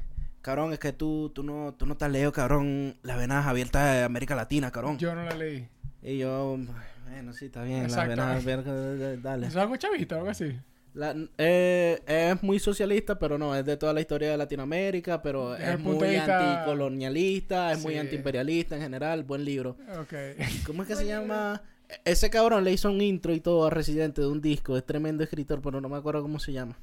cabrón, 0.42 0.72
es 0.74 0.80
que 0.80 0.94
tú, 0.94 1.32
tú 1.36 1.44
no, 1.44 1.74
tú 1.78 1.86
no 1.86 1.98
te 1.98 2.06
has 2.06 2.12
leído, 2.12 2.32
cabrón, 2.32 2.96
las 3.04 3.18
venas 3.18 3.46
abiertas 3.46 3.94
de 3.94 4.04
América 4.04 4.36
Latina, 4.36 4.72
cabrón. 4.72 4.98
Yo 4.98 5.14
no 5.16 5.24
la 5.26 5.36
leí. 5.36 5.68
Y 6.02 6.18
yo, 6.18 6.58
bueno, 7.10 7.34
sí, 7.34 7.46
está 7.48 7.64
bien, 7.64 7.84
las 7.84 7.92
Exacto. 7.92 8.10
venas 8.12 8.38
abiertas, 8.44 9.22
dale. 9.22 9.48
¿Eso 9.48 9.58
es 9.60 9.64
algo 9.64 9.76
chavista 9.76 10.16
o 10.16 10.20
algo 10.20 10.32
así? 10.32 10.58
La- 10.96 11.14
eh, 11.38 12.02
es 12.08 12.42
muy 12.42 12.58
socialista, 12.58 13.20
pero 13.20 13.38
no, 13.38 13.54
es 13.56 13.66
de 13.66 13.76
toda 13.78 13.92
la 13.94 14.00
historia 14.02 14.32
de 14.32 14.38
Latinoamérica, 14.38 15.22
pero 15.22 15.52
Desde 15.52 15.74
es 15.74 15.80
muy 15.80 15.98
vista- 16.10 16.54
anticolonialista, 16.62 17.72
es 17.74 17.84
muy 17.84 17.98
antiimperialista 17.98 18.76
en 18.78 18.82
general, 18.82 19.24
buen 19.24 19.44
libro. 19.46 19.76
Ok. 20.00 20.14
¿Cómo 20.66 20.82
es 20.84 20.88
que 20.88 20.96
se 20.96 21.06
llama? 21.06 21.62
Ese 22.04 22.30
cabrón 22.30 22.64
le 22.64 22.72
hizo 22.72 22.90
un 22.90 23.00
intro 23.02 23.34
y 23.34 23.42
todo 23.42 23.68
a 23.68 23.70
Residente 23.70 24.22
de 24.22 24.28
un 24.28 24.42
disco, 24.42 24.76
es 24.78 24.86
tremendo 24.86 25.24
escritor, 25.24 25.62
pero 25.62 25.80
no 25.82 25.90
me 25.90 25.98
acuerdo 25.98 26.22
cómo 26.22 26.40
se 26.40 26.52
llama. 26.54 26.78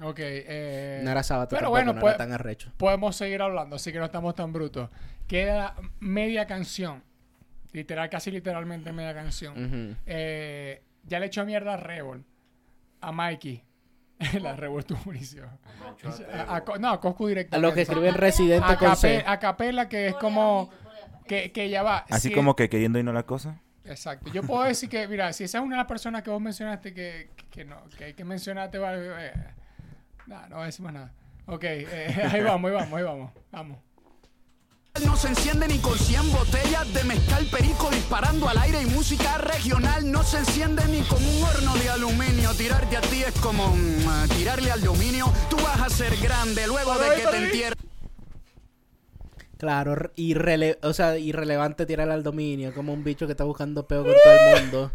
Ok. 0.00 0.18
Eh, 0.20 1.00
no 1.04 1.10
era 1.10 1.22
Sabato 1.22 1.50
pero 1.50 1.60
tampoco, 1.66 1.70
bueno, 1.72 1.92
no 1.94 2.00
pues- 2.00 2.12
era 2.14 2.18
tan 2.18 2.32
arrecho. 2.32 2.70
podemos 2.76 3.16
seguir 3.16 3.42
hablando, 3.42 3.76
así 3.76 3.92
que 3.92 3.98
no 3.98 4.04
estamos 4.04 4.34
tan 4.34 4.52
brutos. 4.52 4.88
Queda 5.26 5.74
media 6.00 6.46
canción. 6.46 7.02
Literal, 7.72 8.08
casi 8.08 8.30
literalmente 8.30 8.92
media 8.92 9.12
canción. 9.12 9.98
Eh, 10.06 10.82
ya 11.04 11.18
le 11.20 11.26
echó 11.26 11.44
mierda 11.44 11.74
a 11.74 11.76
Rebel. 11.76 12.22
A 13.00 13.12
Mikey. 13.12 13.62
la 14.40 14.56
buenísimo. 15.04 15.46
A- 16.32 16.56
a 16.56 16.78
no, 16.78 16.90
a 16.90 17.00
Coscu 17.00 17.26
A 17.26 17.28
directamente. 17.28 17.68
lo 17.68 17.74
que 17.74 17.82
escribe 17.82 18.08
el 18.08 18.14
Residente 18.14 18.72
a, 18.72 18.76
con 18.78 18.96
C. 18.96 19.22
a 19.26 19.38
capela, 19.38 19.88
que 19.88 20.08
es 20.08 20.14
como... 20.14 20.70
Que, 21.26 21.50
que 21.50 21.68
ya 21.68 21.82
va. 21.82 21.98
Así 22.08 22.28
si- 22.28 22.34
como 22.34 22.54
que 22.54 22.68
queriendo 22.68 22.98
y 22.98 23.02
no 23.02 23.12
la 23.12 23.24
cosa. 23.24 23.60
Exacto. 23.84 24.30
Yo 24.32 24.42
puedo 24.42 24.62
decir 24.64 24.88
que, 24.88 25.06
mira, 25.08 25.32
si 25.32 25.44
esa 25.44 25.58
es 25.58 25.64
una 25.64 25.74
de 25.76 25.78
las 25.78 25.86
personas 25.86 26.22
que 26.22 26.30
vos 26.30 26.40
mencionaste 26.40 26.94
que, 26.94 27.30
que 27.50 27.64
no, 27.64 27.76
que, 27.98 28.14
que 28.14 28.24
mencionaste, 28.24 28.78
vale, 28.78 29.08
eh, 29.18 29.32
no 30.26 30.56
voy 30.56 30.62
a 30.62 30.66
decir 30.66 30.84
más 30.84 30.94
nada. 30.94 31.12
Ok, 31.46 31.64
eh, 31.64 32.28
ahí 32.32 32.42
vamos, 32.42 32.68
ahí 32.70 32.74
vamos, 32.76 32.98
ahí 32.98 33.04
vamos. 33.04 33.32
Vamos. 33.50 33.78
No 35.04 35.14
se 35.16 35.28
enciende 35.28 35.68
ni 35.68 35.78
con 35.78 35.98
100 35.98 36.32
botellas 36.32 36.92
de 36.94 37.04
mezcal 37.04 37.46
perico 37.50 37.90
disparando 37.90 38.48
al 38.48 38.56
aire 38.58 38.82
y 38.82 38.86
música 38.86 39.36
regional 39.38 40.10
no 40.10 40.22
se 40.22 40.38
enciende 40.38 40.86
ni 40.88 41.02
con 41.02 41.22
un 41.22 41.42
horno 41.44 41.74
de 41.76 41.90
aluminio. 41.90 42.54
Tirarte 42.54 42.96
a 42.96 43.00
ti 43.02 43.22
es 43.22 43.38
como 43.40 43.68
mm, 43.76 44.28
tirarle 44.36 44.70
al 44.70 44.82
dominio. 44.82 45.30
Tú 45.50 45.56
vas 45.56 45.80
a 45.80 45.90
ser 45.90 46.16
grande 46.16 46.66
luego 46.66 46.94
de 46.98 47.14
que 47.16 47.22
te 47.22 47.36
ahí. 47.36 47.44
entierres. 47.44 47.78
Claro, 49.58 50.10
irrele 50.16 50.78
o 50.82 50.92
sea, 50.92 51.18
irrelevante 51.18 51.86
tirar 51.86 52.10
al 52.10 52.22
dominio, 52.22 52.74
como 52.74 52.92
un 52.92 53.04
bicho 53.04 53.26
que 53.26 53.32
está 53.32 53.44
buscando 53.44 53.86
peo 53.86 54.02
con 54.02 54.12
todo 54.12 54.32
el 54.32 54.62
mundo. 54.62 54.92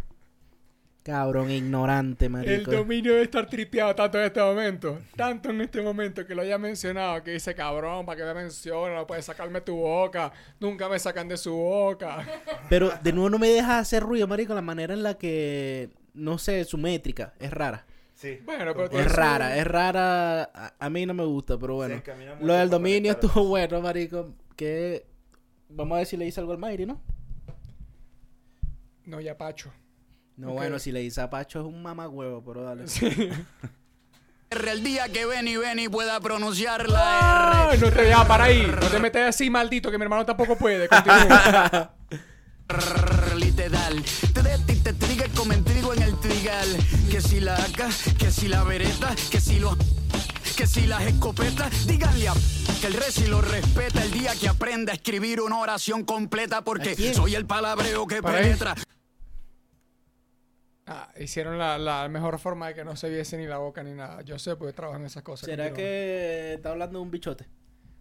Cabrón, 1.02 1.50
ignorante, 1.50 2.26
El 2.26 2.30
marico. 2.30 2.70
dominio 2.70 3.12
debe 3.12 3.24
estar 3.24 3.46
tripeado 3.48 3.92
tanto 3.94 4.18
en 4.18 4.24
este 4.26 4.40
momento. 4.40 4.98
Tanto 5.16 5.50
en 5.50 5.60
este 5.60 5.82
momento 5.82 6.24
que 6.24 6.32
lo 6.34 6.42
haya 6.42 6.58
mencionado. 6.58 7.22
Que 7.24 7.32
dice, 7.32 7.54
cabrón, 7.56 8.06
para 8.06 8.18
que 8.18 8.24
me 8.24 8.34
menciona, 8.34 8.94
no 8.94 9.06
puedes 9.06 9.24
sacarme 9.24 9.60
tu 9.62 9.74
boca. 9.74 10.32
Nunca 10.60 10.88
me 10.88 11.00
sacan 11.00 11.26
de 11.26 11.36
su 11.36 11.52
boca. 11.52 12.24
Pero 12.68 12.90
de 13.02 13.12
nuevo 13.12 13.30
no 13.30 13.38
me 13.40 13.48
deja 13.48 13.80
hacer 13.80 14.02
ruido, 14.04 14.28
marico, 14.28 14.54
la 14.54 14.62
manera 14.62 14.94
en 14.94 15.02
la 15.02 15.14
que, 15.18 15.90
no 16.14 16.38
sé, 16.38 16.64
su 16.64 16.78
métrica 16.78 17.34
es 17.40 17.50
rara. 17.50 17.84
Sí. 18.14 18.38
Bueno, 18.44 18.72
pero 18.72 19.00
Es 19.00 19.10
rara, 19.10 19.56
es 19.56 19.66
rara. 19.66 20.42
A, 20.54 20.74
a 20.78 20.90
mí 20.90 21.04
no 21.04 21.14
me 21.14 21.24
gusta, 21.24 21.58
pero 21.58 21.74
bueno. 21.74 22.00
Lo 22.40 22.54
del 22.54 22.70
dominio 22.70 23.10
estuvo 23.10 23.44
bueno, 23.48 23.80
marico. 23.80 24.36
Que, 24.54 25.04
vamos 25.68 25.96
a 25.96 25.98
ver 25.98 26.06
si 26.06 26.16
le 26.16 26.26
hice 26.26 26.38
algo 26.38 26.52
al 26.52 26.58
Mayri, 26.58 26.86
¿no? 26.86 27.00
No, 29.04 29.20
ya 29.20 29.36
Pacho. 29.36 29.72
No, 30.42 30.48
Ok. 30.48 30.54
bueno, 30.54 30.80
si 30.80 30.90
le 30.90 31.04
hice 31.04 31.20
a 31.20 31.30
Pacho 31.30 31.60
es 31.60 31.66
un 31.66 31.80
mamagüevo, 31.84 32.42
pero 32.44 32.64
dale. 32.64 32.84
El 34.50 34.82
día 34.82 35.08
que 35.08 35.24
Benny 35.24 35.56
Benny 35.56 35.88
pueda 35.88 36.18
pronunciar 36.18 36.88
la 36.88 37.70
Ay, 37.70 37.78
no 37.78 37.90
te 37.92 38.02
dejas 38.02 38.26
para 38.26 38.44
ahí. 38.44 38.66
No 38.66 38.88
te 38.88 38.98
metas 38.98 39.28
así, 39.28 39.48
maldito, 39.48 39.88
que 39.88 39.98
mi 39.98 40.02
hermano 40.02 40.26
tampoco 40.26 40.58
puede. 40.58 40.88
Continúa. 40.88 41.94
R, 42.68 43.36
literal. 43.36 44.02
Te 44.34 44.58
ti 44.66 44.80
te 44.80 44.92
triga 44.94 45.26
como 45.36 45.52
en 45.52 45.62
trigo 45.62 45.94
en 45.94 46.02
el 46.02 46.18
trigal. 46.18 46.76
Que 47.08 47.20
si 47.20 47.38
la 47.38 47.54
AK, 47.54 48.16
que 48.18 48.30
si 48.32 48.48
la 48.48 48.64
vereta, 48.64 49.14
que 49.30 49.40
si 49.40 49.60
los 49.60 49.76
que 50.56 50.66
si 50.66 50.86
las 50.88 51.02
escopetas, 51.02 51.86
díganle 51.86 52.28
a 52.28 52.34
que 52.80 52.88
el 52.88 52.94
rey 52.94 53.12
si 53.12 53.26
lo 53.28 53.40
respeta 53.40 54.02
el 54.02 54.10
día 54.10 54.32
que 54.34 54.48
aprenda 54.48 54.92
a 54.92 54.96
escribir 54.96 55.40
una 55.40 55.56
oración 55.58 56.04
completa 56.04 56.58
¿A 56.58 56.64
porque 56.64 57.14
soy 57.14 57.36
el 57.36 57.46
palabreo 57.46 58.08
que 58.08 58.20
Para 58.20 58.38
ahí. 58.38 58.54
Ah, 60.94 61.08
hicieron 61.18 61.58
la, 61.58 61.78
la 61.78 62.08
mejor 62.08 62.38
forma 62.38 62.68
de 62.68 62.74
que 62.74 62.84
no 62.84 62.96
se 62.96 63.08
viese 63.08 63.38
ni 63.38 63.46
la 63.46 63.58
boca 63.58 63.82
ni 63.82 63.92
nada. 63.94 64.22
Yo 64.22 64.38
sé, 64.38 64.56
porque 64.56 64.72
trabajo 64.72 64.98
en 64.98 65.06
esas 65.06 65.22
cosas. 65.22 65.46
¿Será 65.46 65.72
que 65.72 66.54
está 66.54 66.70
hablando 66.70 66.98
de 66.98 67.02
un 67.04 67.10
bichote? 67.10 67.46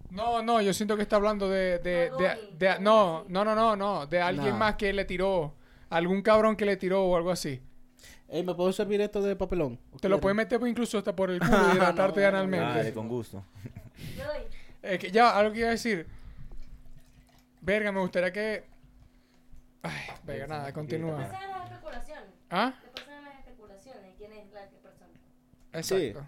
No, 0.09 0.41
no, 0.41 0.61
yo 0.61 0.73
siento 0.73 0.97
que 0.97 1.03
está 1.03 1.15
hablando 1.15 1.49
de... 1.49 1.79
de, 1.79 2.11
de, 2.17 2.37
de- 2.57 2.79
no, 2.79 3.23
no, 3.29 3.45
no, 3.45 3.55
no, 3.55 3.75
no. 3.77 4.05
De 4.07 4.19
alguien 4.21 4.57
más 4.57 4.75
que 4.75 4.91
le 4.91 5.05
tiró. 5.05 5.55
Algún 5.89 6.21
cabrón 6.21 6.55
que 6.55 6.65
le 6.65 6.75
tiró 6.75 7.05
o 7.05 7.15
algo 7.15 7.31
así. 7.31 7.61
Ey, 8.27 8.43
¿me 8.43 8.53
puedo 8.53 8.71
servir 8.73 8.99
esto 9.01 9.21
de 9.21 9.35
papelón? 9.35 9.79
¿O 9.91 9.97
Te 9.97 10.09
lo 10.09 10.19
puedes 10.19 10.35
meter 10.35 10.59
pues, 10.59 10.69
incluso 10.69 10.97
hasta 10.97 11.15
por 11.15 11.29
el 11.31 11.39
culo 11.41 11.73
y 11.73 11.75
hidratarte 11.75 12.21
No, 12.21 12.27
analmente. 12.27 12.65
Dale, 12.65 12.93
con 12.93 13.07
gusto. 13.07 13.43
Eh, 14.83 14.97
que 14.97 15.11
ya, 15.11 15.37
algo 15.37 15.53
que 15.53 15.59
iba 15.59 15.67
a 15.69 15.71
decir. 15.71 16.07
Verga, 17.61 17.91
me 17.91 17.99
gustaría 17.99 18.31
que... 18.33 18.63
Ay, 19.83 20.01
venga, 20.23 20.47
nada, 20.47 20.73
continúa. 20.73 21.29
¿Ah? 22.51 22.73
Después 22.83 23.05
son 23.05 23.23
las 23.23 23.39
especulaciones 23.39 24.13
quién 24.17 24.33
es 24.33 24.51
la 24.51 24.67
persona. 24.67 25.13
Exacto. 25.71 26.27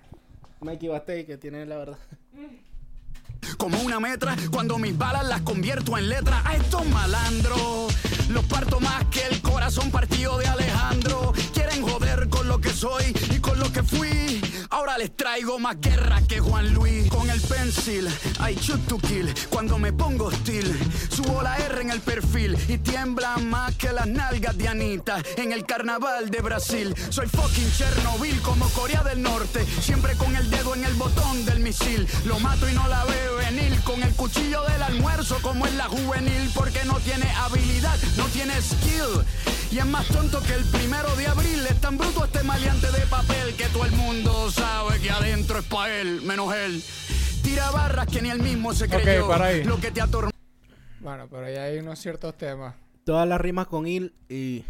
Mikey 0.62 0.88
Bastey, 0.88 1.26
que 1.26 1.38
tiene 1.38 1.66
la 1.66 1.78
verdad. 1.78 2.00
Como 3.58 3.80
una 3.80 4.00
metra 4.00 4.36
cuando 4.52 4.78
mis 4.78 4.98
balas 4.98 5.26
las 5.26 5.42
convierto 5.42 5.98
en 5.98 6.10
letras. 6.10 6.42
A 6.46 6.56
estos 6.56 6.86
malandros 6.88 7.94
los 8.30 8.46
parto 8.46 8.80
más 8.80 9.06
que 9.06 9.22
el 9.28 9.42
corazón 9.42 9.92
partido 9.92 10.38
de 10.38 10.48
Alejandro. 10.48 11.34
Quieren 11.54 11.82
joder 11.82 12.30
con 12.30 12.48
lo 12.48 12.60
que 12.60 12.70
soy 12.70 13.14
y 13.32 13.40
con 13.40 13.60
lo 13.60 13.72
que 13.72 13.84
fui. 13.84 14.42
Ahora 14.70 14.98
les 14.98 15.16
traigo 15.16 15.60
más 15.60 15.80
guerra 15.80 16.22
que 16.28 16.40
Juan 16.40 16.74
Luis. 16.74 17.10
Con 17.10 17.30
el 17.30 17.40
pencil, 17.42 18.08
I 18.40 18.56
shoot 18.56 18.86
to 18.88 18.98
kill. 18.98 19.34
Cuando 19.50 19.78
me 19.78 19.94
pongo 19.94 20.26
hostil, 20.26 20.76
subo 21.10 21.42
la 21.42 21.58
R 21.58 21.82
en 21.82 21.92
el 21.92 22.02
perfil 22.02 22.58
y 22.68 22.78
tiembla 22.78 23.38
más 23.38 23.76
que 23.76 23.92
las 23.92 24.08
nalgas 24.08 24.58
de 24.58 24.68
Anita 24.68 25.22
en 25.38 25.52
el 25.52 25.66
carnaval 25.66 26.30
de 26.30 26.42
Brasil. 26.42 26.96
Soy 27.10 27.28
fucking 27.28 27.72
Chernobyl 27.72 28.42
como 28.42 28.68
Corea 28.70 29.04
del 29.04 29.22
Norte. 29.22 29.66
Siempre 29.82 30.16
con 30.16 30.36
el 30.36 30.50
dedo 30.50 30.74
en 30.76 30.86
el 30.86 30.94
botón 30.96 31.46
del 31.46 31.60
misil. 31.60 32.08
Lo 32.26 32.40
mato 32.40 32.68
y 32.68 32.74
no 32.74 32.88
la 32.88 33.06
veo 33.06 33.33
venir. 33.36 33.80
Con 33.84 34.02
el 34.04 34.14
cuchillo 34.16 34.64
del 34.64 34.82
almuerzo 34.84 35.38
como 35.42 35.68
en 35.68 35.78
la 35.78 35.86
juvenil. 35.86 36.50
Porque 36.54 36.84
no 36.86 37.00
tiene 37.00 37.30
habilidad, 37.32 37.98
no 38.18 38.26
tiene 38.28 38.54
skill. 38.62 39.24
Y 39.72 39.80
es 39.80 39.86
más 39.86 40.06
tonto 40.08 40.42
que 40.44 40.54
el 40.54 40.64
primero 40.66 41.16
de 41.16 41.28
abril. 41.28 41.66
Es 41.70 41.80
tan 41.82 41.98
bruto 41.98 42.26
este 42.26 42.44
maleante 42.44 42.92
de 42.92 43.06
papel 43.08 43.56
que 43.56 43.66
todo 43.70 43.86
el 43.86 43.92
mundo 43.94 44.52
sabe 44.52 45.00
que 45.00 45.10
adentro 45.12 45.60
es 45.60 45.66
pa' 45.66 45.90
él, 45.90 46.22
menos 46.22 46.54
él. 46.56 46.84
Tira 47.44 47.72
barras 47.72 48.08
que 48.08 48.22
ni 48.22 48.30
él 48.30 48.40
mismo 48.40 48.74
se 48.74 48.86
Ok, 48.86 48.92
creyó. 49.02 49.28
para 49.28 49.46
ahí. 49.48 49.64
Lo 49.64 49.80
que 49.80 49.92
te 49.92 50.02
atormenta. 50.02 50.38
Bueno, 51.00 51.28
pero 51.30 51.46
ahí 51.48 51.56
hay 51.58 51.78
unos 51.80 52.00
ciertos 52.00 52.38
temas. 52.38 52.76
Todas 53.04 53.28
las 53.28 53.42
rimas 53.42 53.68
con 53.68 53.86
il 53.88 54.14
y... 54.30 54.64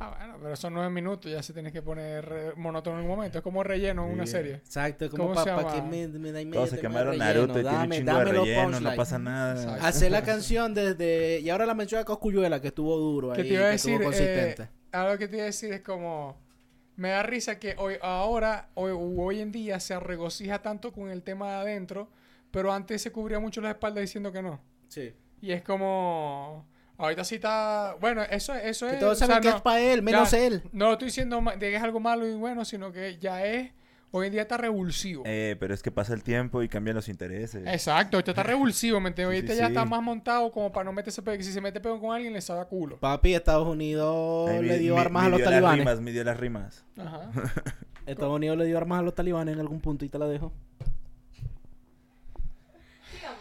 Ah, 0.00 0.14
bueno, 0.18 0.36
pero 0.42 0.56
son 0.56 0.74
nueve 0.74 0.90
minutos, 0.90 1.30
ya 1.30 1.42
se 1.42 1.52
tienes 1.52 1.72
que 1.72 1.80
poner 1.80 2.28
eh, 2.30 2.52
monótono 2.56 2.98
en 2.98 3.04
un 3.04 3.10
momento. 3.10 3.38
Es 3.38 3.44
como 3.44 3.62
relleno 3.62 4.04
en 4.06 4.12
una 4.12 4.26
serie. 4.26 4.54
Exacto, 4.56 5.08
como 5.08 5.28
¿Cómo 5.28 5.44
se 5.44 5.50
para 5.50 5.72
que 5.72 5.82
me, 5.82 6.08
me, 6.08 6.32
me, 6.32 6.46
Todos 6.46 6.70
se 6.70 6.76
me- 6.76 6.80
quemaron 6.82 7.16
Naruto 7.16 7.60
y 7.60 7.62
tiene 7.62 7.68
un 7.68 7.74
dame- 7.74 7.96
chingo 7.98 8.18
de 8.18 8.24
relleno, 8.24 8.80
no 8.80 8.94
pasa 8.96 9.18
nada. 9.18 9.54
Exacto. 9.62 9.86
Hacer 9.86 10.10
la 10.10 10.22
canción 10.22 10.74
desde... 10.74 11.40
Y 11.40 11.48
ahora 11.48 11.64
la 11.64 11.74
mención 11.74 12.00
de 12.00 12.04
Coscuyuela, 12.04 12.60
que 12.60 12.68
estuvo 12.68 12.96
duro 12.96 13.32
Que 13.32 13.42
ahí, 13.42 13.48
te 13.48 13.54
iba 13.54 13.66
a 13.66 13.70
que 13.70 13.74
estuvo 13.76 13.92
decir, 13.92 14.04
consistente. 14.04 14.62
eh, 14.64 14.68
algo 14.92 15.16
que 15.18 15.28
te 15.28 15.36
iba 15.36 15.42
a 15.44 15.46
decir 15.46 15.72
es 15.72 15.80
como, 15.82 16.36
me 16.96 17.10
da 17.10 17.22
risa 17.22 17.58
que 17.60 17.76
hoy, 17.78 17.94
ahora, 18.02 18.70
hoy, 18.74 18.92
hoy 18.92 19.40
en 19.40 19.52
día 19.52 19.78
se 19.78 19.98
regocija 20.00 20.60
tanto 20.60 20.92
con 20.92 21.08
el 21.08 21.22
tema 21.22 21.50
de 21.50 21.54
adentro, 21.56 22.08
pero 22.50 22.72
antes 22.72 23.00
se 23.00 23.12
cubría 23.12 23.38
mucho 23.38 23.60
la 23.60 23.70
espalda 23.70 24.00
diciendo 24.00 24.32
que 24.32 24.42
no. 24.42 24.60
Sí. 24.88 25.14
Y 25.40 25.52
es 25.52 25.62
como, 25.62 26.66
ahorita 26.98 27.24
sí 27.24 27.36
está, 27.36 27.96
bueno, 28.00 28.22
eso, 28.22 28.54
eso 28.54 28.86
Que 28.86 28.94
es... 28.94 28.98
todos 29.00 29.12
o 29.12 29.14
sea, 29.16 29.26
saben 29.26 29.42
que 29.42 29.50
no- 29.50 29.56
es 29.56 29.62
para 29.62 29.80
él, 29.80 30.02
menos 30.02 30.30
ya, 30.30 30.38
él. 30.38 30.62
No 30.72 30.92
estoy 30.92 31.06
diciendo 31.06 31.40
de 31.42 31.58
que 31.58 31.76
es 31.76 31.82
algo 31.82 32.00
malo 32.00 32.26
y 32.26 32.34
bueno, 32.34 32.64
sino 32.64 32.92
que 32.92 33.18
ya 33.18 33.44
es, 33.44 33.72
hoy 34.10 34.26
en 34.28 34.32
día 34.32 34.42
está 34.42 34.56
revulsivo. 34.56 35.24
Eh, 35.26 35.56
pero 35.58 35.74
es 35.74 35.82
que 35.82 35.90
pasa 35.90 36.14
el 36.14 36.22
tiempo 36.22 36.62
y 36.62 36.68
cambian 36.68 36.94
los 36.94 37.08
intereses. 37.08 37.66
Exacto, 37.66 38.16
ahorita 38.16 38.30
está 38.30 38.42
revulsivo, 38.44 39.00
¿me 39.00 39.08
entiendes? 39.08 39.32
Sí, 39.34 39.36
Ahorita 39.38 39.52
sí, 39.54 39.58
ya 39.58 39.66
sí. 39.66 39.72
está 39.72 39.84
más 39.84 40.02
montado 40.02 40.50
como 40.52 40.72
para 40.72 40.84
no 40.84 40.92
meterse 40.92 41.20
pe- 41.22 41.36
que 41.36 41.42
Si 41.44 41.52
se 41.52 41.60
mete 41.60 41.80
pego 41.80 42.00
con 42.00 42.14
alguien, 42.14 42.32
le 42.32 42.40
sabe 42.40 42.60
a 42.60 42.64
culo. 42.66 42.98
Papi, 43.00 43.34
Estados 43.34 43.66
Unidos 43.66 44.50
le 44.62 44.78
dio 44.78 44.94
mi- 44.94 45.00
armas 45.00 45.24
a 45.24 45.28
los 45.30 45.38
midió 45.40 45.50
talibanes. 45.50 45.84
Las 45.84 45.94
rimas, 45.96 46.00
midió 46.04 46.24
las 46.24 46.36
rimas. 46.38 46.84
Ajá. 46.98 47.30
Estados 48.06 48.34
Unidos 48.36 48.56
le 48.58 48.66
dio 48.66 48.76
armas 48.78 49.00
a 49.00 49.02
los 49.02 49.14
talibanes 49.14 49.54
en 49.54 49.60
algún 49.60 49.80
punto 49.80 50.04
y 50.04 50.08
te 50.10 50.18
la 50.18 50.26
dejo. 50.28 50.52
Digamos, 53.12 53.38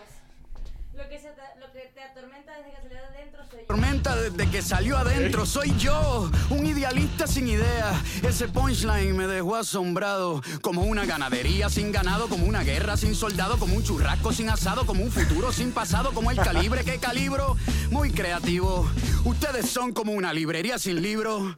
lo 0.96 1.10
que, 1.10 1.20
se 1.20 1.30
te, 1.30 1.42
lo 1.60 1.72
que 1.74 1.92
te 1.94 2.02
atormenta 2.02 2.56
desde 2.58 2.70
que 2.72 2.76
salió 2.78 2.90
de 2.98 3.06
adentro 3.06 3.44
soy 3.46 3.60
yo. 3.62 3.63
Tormenta 3.78 4.16
desde 4.16 4.48
que 4.52 4.62
salió 4.62 5.00
adentro, 5.00 5.48
soy 5.48 5.74
yo, 5.80 6.30
un 6.52 6.64
idealista 6.64 7.26
sin 7.26 7.48
idea. 7.48 7.92
Ese 8.22 8.48
punchline 8.48 9.18
me 9.18 9.26
dejó 9.26 9.56
asombrado, 9.56 10.44
como 10.62 10.84
una 10.84 11.06
ganadería 11.08 11.70
sin 11.70 11.92
ganado, 11.92 12.28
como 12.28 12.46
una 12.46 12.62
guerra 12.62 12.98
sin 12.98 13.16
soldado, 13.16 13.58
como 13.58 13.76
un 13.76 13.82
churrasco 13.84 14.32
sin 14.32 14.52
asado, 14.52 14.86
como 14.86 15.02
un 15.04 15.10
futuro 15.12 15.52
sin 15.52 15.72
pasado, 15.72 16.12
como 16.12 16.30
el 16.30 16.38
calibre 16.38 16.84
que 16.84 17.00
calibro. 17.00 17.58
Muy 17.90 18.12
creativo, 18.12 18.88
ustedes 19.26 19.72
son 19.72 19.92
como 19.92 20.12
una 20.12 20.34
librería 20.34 20.78
sin 20.78 21.02
libro. 21.02 21.58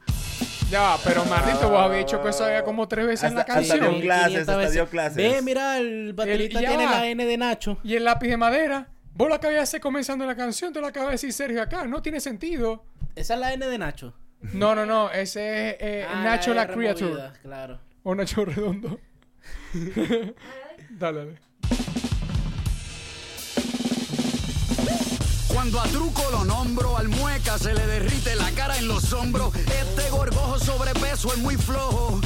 Ya, 0.70 0.96
pero 1.04 1.22
maldito, 1.26 1.68
vos 1.68 1.80
habías 1.84 2.06
dicho 2.06 2.22
que 2.22 2.30
eso 2.30 2.46
había 2.46 2.64
como 2.64 2.88
tres 2.88 3.06
veces 3.06 3.24
en 3.28 3.34
la 3.34 3.42
Hasta- 3.42 3.58
hasta 3.58 3.74
canción. 3.74 3.92
dio 3.92 4.00
clases, 4.04 4.28
1500 4.30 4.56
hasta 4.56 4.70
dio 4.70 4.88
clases. 4.88 5.16
Ve, 5.16 5.42
mira, 5.42 5.76
el 5.78 6.14
baterista 6.14 6.60
El- 6.60 6.66
tiene 6.66 6.86
va. 6.86 6.92
la 6.92 7.06
N 7.08 7.26
de 7.26 7.36
Nacho. 7.36 7.76
Y 7.84 7.94
el 7.94 8.04
lápiz 8.04 8.28
de 8.28 8.38
madera, 8.38 8.88
vos 9.16 9.28
lo 9.28 9.34
acabas 9.34 9.54
de 9.54 9.60
hacer 9.60 9.80
comenzando 9.80 10.26
la 10.26 10.36
canción, 10.36 10.72
te 10.72 10.80
lo 10.80 10.86
acaba 10.86 11.06
de 11.06 11.12
decir 11.12 11.32
Sergio 11.32 11.62
acá, 11.62 11.86
no 11.86 12.02
tiene 12.02 12.20
sentido. 12.20 12.84
Esa 13.14 13.34
es 13.34 13.40
la 13.40 13.52
N 13.54 13.66
de 13.66 13.78
Nacho. 13.78 14.14
No, 14.52 14.74
no, 14.74 14.84
no, 14.84 15.10
ese 15.10 15.70
es 15.70 15.76
eh, 15.80 16.06
Ah, 16.08 16.22
Nacho 16.22 16.52
la, 16.52 16.62
R 16.64 16.74
Creature. 16.74 17.30
Claro. 17.42 17.80
O 18.02 18.14
Nacho 18.14 18.44
Redondo. 18.44 19.00
dale, 20.90 21.18
dale. 21.18 21.38
Cuando 25.48 25.80
a 25.80 25.84
truco 25.88 26.22
lo 26.30 26.44
nombro, 26.44 26.98
al 26.98 27.08
mueca 27.08 27.58
se 27.58 27.72
le 27.72 27.86
derrite 27.86 28.36
la 28.36 28.50
cara 28.52 28.76
en 28.76 28.86
los 28.86 29.12
hombros. 29.14 29.56
Este 29.56 30.10
gorgojo 30.10 30.58
sobrepeso 30.58 31.32
es 31.32 31.38
muy 31.38 31.56
flojo. 31.56 32.20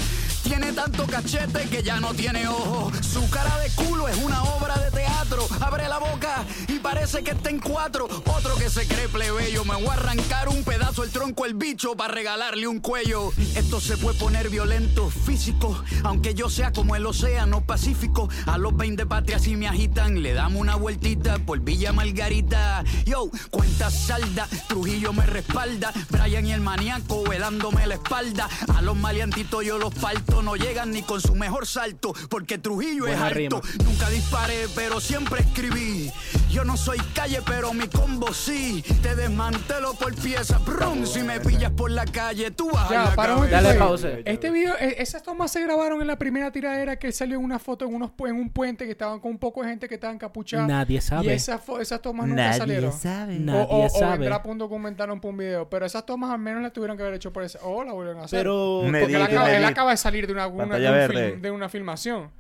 Tiene 0.51 0.73
tanto 0.73 1.07
cachete 1.07 1.69
que 1.69 1.81
ya 1.81 2.01
no 2.01 2.13
tiene 2.13 2.49
ojo. 2.49 2.91
Su 3.03 3.31
cara 3.31 3.57
de 3.59 3.71
culo 3.71 4.09
es 4.09 4.17
una 4.17 4.43
obra 4.43 4.75
de 4.79 4.91
teatro. 4.91 5.47
Abre 5.61 5.89
la 5.89 5.99
boca 5.99 6.45
y 6.67 6.81
parece 6.81 7.23
que 7.23 7.31
está 7.31 7.51
en 7.51 7.61
cuatro. 7.61 8.09
Otro 8.27 8.57
que 8.57 8.69
se 8.69 8.85
cree 8.89 9.09
plebeyo. 9.09 9.65
Me 9.65 9.77
voy 9.77 9.87
a 9.87 9.93
arrancar 9.93 10.49
un 10.49 10.65
pedazo 10.65 11.05
el 11.05 11.11
tronco 11.11 11.47
el 11.47 11.55
bicho 11.55 11.97
para 11.97 12.13
regalarle 12.13 12.67
un 12.67 12.81
cuello. 12.81 13.31
Esto 13.55 13.81
se 13.81 13.97
puede 13.97 14.19
poner 14.19 14.51
violento, 14.51 15.09
físico. 15.09 15.85
Aunque 16.03 16.35
yo 16.35 16.51
sea 16.51 16.73
como 16.73 16.97
el 16.97 17.07
océano 17.07 17.65
Pacífico. 17.65 18.29
A 18.47 18.59
los 18.59 18.77
20 18.77 19.07
patrias 19.07 19.43
si 19.43 19.55
me 19.55 19.69
agitan, 19.69 20.21
le 20.21 20.33
damos 20.33 20.61
una 20.61 20.75
vueltita 20.75 21.39
por 21.39 21.61
Villa 21.61 21.93
Margarita. 21.93 22.83
Yo, 23.07 23.31
cuenta 23.53 23.89
salda, 23.89 24.49
Trujillo 24.67 25.13
me 25.13 25.27
respalda. 25.27 25.93
Brian 26.09 26.45
y 26.45 26.53
el 26.53 26.61
maníaco 26.61 27.23
velándome 27.23 27.87
la 27.87 27.95
espalda. 27.95 28.49
A 28.75 28.83
los 28.83 28.97
maleantitos 28.97 29.65
yo 29.65 29.79
los 29.79 29.95
parto. 29.95 30.40
No 30.43 30.57
llegan 30.57 30.91
ni 30.91 31.03
con 31.03 31.21
su 31.21 31.35
mejor 31.35 31.67
salto. 31.67 32.13
Porque 32.29 32.59
Trujillo 32.59 33.03
Buena 33.05 33.17
es 33.17 33.23
alto. 33.23 33.61
rima. 33.63 33.85
Nunca 33.85 34.09
disparé, 34.09 34.67
pero 34.75 35.01
siempre 35.01 35.41
escribí. 35.41 36.11
Yo 36.51 36.65
no 36.65 36.77
soy 36.77 36.99
calle, 37.15 37.41
pero 37.47 37.73
mi 37.73 37.87
combo 37.89 38.33
sí. 38.33 38.83
Te 39.03 39.15
desmantelo 39.15 39.95
por 39.95 40.15
piezas. 40.15 40.65
Brum, 40.65 41.07
si 41.07 41.23
me 41.23 41.41
pillas 41.41 41.71
por 41.73 41.91
la 41.91 42.05
calle, 42.05 42.51
tú 42.51 42.71
vas 42.73 42.91
a 42.91 42.93
Ya, 42.93 43.05
la 43.05 43.15
para 43.15 43.37
un. 43.37 43.51
Dale 43.51 43.75
pausa. 43.75 44.09
Este 44.25 44.51
video, 44.51 44.75
eh, 44.81 44.97
esas 44.99 45.23
tomas 45.23 45.53
se 45.53 45.61
grabaron 45.63 46.01
en 46.01 46.07
la 46.07 46.17
primera 46.19 46.51
tiradera 46.51 46.97
que 46.99 47.13
salió 47.13 47.39
en 47.39 47.45
una 47.45 47.59
foto 47.59 47.85
en, 47.85 47.95
unos, 47.95 48.11
en 48.27 48.35
un 48.37 48.51
puente 48.51 48.87
que 48.87 48.93
estaban 48.93 49.21
con 49.21 49.31
un 49.33 49.39
poco 49.39 49.63
de 49.63 49.69
gente 49.69 49.89
que 49.89 49.95
estaban 49.95 50.17
encapuchadas. 50.17 50.67
Nadie 50.67 51.01
sabe. 51.01 51.27
Y 51.27 51.31
esas, 51.31 51.61
esas 51.81 52.01
tomas 52.03 52.27
nunca 52.27 52.53
salieron. 52.55 52.93
sabe. 52.93 53.37
O, 53.37 53.41
Nadie 53.41 53.67
o, 53.69 53.85
o 53.87 53.89
sabe. 53.91 54.19
vendrá 54.19 54.39
para 54.43 54.53
un 54.53 54.59
documental 54.59 55.11
o 55.11 55.17
para 55.21 55.31
un 55.31 55.37
video. 55.37 55.69
Pero 55.69 55.87
esas 55.87 56.05
tomas 56.07 56.31
al 56.31 56.39
menos 56.41 56.63
las 56.63 56.73
tuvieron 56.73 56.97
que 56.97 57.03
haber 57.03 57.15
hecho 57.15 57.33
por 57.33 57.43
ese. 57.43 57.59
O 57.63 57.85
la 57.85 57.93
volvieron 57.93 58.21
a 58.23 58.25
hacer. 58.25 58.41
Pero, 58.41 58.81
Porque 58.85 59.05
él 59.15 59.23
acaba, 59.23 59.53
él 59.55 59.65
acaba 59.65 59.91
de 59.93 59.97
salir 59.97 60.27
de 60.31 60.35
una, 60.35 60.47
una- 60.47 60.59
Pantalla 60.65 60.93
de, 60.93 61.03
un 61.03 61.09
verde. 61.15 61.31
film- 61.33 61.41
de 61.43 61.51
una 61.51 61.69
filmación. 61.69 62.31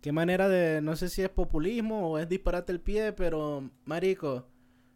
qué 0.00 0.12
manera 0.12 0.48
de, 0.48 0.80
no 0.80 0.96
sé 0.96 1.08
si 1.10 1.22
es 1.22 1.28
populismo 1.28 2.10
o 2.12 2.18
es 2.18 2.28
disparate 2.28 2.72
el 2.72 2.80
pie, 2.80 3.12
pero, 3.12 3.68
marico, 3.84 4.46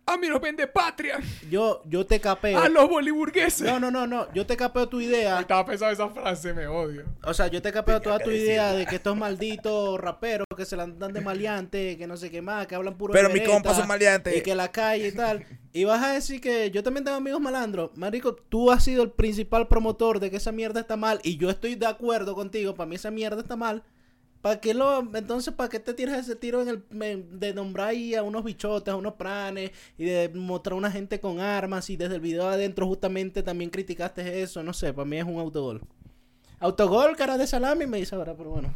¡A 0.06 0.18
mí 0.18 0.28
nos 0.28 0.40
vende 0.40 0.66
patria! 0.66 1.18
yo, 1.50 1.82
yo 1.86 2.04
te 2.04 2.20
capeo. 2.20 2.58
¡A 2.58 2.68
los 2.68 2.88
boliburgueses! 2.88 3.66
No, 3.66 3.80
no, 3.80 3.90
no, 3.90 4.06
no, 4.06 4.32
yo 4.34 4.46
te 4.46 4.56
capeo 4.56 4.88
tu 4.88 5.00
idea. 5.00 5.40
Estaba 5.40 5.64
pensando 5.64 5.92
esa 5.92 6.08
frase, 6.10 6.52
me 6.52 6.66
odio. 6.66 7.04
O 7.24 7.32
sea, 7.32 7.46
yo 7.46 7.62
te 7.62 7.72
capeo 7.72 8.00
toda 8.00 8.18
tu 8.18 8.30
idea 8.30 8.72
de 8.72 8.86
que 8.86 8.96
estos 8.96 9.16
malditos 9.16 9.98
raperos 9.98 10.46
que 10.54 10.64
se 10.66 10.76
la 10.76 10.86
dan 10.86 11.12
de 11.12 11.20
maleante, 11.20 11.96
que 11.96 12.06
no 12.06 12.16
sé 12.16 12.30
qué 12.30 12.42
más, 12.42 12.66
que 12.66 12.74
hablan 12.74 12.96
puro 12.98 13.12
Pero 13.12 13.30
mi 13.30 13.42
compa 13.42 13.74
son 13.74 13.88
maleantes. 13.88 14.36
Y 14.36 14.42
que 14.42 14.54
la 14.54 14.70
calle 14.70 15.08
y 15.08 15.12
tal. 15.12 15.44
Y 15.72 15.84
vas 15.84 16.02
a 16.02 16.12
decir 16.12 16.40
que 16.40 16.70
yo 16.70 16.82
también 16.82 17.04
tengo 17.04 17.16
amigos 17.16 17.40
malandros. 17.40 17.90
Marico, 17.96 18.34
tú 18.34 18.70
has 18.70 18.84
sido 18.84 19.02
el 19.02 19.10
principal 19.10 19.68
promotor 19.68 20.20
de 20.20 20.30
que 20.30 20.36
esa 20.36 20.52
mierda 20.52 20.80
está 20.80 20.96
mal. 20.96 21.20
Y 21.24 21.36
yo 21.36 21.50
estoy 21.50 21.74
de 21.74 21.86
acuerdo 21.86 22.34
contigo. 22.34 22.74
Para 22.74 22.88
mí 22.88 22.96
esa 22.96 23.10
mierda 23.10 23.40
está 23.40 23.56
mal. 23.56 23.82
¿Para 24.44 24.60
qué 24.60 24.74
lo, 24.74 24.98
entonces, 25.16 25.54
para 25.54 25.70
qué 25.70 25.80
te 25.80 25.94
tiras 25.94 26.18
ese 26.18 26.36
tiro 26.36 26.60
en 26.60 26.68
el, 26.68 27.40
de 27.40 27.54
nombrar 27.54 27.88
ahí 27.88 28.14
a 28.14 28.22
unos 28.22 28.44
bichotes, 28.44 28.92
a 28.92 28.96
unos 28.96 29.14
pranes 29.14 29.70
y 29.96 30.04
de 30.04 30.28
mostrar 30.34 30.74
a 30.74 30.76
una 30.76 30.90
gente 30.90 31.18
con 31.18 31.40
armas 31.40 31.88
y 31.88 31.96
desde 31.96 32.16
el 32.16 32.20
video 32.20 32.46
adentro 32.46 32.86
justamente 32.86 33.42
también 33.42 33.70
criticaste 33.70 34.42
eso? 34.42 34.62
No 34.62 34.74
sé, 34.74 34.92
para 34.92 35.06
mí 35.06 35.16
es 35.16 35.24
un 35.24 35.38
autogol. 35.38 35.80
Autogol, 36.58 37.16
cara 37.16 37.38
de 37.38 37.46
salami, 37.46 37.86
me 37.86 37.96
dice 37.96 38.16
ahora, 38.16 38.34
pero 38.36 38.50
bueno. 38.50 38.74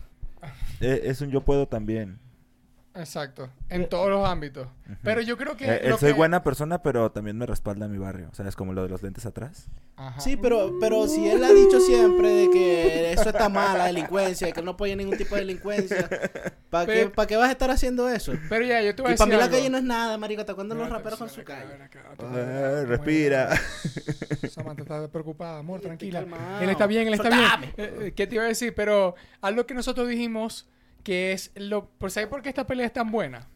Eh, 0.80 1.02
es 1.04 1.20
un 1.20 1.30
yo 1.30 1.42
puedo 1.42 1.68
también. 1.68 2.18
Exacto. 2.99 3.49
En 3.68 3.88
todos 3.88 4.09
los 4.11 4.28
ámbitos. 4.28 4.66
Pero 5.03 5.20
yo 5.20 5.36
creo 5.36 5.57
que. 5.57 5.64
Eh, 5.66 5.80
eh, 5.84 5.88
lo 5.90 5.99
soy 5.99 6.11
que- 6.12 6.16
buena 6.18 6.42
persona, 6.42 6.82
pero 6.82 7.11
también 7.12 7.36
me 7.38 7.46
respalda 7.46 7.86
mi 7.88 7.99
barrio. 7.99 8.28
O 8.32 8.34
sea, 8.34 8.49
es 8.49 8.57
como 8.57 8.72
lo 8.72 8.82
de 8.82 8.88
los 8.88 9.03
lentes 9.03 9.24
atrás. 9.26 9.68
Ajá. 9.96 10.20
Sí, 10.20 10.36
pero, 10.36 10.74
pero 10.80 11.07
si 11.09 11.28
él 11.28 11.42
ha 11.44 11.53
dicho 11.53 11.80
siempre 11.80 12.28
de 12.28 12.51
que 12.51 13.12
eso 13.12 13.28
está 13.30 13.49
mal, 13.49 13.78
la 13.78 13.86
delincuencia, 13.86 14.51
que 14.53 14.61
él 14.61 14.66
no 14.66 14.72
apoya 14.72 14.94
ningún 14.96 15.16
tipo 15.16 15.34
de 15.34 15.40
delincuencia, 15.42 16.09
¿para 16.70 16.86
qué, 16.86 17.07
¿para 17.09 17.26
qué 17.26 17.36
vas 17.36 17.49
a 17.49 17.53
estar 17.53 17.70
haciendo 17.70 18.09
eso? 18.09 18.32
Pero 18.49 18.64
ya, 18.64 18.80
yo 18.82 18.94
te 18.94 19.03
voy 19.03 19.12
a 19.12 19.14
Y 19.14 19.16
para 19.16 19.28
decir. 19.30 19.40
mí 19.40 19.46
la 19.46 19.51
calle 19.51 19.70
no 19.70 19.78
es 19.78 19.84
nada, 19.84 20.16
marico. 20.18 20.40
¿Hasta 20.40 20.55
cuándo 20.55 20.74
los 20.74 20.88
raperos 20.88 21.18
con 21.18 21.28
su 21.28 21.42
calle? 21.44 21.64
Ah, 22.20 22.84
respira. 22.86 23.51
Samantha 24.51 24.82
está 24.82 25.09
preocupada, 25.09 25.59
amor, 25.59 25.80
tranquila. 25.80 26.24
Él 26.61 26.70
está 26.70 26.86
bien, 26.86 27.07
él 27.09 27.14
está 27.14 27.30
Soltame. 27.30 27.72
bien. 27.76 27.88
Eh, 27.88 27.96
eh, 28.07 28.12
¿Qué 28.14 28.26
te 28.26 28.36
iba 28.36 28.44
a 28.44 28.49
decir? 28.49 28.74
Pero 28.74 29.14
algo 29.40 29.66
que 29.66 29.74
nosotros 29.74 30.09
dijimos 30.09 30.68
que 31.03 31.32
es 31.32 31.53
lo... 31.57 31.88
¿Por 31.90 32.11
¿Sabes 32.11 32.28
por 32.28 32.42
qué 32.42 32.49
esta 32.49 32.66
pelea 32.66 32.86
es 32.86 32.92
tan 32.92 33.11
buena? 33.11 33.49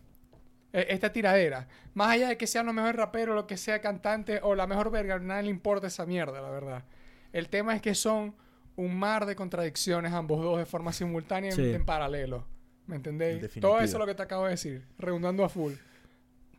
Eh, 0.73 0.87
Esta 0.91 1.13
tiradera. 1.13 1.69
Más 1.95 2.09
allá 2.11 2.29
de 2.29 2.37
que 2.39 2.47
sean 2.47 2.65
los 2.67 2.75
mejores 2.75 2.97
raperos, 2.97 3.35
lo 3.35 3.47
que 3.47 3.57
sea 3.57 3.81
cantante 3.81 4.41
o 4.43 4.55
la 4.55 4.67
mejor 4.67 4.91
verga, 4.91 5.17
a 5.17 5.19
nadie 5.19 5.45
le 5.45 5.51
importa 5.51 5.87
esa 5.89 6.07
mierda, 6.07 6.41
la 6.41 6.51
verdad. 6.51 6.85
El 7.33 7.49
tema 7.49 7.75
es 7.77 7.83
que 7.83 7.95
son 7.95 8.35
un 8.77 8.99
mar 8.99 9.27
de 9.27 9.37
contradicciones 9.37 10.13
ambos 10.13 10.43
dos 10.43 10.59
de 10.59 10.65
forma 10.67 10.93
simultánea 10.93 11.51
en- 11.51 11.57
Sí. 11.57 11.75
en, 11.75 11.85
paralelo. 11.85 12.47
¿Me 12.87 12.97
entendéis? 12.97 13.47
Todo 13.61 13.81
eso 13.81 13.97
es 13.97 13.99
lo 14.01 14.07
que 14.07 14.15
te 14.15 14.23
acabo 14.23 14.45
de 14.45 14.51
decir, 14.51 14.85
redundando 14.99 15.45
a 15.45 15.49
full. 15.49 15.75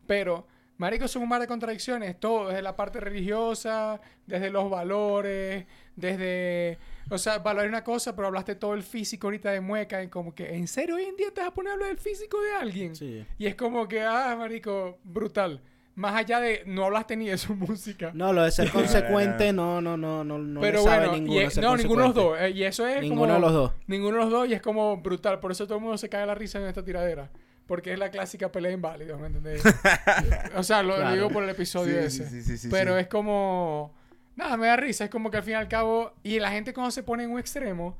Pero, 0.08 0.46
marico, 0.84 1.08
son 1.08 1.24
un 1.24 1.30
mar 1.30 1.42
de 1.42 1.48
contradicciones, 1.48 2.20
todo, 2.20 2.50
desde 2.50 2.62
la 2.62 2.76
parte 2.76 3.00
religiosa, 3.00 4.00
desde 4.28 4.50
los 4.52 4.70
valores, 4.70 5.66
desde... 5.96 6.78
O 7.10 7.18
sea, 7.18 7.40
valorar 7.40 7.68
una 7.70 7.84
cosa, 7.84 8.16
pero 8.16 8.28
hablaste 8.28 8.56
todo 8.56 8.74
el 8.76 8.84
físico 8.84 9.28
ahorita 9.28 9.52
de 9.52 9.60
mueca, 9.62 10.02
y 10.04 10.08
como 10.08 10.34
que, 10.34 10.56
¿en 10.56 10.68
serio 10.68 10.96
hoy 10.96 11.04
en 11.04 11.16
día 11.16 11.32
te 11.34 11.42
vas 11.42 11.50
a 11.50 11.54
poner 11.54 11.72
a 11.72 11.74
hablar 11.74 11.90
del 11.90 11.98
físico 11.98 12.42
de 12.42 12.52
alguien? 12.54 12.96
Sí. 12.96 13.26
Y 13.38 13.46
es 13.48 13.56
como 13.56 13.88
que, 13.88 14.02
ah, 14.02 14.36
marico, 14.38 14.98
brutal. 15.04 15.62
Más 15.96 16.16
allá 16.16 16.40
de, 16.40 16.64
no 16.66 16.86
hablaste 16.86 17.16
ni 17.16 17.28
de 17.28 17.38
su 17.38 17.54
música. 17.68 18.12
No, 18.14 18.32
lo 18.34 18.44
de 18.44 18.52
ser 18.52 18.72
consecuente, 18.72 19.52
no, 19.54 19.80
no, 19.82 19.96
no, 19.98 20.24
no, 20.24 20.38
no 20.40 20.62
pero 20.62 20.80
le 20.80 20.84
sabe 20.86 21.08
bueno, 21.08 21.18
y 21.18 21.22
ninguno. 21.22 21.42
es- 21.42 21.54
ser 21.54 21.64
no, 21.64 21.78
ninguno 21.78 22.02
de 22.02 22.08
los 22.08 22.16
dos. 22.16 22.38
eh, 22.42 22.50
y 22.52 22.64
eso 22.64 22.88
es 22.88 23.02
Ninguno 23.02 23.22
como... 23.22 23.34
de 23.36 23.40
los 23.42 23.54
dos. 23.54 23.72
Ninguno 23.88 24.18
de 24.18 24.24
los 24.24 24.32
dos 24.32 24.48
y 24.50 24.54
es 24.54 24.62
como 24.62 24.98
brutal. 24.98 25.40
Por 25.40 25.52
eso 25.52 25.66
todo 25.68 25.78
el 25.78 25.84
mundo 25.84 25.98
se 25.98 26.10
cae 26.10 26.26
la 26.26 26.34
risa 26.36 26.58
en 26.60 26.66
esta 26.66 26.84
tiradera. 26.84 27.30
Porque 27.68 27.93
es 27.93 27.99
la 27.99 28.11
clásica 28.11 28.51
pelea 28.51 28.70
de 28.70 28.76
inválidos, 28.76 29.20
¿me 29.20 29.28
entendés? 29.28 29.64
o 30.55 30.64
sea, 30.64 30.84
lo, 30.84 30.95
Claro. 30.95 31.14
digo 31.16 31.30
por 31.30 31.43
el 31.43 31.49
episodio 31.49 31.93
Sí, 32.01 32.05
ese. 32.22 32.30
sí, 32.30 32.41
sí, 32.41 32.43
sí, 32.43 32.57
sí, 32.57 32.68
Pero 32.70 32.95
sí. 32.95 33.01
es 33.01 33.07
como... 33.07 33.93
Nada, 34.36 34.57
me 34.57 34.68
da 34.68 34.76
risa. 34.76 35.05
Es 35.05 35.09
como 35.09 35.32
que 35.32 35.38
al 35.38 35.43
fin 35.43 35.53
y 35.53 35.55
al 35.55 35.68
cabo... 35.68 36.14
Y 36.24 36.39
la 36.39 36.51
gente 36.51 36.74
cuando 36.74 36.91
se 36.91 37.03
pone 37.03 37.24
en 37.24 37.32
un 37.32 37.39
extremo... 37.39 37.97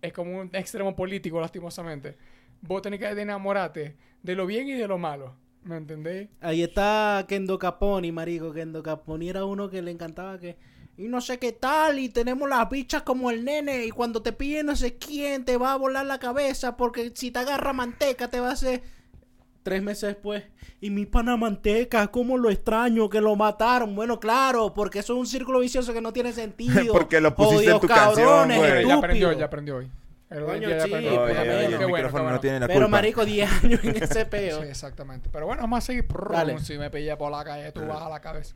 Es 0.00 0.12
como 0.12 0.38
un 0.40 0.50
extremo 0.52 0.94
político, 0.96 1.40
lastimosamente. 1.40 2.16
Vos 2.62 2.82
tenés 2.82 3.00
que 3.00 3.08
enamorarte 3.08 3.96
de 4.22 4.34
lo 4.34 4.46
bien 4.46 4.68
y 4.68 4.72
de 4.72 4.86
lo 4.88 4.96
malo. 4.98 5.34
¿Me 5.64 5.76
entendéis? 5.76 6.28
Ahí 6.40 6.62
está 6.62 7.24
Kendo 7.28 7.58
Caponi, 7.58 8.12
marico. 8.12 8.52
Kendo 8.52 8.82
Caponi 8.82 9.28
era 9.30 9.44
uno 9.44 9.68
que 9.70 9.82
le 9.82 9.90
encantaba 9.90 10.38
que... 10.38 10.56
Y 10.96 11.08
no 11.08 11.20
sé 11.20 11.38
qué 11.38 11.50
tal, 11.52 11.98
y 11.98 12.08
tenemos 12.08 12.48
las 12.48 12.68
bichas 12.70 13.02
como 13.02 13.30
el 13.30 13.44
nene, 13.44 13.84
y 13.84 13.90
cuando 13.90 14.22
te 14.22 14.32
pille 14.32 14.62
no 14.62 14.76
sé 14.76 14.96
quién, 14.96 15.44
te 15.44 15.56
va 15.56 15.72
a 15.72 15.76
volar 15.76 16.06
la 16.06 16.18
cabeza, 16.18 16.76
porque 16.76 17.10
si 17.14 17.32
te 17.32 17.40
agarra 17.40 17.72
manteca 17.72 18.28
te 18.28 18.38
va 18.40 18.50
a 18.50 18.52
hacer... 18.52 18.82
Tres 19.64 19.82
meses 19.82 20.10
después, 20.10 20.44
y 20.80 20.90
mi 20.90 21.06
pana 21.06 21.36
manteca, 21.38 22.06
¿cómo 22.08 22.36
lo 22.36 22.50
extraño 22.50 23.08
que 23.08 23.20
lo 23.20 23.34
mataron? 23.34 23.96
Bueno, 23.96 24.20
claro, 24.20 24.74
porque 24.74 24.98
eso 24.98 25.14
es 25.14 25.18
un 25.18 25.26
círculo 25.26 25.60
vicioso 25.60 25.92
que 25.94 26.02
no 26.02 26.12
tiene 26.12 26.32
sentido. 26.32 26.74
Porque 26.92 27.20
lo 27.20 27.34
pusiste 27.34 27.70
en 27.70 27.80
tu 27.80 27.86
canción, 27.88 28.26
cabrones, 28.28 28.58
güey. 28.58 28.86
ya 28.86 28.94
aprendió, 28.94 29.32
ya 29.32 29.44
aprendió 29.46 29.76
hoy. 29.78 29.90
El- 30.28 30.44
Coño, 30.44 30.68
ya 30.68 30.80
sí, 30.80 30.88
aprendió. 30.90 31.22
Oye, 31.22 31.32
oye, 31.32 31.76
el 31.76 31.86
bueno, 31.88 32.30
no 32.30 32.40
tiene 32.40 32.60
la 32.60 32.66
Pero 32.66 32.80
culpa. 32.80 32.88
marico, 32.88 33.24
10 33.24 33.64
años 33.64 33.80
en 33.84 34.02
ese 34.02 34.26
peo. 34.26 34.62
Sí, 34.62 34.68
exactamente. 34.68 35.30
Pero 35.32 35.46
bueno, 35.46 35.62
vamos 35.62 35.78
a 35.78 35.80
seguir. 35.80 36.06
Dale. 36.30 36.58
Si 36.60 36.76
me 36.76 36.90
pillé 36.90 37.16
por 37.16 37.30
la 37.32 37.42
calle, 37.44 37.72
tú 37.72 37.80
vas 37.86 38.02
a 38.02 38.08
la 38.10 38.20
cabeza. 38.20 38.54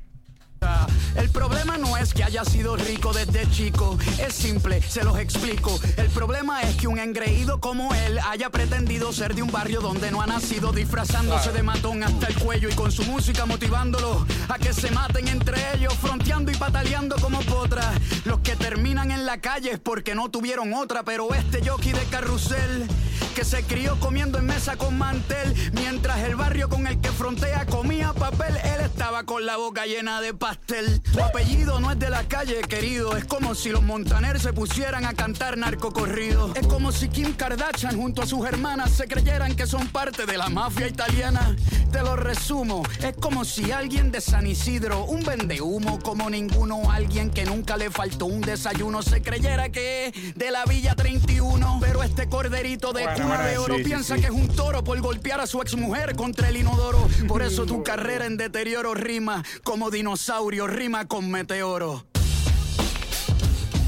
El 1.16 1.30
problema 1.30 1.76
no 1.78 1.96
es 1.96 2.14
que 2.14 2.22
haya 2.22 2.44
sido 2.44 2.76
rico 2.76 3.12
desde 3.12 3.50
chico, 3.50 3.98
es 4.18 4.34
simple, 4.34 4.80
se 4.82 5.04
los 5.04 5.18
explico. 5.18 5.78
El 5.96 6.08
problema 6.10 6.62
es 6.62 6.76
que 6.76 6.86
un 6.86 6.98
engreído 6.98 7.60
como 7.60 7.92
él 7.94 8.18
haya 8.28 8.50
pretendido 8.50 9.12
ser 9.12 9.34
de 9.34 9.42
un 9.42 9.50
barrio 9.50 9.80
donde 9.80 10.10
no 10.10 10.20
ha 10.20 10.26
nacido, 10.26 10.72
disfrazándose 10.72 11.52
de 11.52 11.62
matón 11.62 12.02
hasta 12.02 12.28
el 12.28 12.38
cuello 12.38 12.68
y 12.68 12.74
con 12.74 12.92
su 12.92 13.04
música 13.04 13.46
motivándolos 13.46 14.24
a 14.48 14.58
que 14.58 14.72
se 14.72 14.90
maten 14.90 15.28
entre 15.28 15.74
ellos, 15.74 15.94
fronteando 15.94 16.52
y 16.52 16.56
pataleando 16.56 17.16
como 17.16 17.40
potras. 17.40 17.96
Los 18.24 18.40
que 18.40 18.56
terminan 18.56 19.10
en 19.10 19.26
la 19.26 19.40
calle 19.40 19.72
es 19.72 19.78
porque 19.78 20.14
no 20.14 20.30
tuvieron 20.30 20.72
otra, 20.74 21.02
pero 21.02 21.34
este 21.34 21.68
jockey 21.68 21.92
de 21.92 22.04
carrusel 22.04 22.88
que 23.34 23.44
se 23.44 23.62
crió 23.62 23.98
comiendo 24.00 24.38
en 24.38 24.46
mesa 24.46 24.76
con 24.76 24.98
mantel, 24.98 25.54
mientras 25.72 26.18
el 26.20 26.34
barrio 26.34 26.68
con 26.68 26.86
el 26.86 27.00
que 27.00 27.12
frontea 27.12 27.66
comía 27.66 28.12
papel, 28.12 28.56
él 28.56 28.80
estaba 28.80 29.24
con 29.24 29.46
la 29.46 29.56
boca 29.56 29.86
llena 29.86 30.20
de 30.20 30.34
pastel. 30.48 31.00
Tu 31.12 31.20
apellido 31.22 31.78
no 31.78 31.90
es 31.90 31.98
de 31.98 32.08
la 32.08 32.24
calle, 32.24 32.60
querido, 32.62 33.16
es 33.16 33.24
como 33.26 33.54
si 33.54 33.68
los 33.70 33.82
Montaner 33.82 34.40
se 34.40 34.52
pusieran 34.52 35.04
a 35.04 35.12
cantar 35.12 35.58
narcocorrido. 35.58 36.52
Es 36.54 36.66
como 36.66 36.90
si 36.90 37.08
Kim 37.08 37.34
Kardashian 37.34 37.96
junto 37.96 38.22
a 38.22 38.26
sus 38.26 38.46
hermanas 38.46 38.90
se 38.92 39.06
creyeran 39.06 39.54
que 39.56 39.66
son 39.66 39.88
parte 39.88 40.24
de 40.24 40.38
la 40.38 40.48
mafia 40.48 40.86
italiana. 40.88 41.54
Te 41.92 42.02
lo 42.02 42.16
resumo, 42.16 42.82
es 43.02 43.14
como 43.16 43.44
si 43.44 43.72
alguien 43.72 44.10
de 44.10 44.20
San 44.20 44.46
Isidro, 44.46 45.04
un 45.04 45.22
vendehumo 45.22 45.98
como 46.00 46.28
ninguno, 46.30 46.90
alguien 46.90 47.30
que 47.30 47.44
nunca 47.44 47.76
le 47.76 47.90
faltó 47.90 48.26
un 48.26 48.40
desayuno, 48.40 49.02
se 49.02 49.22
creyera 49.22 49.70
que 49.70 50.06
es 50.06 50.34
de 50.34 50.50
la 50.50 50.64
Villa 50.64 50.94
31. 50.94 51.78
Pero 51.80 52.02
este 52.02 52.28
corderito 52.28 52.92
de 52.92 53.04
Bueno, 53.04 53.22
cuna 53.22 53.36
bueno, 53.36 53.44
de 53.44 53.58
oro 53.58 53.76
sí, 53.76 53.82
piensa 53.84 54.14
sí. 54.14 54.20
que 54.20 54.26
es 54.26 54.32
un 54.32 54.48
toro 54.48 54.84
por 54.84 55.00
golpear 55.00 55.40
a 55.40 55.46
su 55.46 55.60
exmujer 55.60 56.14
contra 56.16 56.48
el 56.48 56.56
inodoro. 56.56 57.08
Por 57.26 57.42
eso 57.42 57.66
tu 57.66 57.82
carrera 57.82 58.26
en 58.26 58.36
deterioro 58.36 58.94
rima 58.94 59.42
como 59.62 59.90
dinosaurio, 59.90 60.37
rima 60.46 61.06
con 61.06 61.28
meteoro. 61.30 62.04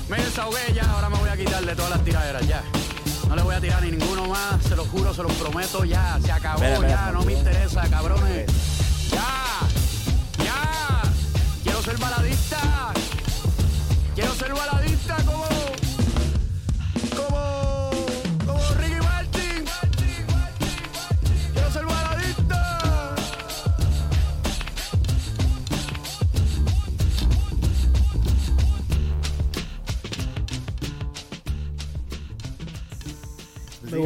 Me 0.09 0.16
desahogué 0.16 0.72
ya, 0.74 0.82
ahora 0.90 1.09
me 1.09 1.16
voy 1.18 1.28
a 1.28 1.36
quitar 1.36 1.64
de 1.64 1.76
todas 1.76 1.90
las 1.90 2.05
tiraderas, 2.05 2.46
ya. 2.46 2.62
No 3.28 3.36
le 3.36 3.42
voy 3.42 3.55
a 3.55 3.61
tirar 3.61 3.82
ni 3.82 3.92
ninguno 3.92 4.26
más, 4.26 4.61
se 4.64 4.74
lo 4.74 4.84
juro, 4.84 5.14
se 5.14 5.22
lo 5.22 5.28
prometo, 5.28 5.84
ya. 5.84 6.18
Se 6.22 6.32
acabó, 6.32 6.82
ya, 6.82 7.12
no 7.12 7.22
me 7.22 7.34
interesa, 7.34 7.88
cabrones. 7.88 8.51
Ya, 9.11 10.44
ya. 10.44 11.03
Quiero 11.62 11.82
ser 11.82 11.96
baladista. 11.98 12.59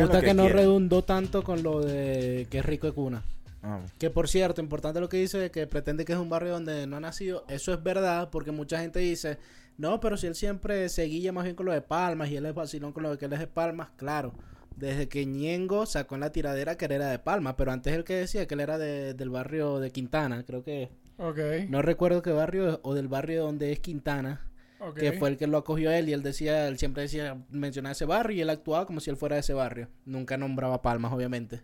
Gusta 0.07 0.21
que, 0.21 0.27
que 0.29 0.35
no 0.35 0.49
redundó 0.49 1.03
tanto 1.03 1.43
con 1.43 1.63
lo 1.63 1.81
de 1.81 2.47
que 2.51 2.59
es 2.59 2.65
rico 2.65 2.87
de 2.87 2.93
cuna. 2.93 3.23
Vamos. 3.63 3.91
Que 3.99 4.11
por 4.11 4.29
cierto, 4.29 4.61
importante 4.61 5.01
lo 5.01 5.09
que 5.09 5.17
dice 5.17 5.39
de 5.39 5.51
que 5.51 5.67
pretende 5.67 6.05
que 6.05 6.13
es 6.13 6.19
un 6.19 6.29
barrio 6.29 6.53
donde 6.53 6.87
no 6.87 6.97
ha 6.97 7.01
nacido. 7.01 7.45
Eso 7.49 7.73
es 7.73 7.83
verdad, 7.83 8.29
porque 8.31 8.51
mucha 8.53 8.79
gente 8.81 8.99
dice, 9.01 9.39
no, 9.79 10.01
pero 10.01 10.17
si 10.17 10.27
él 10.27 10.35
siempre 10.35 10.89
seguía 10.91 11.33
más 11.33 11.45
bien 11.45 11.57
con 11.57 11.67
lo 11.67 11.73
de 11.73 11.81
Palmas 11.81 12.29
y 12.31 12.37
él 12.37 12.45
es 12.47 12.55
vacilón 12.55 12.93
con 12.93 13.03
lo 13.05 13.11
de 13.13 13.19
que 13.19 13.25
él 13.25 13.33
es 13.33 13.39
de 13.41 13.47
Palmas, 13.47 13.89
claro. 13.97 14.35
Desde 14.77 15.09
que 15.09 15.25
Ñengo 15.25 15.87
sacó 15.87 16.17
en 16.17 16.21
la 16.23 16.31
tiradera 16.33 16.77
que 16.77 16.87
él 16.87 16.93
era 16.93 17.09
de 17.09 17.19
Palmas, 17.21 17.55
pero 17.57 17.71
antes 17.73 17.93
él 17.95 18.05
que 18.05 18.17
decía 18.17 18.47
que 18.47 18.55
él 18.55 18.61
era 18.61 18.77
de- 18.77 19.15
del 19.15 19.31
barrio 19.31 19.79
de 19.79 19.91
Quintana, 19.93 20.43
creo 20.45 20.63
que 20.65 20.91
Ok. 21.17 21.39
no 21.69 21.81
recuerdo 21.81 22.23
qué 22.23 22.33
barrio 22.33 22.81
o 22.83 22.93
del 22.95 23.07
barrio 23.09 23.45
donde 23.45 23.71
es 23.73 23.79
Quintana, 23.79 24.45
que 24.93 25.13
fue 25.13 25.29
el 25.31 25.37
que 25.37 25.47
lo 25.47 25.59
acogió 25.59 25.91
a 25.91 25.99
él 25.99 26.09
y 26.09 26.13
él 26.13 26.23
decía, 26.23 26.69
él 26.69 26.79
siempre 26.79 27.03
decía, 27.03 27.43
mencionaba 27.49 27.93
ese 27.93 28.05
barrio 28.05 28.37
y 28.37 28.41
él 28.41 28.51
actuaba 28.51 28.87
como 28.87 29.01
si 29.01 29.11
él 29.11 29.17
fuera 29.17 29.37
de 29.37 29.41
ese 29.41 29.55
barrio. 29.55 29.89
Nunca 30.05 30.37
nombraba 30.37 30.83
Palmas, 30.83 31.13
obviamente. 31.13 31.63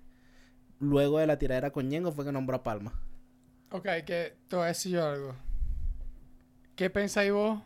Luego 0.78 1.18
de 1.18 1.26
la 1.26 1.38
tiradera 1.38 1.70
con 1.70 1.88
Ñengo 1.88 2.12
fue 2.12 2.24
que 2.24 2.32
nombró 2.32 2.56
a 2.56 2.62
Palmas. 2.62 2.94
Ok, 3.70 3.84
que 4.06 4.36
te 4.48 4.56
voy 4.56 4.64
a 4.64 4.68
decir 4.68 4.92
yo 4.92 5.06
algo. 5.06 5.36
¿Qué 6.74 6.88
pensáis 6.88 7.32
vos? 7.32 7.62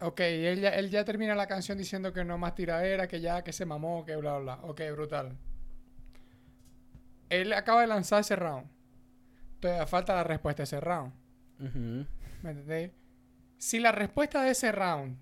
Ok, 0.00 0.20
él 0.20 0.60
ya, 0.60 0.70
él 0.70 0.90
ya 0.90 1.04
termina 1.04 1.34
la 1.34 1.46
canción 1.46 1.78
diciendo 1.78 2.12
que 2.12 2.24
no 2.24 2.38
más 2.38 2.54
tiradera, 2.54 3.08
que 3.08 3.20
ya, 3.20 3.42
que 3.42 3.52
se 3.52 3.66
mamó, 3.66 4.04
que 4.04 4.16
bla, 4.16 4.38
bla, 4.38 4.56
bla. 4.56 4.68
Ok, 4.68 4.80
brutal. 4.92 5.36
Él 7.30 7.52
acaba 7.52 7.82
de 7.82 7.86
lanzar 7.86 8.20
ese 8.20 8.36
round. 8.36 8.66
Todavía 9.60 9.86
falta 9.86 10.14
la 10.14 10.24
respuesta 10.24 10.62
de 10.62 10.64
ese 10.64 10.80
round. 10.80 11.12
¿Me 12.42 12.50
entendéis? 12.50 12.90
Si 13.58 13.80
la 13.80 13.92
respuesta 13.92 14.42
de 14.42 14.52
ese 14.52 14.72
round, 14.72 15.18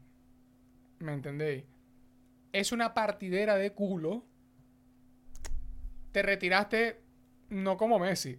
¿me 1.00 1.12
entendéis? 1.12 1.64
Es 2.52 2.70
una 2.72 2.94
partidera 2.94 3.56
de 3.56 3.72
culo, 3.72 4.24
te 6.12 6.22
retiraste 6.22 7.02
no 7.48 7.76
como 7.76 7.98
Messi. 7.98 8.38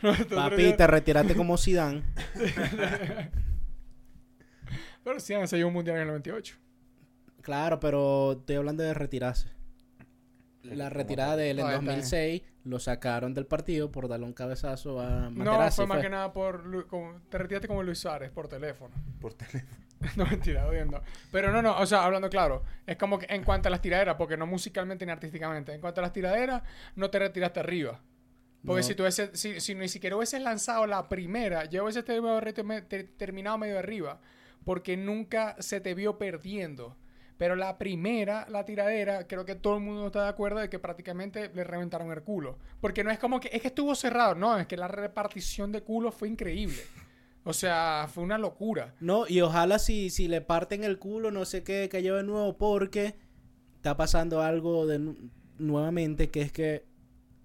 Papi, 0.34 0.76
te 0.76 0.86
retiraste 0.86 1.34
como 1.34 1.56
Zidane. 1.56 2.02
Pero 5.04 5.20
sí, 5.20 5.34
se 5.46 5.56
llevó 5.56 5.68
un 5.68 5.74
mundial 5.74 5.96
en 5.96 6.02
el 6.02 6.08
98. 6.08 6.56
Claro, 7.42 7.78
pero 7.78 8.32
estoy 8.32 8.56
hablando 8.56 8.82
de 8.82 8.94
retirarse. 8.94 9.53
La 10.64 10.88
retirada 10.90 11.36
de 11.36 11.50
él 11.50 11.58
en 11.58 11.66
Ah, 11.66 11.68
está 11.70 11.80
bien. 11.80 11.86
2006 11.96 12.42
lo 12.64 12.78
sacaron 12.78 13.34
del 13.34 13.46
partido 13.46 13.90
por 13.90 14.08
darle 14.08 14.26
un 14.26 14.32
cabezazo 14.32 15.00
a 15.00 15.28
No, 15.30 15.44
Materazzi, 15.44 15.76
fue 15.76 15.86
más 15.86 15.96
fue. 15.96 16.02
que 16.04 16.10
nada 16.10 16.32
por. 16.32 16.86
Como- 16.86 17.20
te 17.28 17.38
retiraste 17.38 17.68
como 17.68 17.82
Luis 17.82 17.98
Suárez 17.98 18.30
por 18.30 18.48
teléfono. 18.48 18.94
Por 19.20 19.34
teléfono. 19.34 19.84
no, 20.16 20.26
mentira, 20.26 20.66
odiando. 20.66 21.02
Pero 21.30 21.50
no, 21.52 21.62
no, 21.62 21.78
o 21.78 21.86
sea, 21.86 22.04
hablando 22.04 22.28
claro, 22.30 22.62
es 22.86 22.96
como 22.96 23.18
que 23.18 23.26
en 23.28 23.42
cuanto 23.44 23.68
a 23.68 23.70
las 23.70 23.80
tiraderas, 23.80 24.16
porque 24.16 24.36
no 24.36 24.46
musicalmente 24.46 25.04
ni 25.06 25.12
artísticamente, 25.12 25.72
en 25.74 25.80
cuanto 25.80 26.00
a 26.00 26.02
las 26.02 26.12
tiraderas, 26.12 26.62
no 26.96 27.10
te 27.10 27.18
retiraste 27.18 27.60
arriba. 27.60 28.00
Porque 28.66 28.80
No. 28.80 28.86
si, 28.86 28.94
tú 28.94 29.02
hubiese- 29.02 29.34
si, 29.36 29.60
si 29.60 29.74
ni 29.74 29.88
siquiera 29.88 30.16
hubieses 30.16 30.40
lanzado 30.40 30.86
la 30.86 31.08
primera, 31.08 31.66
yo 31.66 31.82
hubiese 31.84 32.02
terminado, 32.02 32.40
rete- 32.40 32.64
me- 32.64 32.80
ter- 32.82 33.08
terminado 33.18 33.58
medio 33.58 33.78
arriba, 33.78 34.20
porque 34.64 34.96
nunca 34.96 35.56
se 35.58 35.80
te 35.80 35.94
vio 35.94 36.16
perdiendo. 36.16 36.96
Pero 37.36 37.56
la 37.56 37.78
primera, 37.78 38.46
la 38.48 38.64
tiradera, 38.64 39.26
creo 39.26 39.44
que 39.44 39.56
todo 39.56 39.76
el 39.76 39.82
mundo 39.82 40.06
está 40.06 40.22
de 40.22 40.28
acuerdo 40.28 40.60
de 40.60 40.70
que 40.70 40.78
prácticamente 40.78 41.50
le 41.52 41.64
reventaron 41.64 42.12
el 42.12 42.22
culo. 42.22 42.58
Porque 42.80 43.02
no 43.02 43.10
es 43.10 43.18
como 43.18 43.40
que, 43.40 43.48
es 43.52 43.60
que 43.60 43.68
estuvo 43.68 43.94
cerrado, 43.94 44.34
no, 44.34 44.56
es 44.56 44.66
que 44.66 44.76
la 44.76 44.88
repartición 44.88 45.72
de 45.72 45.82
culos 45.82 46.14
fue 46.14 46.28
increíble. 46.28 46.80
O 47.42 47.52
sea, 47.52 48.08
fue 48.12 48.22
una 48.24 48.38
locura. 48.38 48.94
No, 49.00 49.26
y 49.28 49.40
ojalá 49.40 49.78
si, 49.78 50.10
si 50.10 50.28
le 50.28 50.40
parten 50.40 50.84
el 50.84 50.98
culo, 50.98 51.30
no 51.30 51.44
sé 51.44 51.62
qué, 51.62 51.88
que 51.90 52.00
de 52.16 52.22
nuevo, 52.22 52.56
porque 52.56 53.16
está 53.76 53.96
pasando 53.96 54.40
algo 54.40 54.86
de 54.86 54.98
nu- 54.98 55.30
nuevamente, 55.58 56.30
que 56.30 56.40
es 56.40 56.52
que 56.52 56.86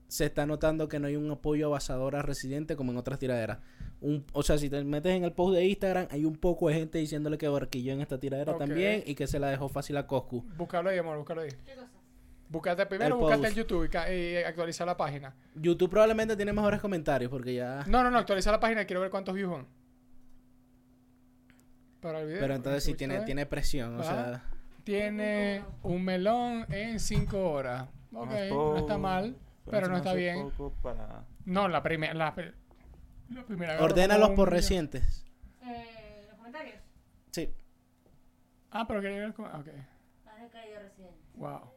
se 0.10 0.26
está 0.26 0.46
notando 0.48 0.90
que 0.90 1.00
no 1.00 1.08
hay 1.08 1.16
un 1.16 1.30
apoyo 1.30 1.68
avasador 1.68 2.16
a 2.16 2.24
Residente 2.24 2.76
como 2.76 2.92
en 2.92 2.98
otras 2.98 3.20
tiraderas. 3.20 3.60
Un, 4.02 4.26
o 4.34 4.42
sea, 4.44 4.58
si 4.58 4.70
te 4.70 4.84
metes 4.84 5.14
en 5.14 5.24
el 5.24 5.34
post 5.34 5.56
de 5.56 5.66
Instagram, 5.66 6.08
hay 6.10 6.26
un 6.26 6.36
poco 6.36 6.68
de 6.68 6.74
gente 6.74 6.98
diciéndole 6.98 7.38
que 7.38 7.48
barquilló 7.48 7.94
en 7.94 8.02
esta 8.02 8.20
tiradera 8.20 8.58
también 8.58 9.04
y 9.06 9.14
que 9.14 9.28
se 9.28 9.40
la 9.40 9.50
dejó 9.50 9.70
fácil 9.70 9.98
a 9.98 10.08
Coscu. 10.08 10.44
Búscalo 10.58 10.90
ahí, 10.90 10.98
amor, 10.98 11.18
búscalo 11.18 11.42
ahí. 11.42 11.50
¿Qué 11.64 11.76
cosa? 11.76 11.88
Búscate 12.50 12.86
primero, 12.88 13.16
El 13.16 13.22
búscate 13.22 13.44
post. 13.44 13.52
en 13.52 13.64
YouTube 13.64 13.90
y, 14.10 14.12
y 14.12 14.38
actualiza 14.38 14.84
la 14.84 14.98
página. 14.98 15.36
YouTube 15.54 15.92
probablemente 15.92 16.36
tiene 16.36 16.54
mejores 16.54 16.82
comentarios 16.82 17.30
porque 17.30 17.54
ya... 17.54 17.84
No, 17.88 18.02
no, 18.02 18.10
no, 18.10 18.18
actualiza 18.18 18.52
la 18.52 18.60
página 18.60 18.82
y 18.82 18.86
quiero 18.88 19.02
ver 19.02 19.12
cuántos 19.12 19.36
views 19.36 19.52
son. 19.52 19.68
Para 22.02 22.22
el 22.22 22.28
video. 22.28 22.40
Pero 22.40 22.56
entonces 22.56 22.84
sí 22.84 22.96
tiene, 22.96 23.16
¿sabes? 23.16 23.26
tiene 23.28 23.46
presión, 23.46 24.00
o 24.00 24.04
sea... 24.04 24.44
Tiene 24.84 25.64
un 25.84 26.04
melón 26.04 26.66
en 26.70 27.00
5 27.00 27.52
horas. 27.52 27.88
Ok, 28.12 28.32
no 28.50 28.78
está 28.78 28.98
mal, 28.98 29.36
pero 29.70 29.88
no 29.88 29.98
está 29.98 30.14
bien. 30.14 30.50
Poco 30.52 30.74
para... 30.82 31.26
No, 31.46 31.68
la 31.68 31.82
primera. 31.84 32.14
La, 32.14 32.34
la 33.30 33.44
primera. 33.46 33.82
Ordénalos 33.84 34.32
por 34.32 34.50
recientes. 34.50 35.26
Eh, 35.64 36.26
los 36.28 36.38
comentarios. 36.38 36.82
Sí. 37.32 37.54
Ah, 38.72 38.86
pero 38.88 39.02
quería 39.02 39.20
ver. 39.20 39.30
Ok, 39.30 39.40
Más 39.40 39.64
de 40.42 40.50
caído 40.50 40.80
residente. 40.82 41.20
wow. 41.36 41.72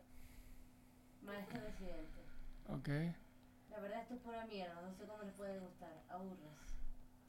Maestro 1.23 1.61
residente. 1.61 2.21
Ok. 2.69 2.89
La 3.71 3.81
verdad 3.81 4.03
esto 4.03 4.15
es 4.15 4.21
pura 4.21 4.45
mierda. 4.47 4.81
No 4.83 4.93
sé 4.95 5.05
cómo 5.07 5.23
les 5.23 5.33
puede 5.35 5.59
gustar. 5.61 5.93
Aburres. 6.11 6.39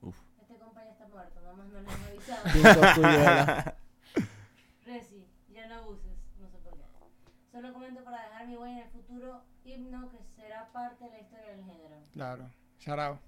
Uf. 0.02 0.18
Este 0.42 0.56
compa 0.58 0.84
ya 0.84 0.92
está 0.92 1.08
muerto. 1.08 1.40
Nada 1.42 1.54
más 1.56 1.68
no 1.68 1.80
les 1.82 1.90
han 1.90 2.04
avisado. 2.04 3.74
Reci, 4.86 5.26
ya 5.50 5.68
no 5.68 5.76
abuses. 5.76 6.18
No 6.40 6.50
sé 6.50 6.58
por 6.58 6.74
qué. 6.74 6.84
Solo 7.52 7.72
comento 7.74 8.04
para 8.04 8.24
dejar 8.24 8.48
mi 8.48 8.56
huella 8.58 8.80
en 8.80 8.84
el 8.84 8.90
futuro 8.90 9.44
himno 9.66 10.10
que 10.10 10.18
será 10.36 10.70
parte 10.72 11.06
de 11.06 11.12
la 11.12 11.20
historia 11.20 11.48
del 11.56 11.64
género. 11.66 11.96
Claro. 12.14 12.44
Out. 12.86 13.20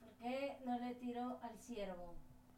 ¿Por 0.00 0.10
qué 0.20 0.56
no 0.64 0.78
le 0.78 0.94
tiró 0.94 1.38
al 1.42 1.58
ciervo? 1.58 2.14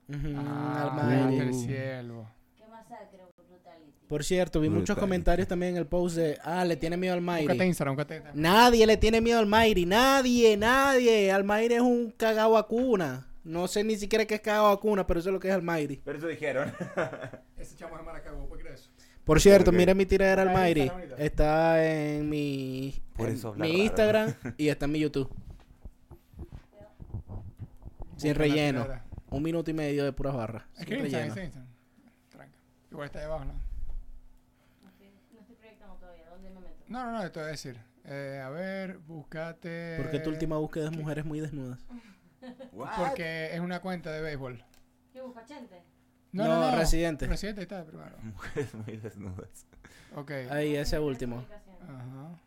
Ujú, 0.08 0.34
Ah, 0.36 0.98
Almighty. 1.00 1.38
el 1.40 1.54
cielo. 1.54 2.28
Qué 2.56 2.66
masacre, 2.66 3.18
brutality. 3.48 3.92
Por 4.08 4.22
cierto, 4.24 4.60
vi 4.60 4.68
muchos 4.68 4.98
comentarios 4.98 5.48
también 5.48 5.72
en 5.72 5.78
el 5.78 5.86
post 5.86 6.16
de, 6.16 6.38
ah, 6.44 6.64
le 6.64 6.76
tiene 6.76 6.96
miedo 6.98 7.14
al 7.14 7.22
Mayri. 7.22 7.58
Nadie 8.34 8.86
le 8.86 8.96
tiene 8.98 9.20
miedo 9.20 9.38
al 9.38 9.46
Mayri, 9.46 9.86
nadie, 9.86 10.56
nadie. 10.56 11.32
Almayri 11.32 11.74
es 11.74 11.80
un 11.80 12.10
cagao 12.16 12.52
vacuna. 12.52 13.26
No 13.44 13.66
sé 13.68 13.84
ni 13.84 13.96
siquiera 13.96 14.24
qué 14.26 14.36
es 14.36 14.40
cagao 14.40 14.68
vacuna, 14.68 15.06
pero 15.06 15.20
eso 15.20 15.28
es 15.30 15.32
lo 15.34 15.40
que 15.40 15.48
es 15.48 15.54
Almayri. 15.54 16.00
Pero 16.04 16.18
eso 16.18 16.26
dijeron. 16.28 16.72
Ese 17.58 17.76
chamo 17.76 17.96
es 17.98 18.04
Maracaibo, 18.04 18.46
¿por 18.48 18.58
qué 18.58 18.64
crees? 18.64 18.90
Por 19.24 19.40
cierto, 19.40 19.70
Ok. 19.70 19.76
mira 19.76 19.94
mi 19.94 20.04
tiradera. 20.06 20.42
Instagram 20.44 20.98
ahorita. 20.98 21.16
Está 21.22 21.84
en 21.86 22.28
mi, 22.28 23.02
Por 23.16 23.28
en 23.28 23.34
eso 23.34 23.48
habla 23.48 23.64
mi 23.64 23.70
raro. 23.72 23.82
Instagram 23.84 24.34
y 24.58 24.68
está 24.68 24.84
en 24.86 24.92
mi 24.92 25.00
YouTube. 25.00 25.30
Sin 28.16 28.34
relleno. 28.34 28.86
Un 29.30 29.42
minuto 29.42 29.70
y 29.70 29.74
medio 29.74 30.04
de 30.04 30.12
puras 30.12 30.34
barras. 30.34 30.64
Es 30.74 30.78
Sin 30.80 30.86
que 30.86 30.94
Instagram, 30.98 31.28
relleno. 31.34 31.34
es 31.34 31.44
Instagram. 31.44 31.68
Tranca. 32.30 32.58
Igual 32.90 33.06
está 33.06 33.18
ahí 33.18 33.24
abajo, 33.24 33.44
¿no? 33.46 33.52
No 33.52 34.88
estoy, 34.90 35.08
no 35.32 35.56
proyectando 35.56 35.94
todavía. 35.96 36.28
¿Dónde 36.28 36.50
me 36.50 36.60
meto? 36.60 36.74
No, 36.88 37.04
no, 37.04 37.12
no, 37.22 37.30
te 37.32 37.40
voy 37.40 37.48
a 37.48 37.50
decir. 37.50 37.80
Eh, 38.04 38.40
a 38.44 38.50
ver, 38.50 38.98
búscate. 38.98 39.96
Porque 39.96 40.20
tu 40.20 40.30
última 40.30 40.56
búsqueda 40.58 40.86
es 40.90 40.96
mujeres 40.96 41.24
muy 41.24 41.40
desnudas. 41.40 41.80
What? 42.72 42.90
Porque 42.98 43.52
es 43.54 43.60
una 43.60 43.80
cuenta 43.80 44.12
de 44.12 44.20
béisbol. 44.20 44.62
¿Qué 45.12 45.20
busca, 45.22 45.44
Chente? 45.44 45.82
No, 46.32 46.74
Residente. 46.76 47.26
Residente 47.26 47.60
ahí 47.60 47.64
está 47.64 47.84
primero. 47.84 48.16
Mujeres 48.22 48.74
muy 48.74 48.96
desnudas. 48.96 49.66
Ok. 50.16 50.30
Ahí, 50.50 50.76
ese 50.76 50.98
último. 50.98 51.44
Ajá. 51.82 52.40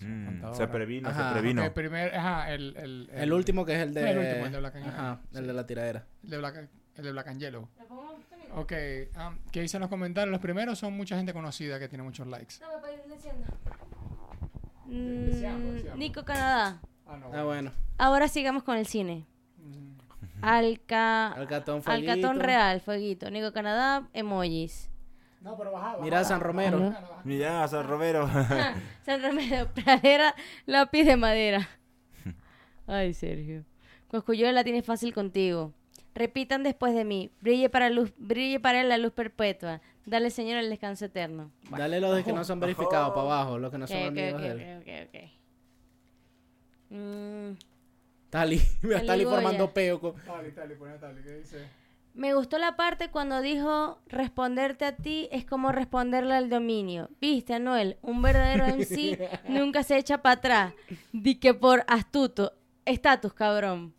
Mm, 0.00 0.52
se 0.54 0.66
previno, 0.66 1.08
Ajá. 1.08 1.28
se 1.28 1.32
previno. 1.34 1.64
Ok, 1.64 1.72
primer, 1.72 2.14
ajá, 2.14 2.52
el, 2.52 2.76
el, 2.76 3.10
El 3.12 3.32
último 3.32 3.64
que 3.64 3.74
es 3.74 3.80
el 3.80 3.94
de... 3.94 4.10
El 4.10 4.18
último, 4.18 4.46
el 4.46 4.52
de 4.52 4.58
Black 4.58 4.76
and. 4.76 4.86
Ajá, 4.88 5.20
el 5.32 5.46
de 5.46 5.52
la 5.52 5.66
tiradera. 5.66 6.06
El 6.24 6.30
de 6.30 6.38
Black, 6.38 6.68
el 6.96 7.04
de 7.04 7.12
Black 7.12 7.28
and 7.28 7.40
Yellow. 7.40 7.68
¿Le 7.78 7.84
pongo 7.84 8.18
sonido? 8.28 8.54
Ok, 8.56 8.72
ah, 9.14 9.34
¿qué 9.52 9.60
dicen 9.62 9.80
los 9.80 9.88
comentarios? 9.88 10.30
Los 10.30 10.40
primeros 10.40 10.78
son 10.78 10.96
mucha 10.96 11.16
gente 11.16 11.32
conocida 11.32 11.78
que 11.78 11.88
tiene 11.88 12.02
muchos 12.02 12.26
likes. 12.26 12.56
No, 12.60 12.80
para 12.80 12.92
ir 12.92 13.02
diciendo. 13.08 13.46
Mm. 14.86 15.98
Nico 15.98 16.24
Canadá. 16.24 16.80
Ah, 17.06 17.16
no. 17.16 17.30
Ah, 17.32 17.44
bueno. 17.44 17.72
Ahora 17.96 18.28
sigamos 18.28 18.62
con 18.62 18.76
el 18.76 18.86
cine. 18.86 19.26
Mm. 19.58 19.94
Alca... 20.42 21.28
Alcatón 21.32 21.82
Alcatón. 21.86 22.40
Real, 22.40 22.80
fueguito. 22.80 23.30
Nico 23.30 23.52
Canadá, 23.52 24.08
emojis. 24.12 24.90
No, 25.44 25.56
pero 25.58 25.72
baja, 25.72 25.90
baja, 25.92 26.02
Mira 26.02 26.20
a 26.20 26.24
San 26.24 26.40
Romero. 26.40 26.94
Mira, 27.22 27.68
San 27.68 27.86
Romero. 27.86 28.28
San 29.04 29.22
Romero, 29.22 29.68
pradera, 29.74 30.34
lápiz 30.64 31.04
de 31.04 31.16
madera. 31.18 31.68
Ay, 32.86 33.12
Sergio. 33.12 33.64
Coscuyuela 34.08 34.64
tiene 34.64 34.82
fácil 34.82 35.12
contigo. 35.12 35.72
Repitan 36.14 36.62
después 36.62 36.94
de 36.94 37.04
mí. 37.04 37.30
Brille 37.40 37.68
para, 37.68 37.90
luz, 37.90 38.12
brille 38.16 38.58
para 38.58 38.80
él 38.80 38.88
la 38.88 38.96
luz 38.98 39.12
perpetua. 39.12 39.80
Dale, 40.06 40.30
Señor, 40.30 40.56
el 40.58 40.70
descanso 40.70 41.04
eterno. 41.04 41.50
Dale 41.70 42.00
los 42.00 42.16
de 42.16 42.24
que 42.24 42.32
no 42.32 42.42
son 42.44 42.58
verificados 42.60 43.10
para 43.10 43.20
abajo, 43.22 43.58
los 43.58 43.70
que 43.70 43.78
no 43.78 43.86
son 43.86 43.98
ok, 43.98 44.06
amigos 44.06 44.34
ok, 44.34 44.40
de 44.40 44.50
él. 44.50 44.78
ok, 44.78 45.08
ok, 45.08 45.14
ok. 45.24 45.30
Mm, 46.90 47.56
Tali, 48.30 48.60
me 48.82 48.94
está 48.94 49.06
Tali 49.06 49.24
formando 49.24 49.72
peo. 49.74 50.00
con- 50.00 50.14
Tali, 50.24 50.52
Tali, 50.52 50.74
pone 50.74 50.92
a 50.92 50.98
Tali, 51.00 51.22
¿qué 51.22 51.36
dice? 51.38 51.66
Me 52.14 52.32
gustó 52.32 52.58
la 52.58 52.76
parte 52.76 53.10
cuando 53.10 53.40
dijo 53.40 54.00
responderte 54.06 54.84
a 54.84 54.96
ti 54.96 55.28
es 55.32 55.44
como 55.44 55.72
responderle 55.72 56.34
al 56.34 56.48
dominio. 56.48 57.10
Viste, 57.20 57.54
Anuel, 57.54 57.98
un 58.02 58.22
verdadero 58.22 58.66
MC 58.76 59.18
nunca 59.48 59.82
se 59.82 59.98
echa 59.98 60.22
para 60.22 60.34
atrás. 60.34 60.74
Di 61.12 61.34
que 61.36 61.54
por 61.54 61.84
astuto, 61.88 62.52
estatus, 62.84 63.34
cabrón. 63.34 63.94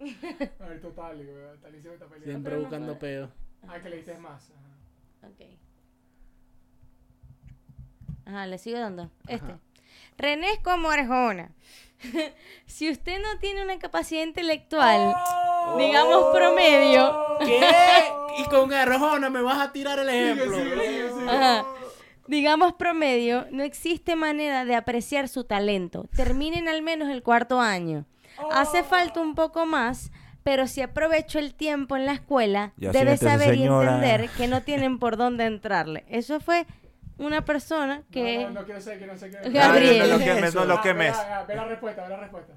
A 0.00 0.66
ver, 0.66 0.80
Tali, 0.94 1.24
güey, 1.24 1.58
Tali 1.60 1.80
se 1.80 1.92
está 1.92 2.06
peleando. 2.06 2.26
Siempre 2.26 2.56
buscando 2.58 2.98
peo. 2.98 3.32
Ah, 3.66 3.80
que 3.80 3.88
le 3.88 3.96
diste 3.96 4.18
más. 4.18 4.50
Ajá. 4.50 5.28
Ok. 5.28 5.40
Ajá, 8.26 8.46
le 8.46 8.58
sigo 8.58 8.78
dando. 8.78 9.10
Este. 9.26 9.52
Ajá. 9.52 9.60
René 10.18 10.52
es 10.52 10.58
como 10.60 10.90
Arjona. 10.90 11.52
si 12.66 12.90
usted 12.90 13.20
no 13.20 13.38
tiene 13.38 13.62
una 13.62 13.78
capacidad 13.78 14.22
intelectual, 14.22 15.14
digamos 15.78 16.34
promedio, 16.34 17.36
¿Qué? 17.40 17.60
Y 18.38 18.44
con 18.44 18.72
Arjona 18.72 19.28
me 19.28 19.42
vas 19.42 19.60
a 19.60 19.72
tirar 19.72 19.98
el 19.98 20.08
ejemplo. 20.08 20.56
ajá, 21.28 21.66
digamos 22.26 22.72
promedio, 22.72 23.46
no 23.50 23.62
existe 23.62 24.16
manera 24.16 24.64
de 24.64 24.74
apreciar 24.74 25.28
su 25.28 25.44
talento. 25.44 26.06
Terminen 26.16 26.66
al 26.68 26.80
menos 26.82 27.10
el 27.10 27.22
cuarto 27.22 27.60
año. 27.60 28.06
Hace 28.50 28.82
falta 28.82 29.20
un 29.20 29.34
poco 29.34 29.66
más, 29.66 30.10
pero 30.42 30.66
si 30.66 30.80
aprovecho 30.80 31.38
el 31.38 31.54
tiempo 31.54 31.96
en 31.96 32.06
la 32.06 32.12
escuela, 32.12 32.72
Ya 32.78 32.90
debe 32.90 33.16
saber 33.16 33.54
y 33.56 33.64
entender 33.64 34.30
que 34.30 34.48
no 34.48 34.62
tienen 34.62 34.98
por 34.98 35.16
dónde 35.16 35.44
entrarle. 35.44 36.04
Eso 36.08 36.40
fue 36.40 36.66
una 37.18 37.44
persona 37.44 38.02
que... 38.10 38.38
No, 38.44 38.50
no, 38.50 38.60
no 38.60 38.64
quiero 38.64 38.80
ser, 38.80 38.98
que 38.98 39.06
no 39.06 39.16
sé 39.16 39.30
qué. 39.30 39.50
Gabriel. 39.50 39.98
No, 39.98 40.04
no, 40.04 40.12
no 40.12 40.18
lo 40.18 40.18
¿Qué 40.18 40.30
es 40.30 40.36
quemes, 40.36 40.54
no 40.54 40.60
Ah. 40.62 40.64
Ve 40.66 40.74
la, 41.30 41.44
ve 41.46 41.56
la 41.56 41.64
respuesta, 41.64 42.02
ve 42.04 42.08
la 42.08 42.16
respuesta. 42.20 42.52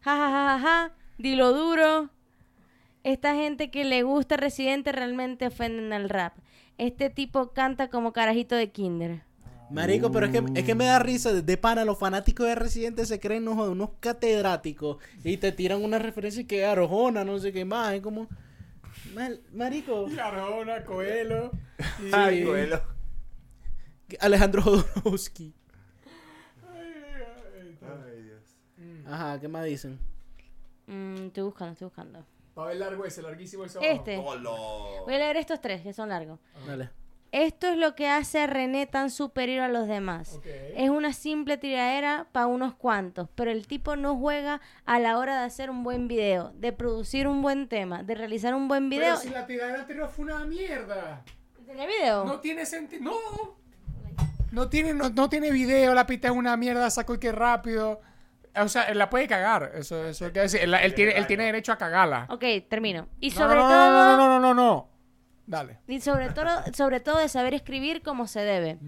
Ja, 0.00 0.16
ja, 0.16 0.30
ja, 0.30 0.58
ja, 0.58 0.60
ja, 0.60 0.92
dilo 1.18 1.52
duro. 1.52 2.10
Esta 3.04 3.34
gente 3.34 3.70
que 3.70 3.84
le 3.84 4.02
gusta 4.02 4.36
Residente 4.36 4.92
realmente 4.92 5.46
ofenden 5.48 5.92
al 5.92 6.08
rap. 6.08 6.34
Este 6.78 7.10
tipo 7.10 7.52
canta 7.52 7.88
como 7.88 8.12
carajito 8.12 8.54
de 8.56 8.70
kinder. 8.70 9.22
Marico, 9.70 10.12
pero 10.12 10.26
es 10.26 10.32
que, 10.32 10.44
es 10.54 10.64
que 10.64 10.74
me 10.74 10.84
da 10.84 10.98
risa. 10.98 11.32
De 11.32 11.56
pana, 11.56 11.84
los 11.84 11.98
fanáticos 11.98 12.46
de 12.46 12.54
Residente 12.54 13.06
se 13.06 13.18
creen 13.20 13.44
no, 13.44 13.54
joder, 13.54 13.70
unos 13.72 13.90
catedráticos 14.00 14.98
y 15.24 15.38
te 15.38 15.50
tiran 15.52 15.82
una 15.82 15.98
referencia 15.98 16.46
que 16.46 16.64
Arjona, 16.64 17.24
no 17.24 17.38
sé 17.38 17.52
qué 17.52 17.64
más. 17.64 17.94
Es 17.94 18.02
como. 18.02 18.28
Mal- 19.14 19.40
marico. 19.52 20.08
Y 20.10 20.18
Arjona, 20.18 20.84
Coelho. 20.84 21.52
y- 22.04 22.10
Ay, 22.12 22.44
Coelho. 22.44 22.82
Alejandro 24.20 24.62
Jodorowsky. 24.62 25.54
Ay, 26.62 26.92
ay, 26.94 27.22
ay, 27.60 27.78
Ay, 28.06 28.22
Dios. 28.22 28.42
Ajá, 29.06 29.40
¿qué 29.40 29.48
más 29.48 29.64
dicen? 29.64 29.98
Mm, 30.86 31.26
estoy 31.26 31.44
buscando, 31.44 31.72
estoy 31.72 31.86
buscando. 31.86 32.24
Va 32.58 32.64
a 32.64 32.66
ver 32.68 32.76
largo 32.76 33.04
ese, 33.04 33.22
larguísimo 33.22 33.64
ese. 33.64 33.78
Este. 33.82 34.18
Hola. 34.18 34.50
Voy 35.04 35.14
a 35.14 35.18
leer 35.18 35.36
estos 35.36 35.60
tres, 35.60 35.82
que 35.82 35.92
son 35.92 36.10
largos. 36.10 36.38
Dale. 36.66 36.90
Esto 37.32 37.66
es 37.66 37.78
lo 37.78 37.94
que 37.94 38.08
hace 38.08 38.40
a 38.40 38.46
René 38.46 38.86
tan 38.86 39.10
superior 39.10 39.62
a 39.62 39.68
los 39.68 39.88
demás. 39.88 40.38
Es 40.76 40.90
una 40.90 41.14
simple 41.14 41.56
tiradera 41.56 42.26
para 42.30 42.46
unos 42.46 42.74
cuantos, 42.74 43.30
pero 43.34 43.50
el 43.50 43.66
tipo 43.66 43.96
no 43.96 44.18
juega 44.18 44.60
a 44.84 44.98
la 44.98 45.16
hora 45.16 45.40
de 45.40 45.46
hacer 45.46 45.70
un 45.70 45.82
buen 45.82 46.08
video, 46.08 46.52
de 46.56 46.74
producir 46.74 47.26
un 47.26 47.40
buen 47.40 47.68
tema, 47.68 48.02
de 48.02 48.16
realizar 48.16 48.54
un 48.54 48.68
buen 48.68 48.90
video. 48.90 49.14
Pero 49.14 49.16
si 49.16 49.30
la 49.30 49.46
tiradera 49.46 49.80
anterior 49.80 50.10
fue 50.10 50.26
una 50.26 50.44
mierda. 50.44 51.24
¿Tenía 51.64 51.86
video? 51.86 52.24
No 52.26 52.38
tiene 52.38 52.66
sentido. 52.66 53.02
No. 53.02 53.61
No 54.52 54.68
tiene, 54.68 54.94
no, 54.94 55.08
no 55.08 55.28
tiene 55.28 55.50
video, 55.50 55.94
la 55.94 56.06
pista 56.06 56.28
es 56.28 56.34
una 56.34 56.56
mierda, 56.56 56.88
saco 56.90 57.14
y 57.14 57.18
que 57.18 57.32
rápido. 57.32 58.00
O 58.54 58.68
sea, 58.68 58.84
él 58.84 58.98
la 58.98 59.08
puede 59.08 59.26
cagar. 59.26 59.72
Eso, 59.74 60.06
eso 60.06 60.26
quiere 60.26 60.42
decir. 60.42 60.60
Él, 60.60 60.74
él 60.74 60.94
tiene, 60.94 61.12
él 61.12 61.26
tiene 61.26 61.44
derecho 61.44 61.72
a 61.72 61.78
cagarla. 61.78 62.26
Ok, 62.28 62.44
termino. 62.68 63.08
Y 63.18 63.30
sobre 63.30 63.56
no, 63.56 63.62
no, 63.62 63.68
todo... 63.68 63.90
no, 63.90 64.16
no, 64.16 64.28
no, 64.28 64.40
no, 64.40 64.54
no. 64.54 64.88
Dale. 65.46 65.78
Y 65.88 66.00
sobre 66.00 66.30
todo, 66.30 66.48
sobre 66.74 67.00
todo 67.00 67.18
de 67.18 67.28
saber 67.28 67.54
escribir 67.54 68.02
como 68.02 68.26
se 68.26 68.40
debe. 68.40 68.78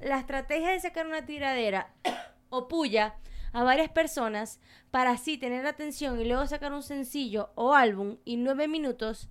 La 0.00 0.18
estrategia 0.18 0.70
de 0.70 0.80
sacar 0.80 1.06
una 1.06 1.24
tiradera 1.24 1.92
o 2.48 2.66
puya 2.66 3.14
a 3.52 3.62
varias 3.62 3.90
personas 3.90 4.58
para 4.90 5.10
así 5.12 5.38
tener 5.38 5.66
atención 5.66 6.20
y 6.20 6.24
luego 6.24 6.46
sacar 6.46 6.72
un 6.72 6.82
sencillo 6.82 7.50
o 7.54 7.74
álbum 7.74 8.16
y 8.24 8.36
nueve 8.36 8.68
minutos 8.68 9.28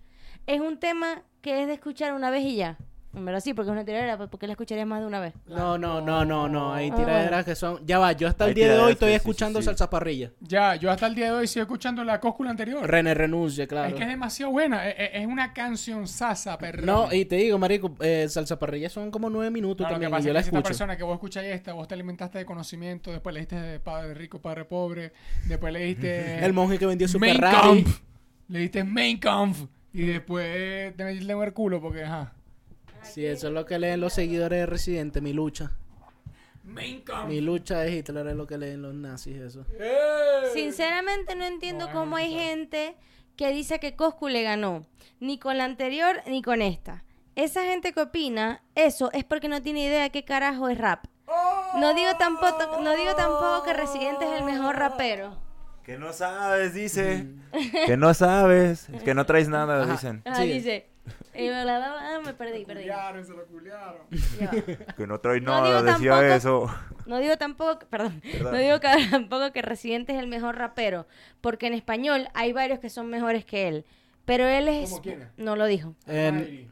es 0.48 0.62
un 0.62 0.80
tema 0.80 1.24
que 1.42 1.62
es 1.62 1.68
de 1.68 1.74
escuchar 1.74 2.14
una 2.14 2.30
vez 2.30 2.44
y 2.44 2.56
ya. 2.58 2.78
En 3.16 3.26
verdad 3.26 3.42
sí, 3.42 3.54
porque 3.54 3.70
es 3.70 3.74
una 3.74 3.86
tiradera, 3.86 4.18
pues 4.18 4.28
porque 4.30 4.48
la 4.48 4.54
escucharías 4.54 4.88
más 4.88 5.00
de 5.02 5.06
una 5.06 5.20
vez. 5.20 5.34
No, 5.48 5.78
no, 5.78 6.02
no, 6.02 6.26
no, 6.26 6.50
no. 6.50 6.74
Hay 6.74 6.90
Ah, 6.92 6.96
tiraderas 6.96 7.46
que 7.46 7.54
son. 7.56 7.86
Ya 7.86 8.00
va, 8.00 8.12
yo 8.14 8.28
hasta 8.28 8.46
el 8.46 8.50
Hay 8.50 8.54
día 8.56 8.66
de 8.66 8.72
hoy 8.72 8.76
tiraderas 8.76 8.94
estoy 8.96 9.08
que 9.08 9.12
sí, 9.12 9.14
sí, 9.14 9.18
escuchando 9.30 9.60
sí. 9.60 9.66
salsa 9.66 9.90
parrilla. 9.90 10.32
Ya, 10.40 10.76
yo 10.76 10.90
hasta 10.90 11.06
el 11.06 11.14
día 11.14 11.26
de 11.26 11.32
hoy 11.34 11.48
sigo 11.48 11.62
escuchando 11.64 12.04
la 12.04 12.20
cóscula 12.20 12.50
anterior. 12.50 12.90
René 12.90 13.14
renuncia, 13.14 13.68
claro. 13.68 13.90
Es 13.90 13.94
que 13.94 14.02
es 14.04 14.10
demasiado 14.10 14.52
buena. 14.52 14.88
Es, 14.90 14.96
es- 14.98 15.10
es 15.22 15.28
una 15.28 15.54
canción 15.54 16.08
sasa, 16.08 16.58
perro. 16.58 16.82
No, 16.84 17.14
y 17.14 17.26
te 17.26 17.36
digo, 17.36 17.60
marico, 17.60 17.96
eh, 18.00 18.26
salsa 18.30 18.58
parrilla 18.58 18.90
son 18.90 19.12
como 19.12 19.30
nueve 19.30 19.52
minutos 19.52 19.86
No, 19.86 19.90
lo 19.94 20.00
que 20.00 20.06
también. 20.06 20.12
pasa 20.12 20.22
y 20.22 20.26
yo 20.26 20.30
es 20.32 20.34
la 20.34 20.40
que 20.40 20.44
si 20.44 20.48
esta 20.50 20.58
escucho. 20.58 20.70
persona 20.70 20.98
que 20.98 21.04
vos 21.04 21.14
escuchas 21.14 21.44
esta, 21.46 21.74
vos 21.74 21.88
te 21.88 21.94
alimentaste 21.94 22.40
de 22.40 22.46
conocimiento, 22.46 23.12
después 23.12 23.36
leíste 23.36 23.56
de 23.56 23.80
Padre 23.80 24.16
Rico, 24.16 24.42
Padre 24.42 24.66
Pobre, 24.66 25.14
después 25.48 25.72
leíste... 25.72 26.40
El 26.44 26.54
monje 26.54 26.80
que 26.80 26.88
vendió 26.88 27.08
su 27.08 27.20
Mein 27.20 27.36
Ferrari. 27.36 27.84
Kampf. 27.84 28.00
Leíste 28.48 28.84
Main 28.84 29.20
Kampf. 29.20 29.66
Y 29.94 30.02
después 30.08 30.96
te 30.98 31.04
metiste 31.04 31.32
en 31.32 31.40
el 31.42 31.54
culo 31.54 31.80
porque, 31.80 32.04
ajá. 32.04 32.34
Sí, 33.04 33.26
eso 33.26 33.48
es 33.48 33.54
lo 33.54 33.66
que 33.66 33.80
leen 33.80 34.02
los 34.02 34.14
seguidores 34.14 34.60
de 34.60 34.66
Residente, 34.66 35.22
mi 35.22 35.34
lucha. 35.34 35.72
Mi 37.28 37.42
lucha 37.42 37.80
de 37.80 37.92
Hitler 37.98 38.26
es 38.28 38.36
lo 38.36 38.48
que 38.48 38.58
leen 38.58 38.82
los 38.82 38.94
nazis, 38.94 39.36
eso. 39.36 39.66
Sinceramente 40.54 41.36
no 41.36 41.44
entiendo 41.46 41.86
Bueno, 41.86 42.00
cómo 42.00 42.16
hay 42.16 42.34
gente 42.34 42.96
que 43.36 43.52
dice 43.52 43.80
que 43.80 43.96
Coscu 43.96 44.30
le 44.30 44.44
ganó, 44.44 44.86
ni 45.20 45.38
con 45.38 45.58
la 45.58 45.66
anterior 45.66 46.22
ni 46.28 46.42
con 46.42 46.62
esta. 46.62 47.04
Esa 47.36 47.64
gente 47.64 47.94
que 47.94 48.02
opina 48.02 48.62
eso 48.76 49.12
es 49.12 49.24
porque 49.24 49.50
no 49.50 49.62
tiene 49.62 49.84
idea 49.86 50.10
qué 50.10 50.24
carajo 50.24 50.70
es 50.70 50.78
rap. 50.78 51.06
No 51.80 51.94
digo 51.96 52.12
tampoco, 52.20 52.80
no 52.82 52.96
digo 52.96 53.16
tampoco 53.16 53.64
que 53.66 53.74
Residente 53.74 54.26
es 54.26 54.40
el 54.40 54.46
mejor 54.46 54.78
rapero. 54.78 55.42
Que 55.84 55.98
no 55.98 56.14
sabes, 56.14 56.74
dice. 56.74 57.28
que 57.88 57.98
no 57.98 58.14
sabes. 58.14 58.88
Es 58.90 59.04
que 59.04 59.14
no 59.14 59.26
traes 59.26 59.50
nada, 59.50 59.86
dicen. 59.86 60.22
Ah, 60.26 60.36
Sí. 60.36 60.44
dice. 60.54 60.88
Y 61.36 61.48
bla, 61.50 61.64
bla, 61.64 61.78
bla, 61.80 62.16
ah, 62.16 62.20
me 62.26 62.34
perdí, 62.34 62.66
perdí. 62.66 62.82
Culiaron, 62.82 63.26
se 63.26 63.34
lo 63.34 63.46
culiaron. 63.46 64.02
Va. 64.12 64.52
Que 64.98 65.08
no 65.08 65.20
traes 65.20 65.42
No 65.42 65.52
nada, 65.62 65.82
decía 65.84 66.12
tampoco- 66.12 66.34
eso. 66.36 66.76
No 67.06 67.18
digo 67.20 67.38
tampoco, 67.38 67.86
perdón, 67.90 68.22
no 68.42 68.52
digo 68.58 68.80
que, 68.80 68.88
tampoco 69.12 69.52
que 69.52 69.62
Residente 69.62 70.14
es 70.14 70.20
el 70.20 70.28
mejor 70.28 70.58
rapero, 70.58 71.06
porque 71.42 71.68
en 71.68 71.74
español 71.74 72.30
hay 72.34 72.54
varios 72.54 72.80
que 72.80 72.90
son 72.90 73.08
mejores 73.10 73.46
que 73.46 73.68
él. 73.68 73.86
Pero 74.26 74.48
él 74.48 74.70
es... 74.70 74.90
¿Cómo 74.92 75.02
quiénes? 75.02 75.28
No 75.38 75.56
lo 75.58 75.66
dijo. 75.66 75.96
En- 76.08 76.36
Ay. 76.38 76.70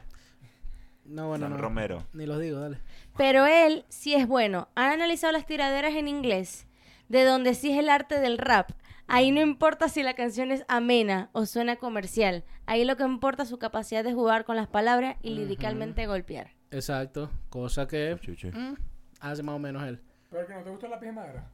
No, 1.05 1.27
bueno, 1.27 1.45
San 1.45 1.57
no. 1.57 1.61
Romero. 1.61 2.03
Ni 2.13 2.25
los 2.25 2.39
digo, 2.39 2.59
dale. 2.59 2.77
Pero 3.17 3.45
él 3.45 3.83
sí 3.89 4.13
es 4.15 4.25
bueno. 4.27 4.69
Han 4.75 4.91
analizado 4.91 5.33
las 5.33 5.45
tiraderas 5.45 5.93
en 5.95 6.07
inglés, 6.07 6.67
de 7.09 7.25
donde 7.25 7.53
sí 7.53 7.71
es 7.73 7.77
el 7.79 7.89
arte 7.89 8.19
del 8.21 8.37
rap. 8.37 8.71
Ahí 9.13 9.31
no 9.31 9.41
importa 9.41 9.89
si 9.89 10.03
la 10.03 10.13
canción 10.13 10.51
es 10.51 10.63
amena 10.69 11.29
o 11.33 11.45
suena 11.45 11.75
comercial. 11.75 12.45
Ahí 12.65 12.85
lo 12.85 12.95
que 12.95 13.03
importa 13.03 13.43
es 13.43 13.49
su 13.49 13.59
capacidad 13.59 14.05
de 14.05 14.13
jugar 14.13 14.45
con 14.45 14.55
las 14.55 14.67
palabras 14.67 15.17
y 15.21 15.31
liricalmente 15.31 16.07
golpear. 16.07 16.51
Exacto. 16.71 17.29
Cosa 17.49 17.87
que 17.89 18.15
mm, 18.15 18.73
hace 19.19 19.43
más 19.43 19.55
o 19.55 19.59
menos 19.59 19.83
él. 19.83 20.01
¿Pero 20.29 20.47
que 20.47 20.53
no 20.53 20.63
te 20.63 20.69
gusta 20.69 20.87
la 20.87 20.97
pija 20.97 21.11
madera? 21.11 21.51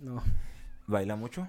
No. 0.00 0.22
¿Baila 0.86 1.16
mucho? 1.16 1.48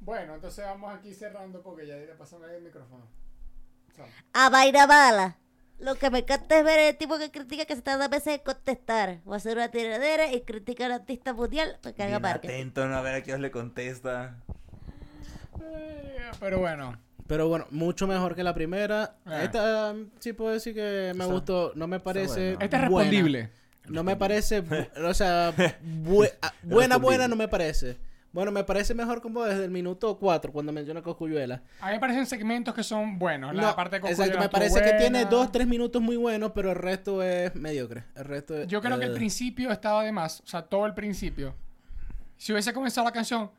Bueno, 0.00 0.34
entonces 0.34 0.62
vamos 0.62 0.94
aquí 0.94 1.14
cerrando 1.14 1.62
porque 1.62 1.86
ya 1.86 1.96
ya 2.04 2.18
pasame 2.18 2.54
el 2.54 2.62
micrófono. 2.62 3.06
Chao. 3.96 4.06
A 4.34 4.50
vaina 4.50 4.84
bala. 4.86 5.38
Lo 5.78 5.96
que 5.96 6.08
me 6.10 6.20
encanta 6.20 6.58
es 6.58 6.64
ver 6.64 6.78
el 6.78 6.96
tipo 6.96 7.18
que 7.18 7.30
critica 7.30 7.64
que 7.64 7.74
se 7.76 7.82
tarda 7.82 8.08
veces 8.08 8.34
en 8.38 8.40
contestar. 8.44 9.20
O 9.26 9.34
hacer 9.34 9.56
una 9.56 9.70
tiradera 9.70 10.32
y 10.32 10.40
critica 10.42 10.86
al 10.86 10.92
artista 10.92 11.32
mundial. 11.34 11.78
Me 11.84 11.92
caga 11.92 12.10
Bien 12.10 12.22
parque. 12.22 12.48
atento, 12.48 12.86
no 12.86 12.96
a 12.96 13.00
ver 13.02 13.14
a 13.16 13.22
quién 13.22 13.42
le 13.42 13.50
contesta. 13.50 14.36
Eh, 15.62 16.16
Pero 16.40 16.58
bueno. 16.58 16.98
Pero 17.26 17.48
bueno, 17.48 17.66
mucho 17.70 18.06
mejor 18.06 18.34
que 18.34 18.44
la 18.44 18.54
primera. 18.54 19.16
Ah. 19.24 19.42
Esta 19.42 19.92
mm, 19.94 20.10
sí 20.20 20.32
puedo 20.34 20.52
decir 20.52 20.74
que 20.74 21.12
me 21.14 21.24
Está- 21.24 21.26
gustó. 21.26 21.72
No 21.74 21.86
me 21.86 21.98
parece. 22.00 22.50
bueno. 22.56 22.64
Este 22.64 22.76
es 22.76 22.82
buena. 22.88 22.88
respondible. 23.10 23.50
No 23.88 24.02
me 24.04 24.16
parece. 24.16 24.62
o 25.04 25.14
sea, 25.14 25.48
ah, 25.48 26.52
buena, 26.62 26.96
buena 26.98 27.28
no 27.28 27.36
me 27.36 27.48
parece. 27.48 27.96
Bueno, 28.34 28.50
me 28.50 28.64
parece 28.64 28.94
mejor 28.94 29.22
como 29.22 29.44
desde 29.44 29.64
el 29.64 29.70
minuto 29.70 30.18
4 30.18 30.52
cuando 30.52 30.72
menciona 30.72 31.00
Coscuyuela. 31.02 31.62
A 31.80 31.86
mí 31.86 31.92
me 31.92 32.00
parecen 32.00 32.26
segmentos 32.26 32.74
que 32.74 32.82
son 32.82 33.16
buenos. 33.18 33.54
La 33.54 33.62
No, 33.62 33.76
parte 33.76 34.00
de 34.00 34.08
exacto, 34.08 34.16
Cocuyuela 34.22 34.40
me 34.42 34.48
parece 34.50 34.82
que 34.82 34.92
tiene 34.98 35.20
buena. 35.22 35.30
2, 35.30 35.52
3 35.52 35.66
minutos 35.68 36.02
muy 36.02 36.16
buenos, 36.16 36.50
pero 36.52 36.70
el 36.70 36.76
resto 36.76 37.22
es 37.22 37.54
mediocre. 37.54 38.04
El 38.16 38.24
resto 38.24 38.58
es, 38.58 38.66
Yo 38.66 38.82
creo 38.82 38.98
que 38.98 39.06
el 39.06 39.12
principio 39.14 39.70
estaba 39.70 40.02
de 40.02 40.10
más. 40.12 40.40
O 40.40 40.46
sea, 40.48 40.62
todo 40.62 40.84
el 40.84 40.94
principio. 40.94 41.54
Si 42.36 42.52
hubiese 42.52 42.74
comenzado 42.74 43.06
la 43.06 43.12
canción 43.12 43.50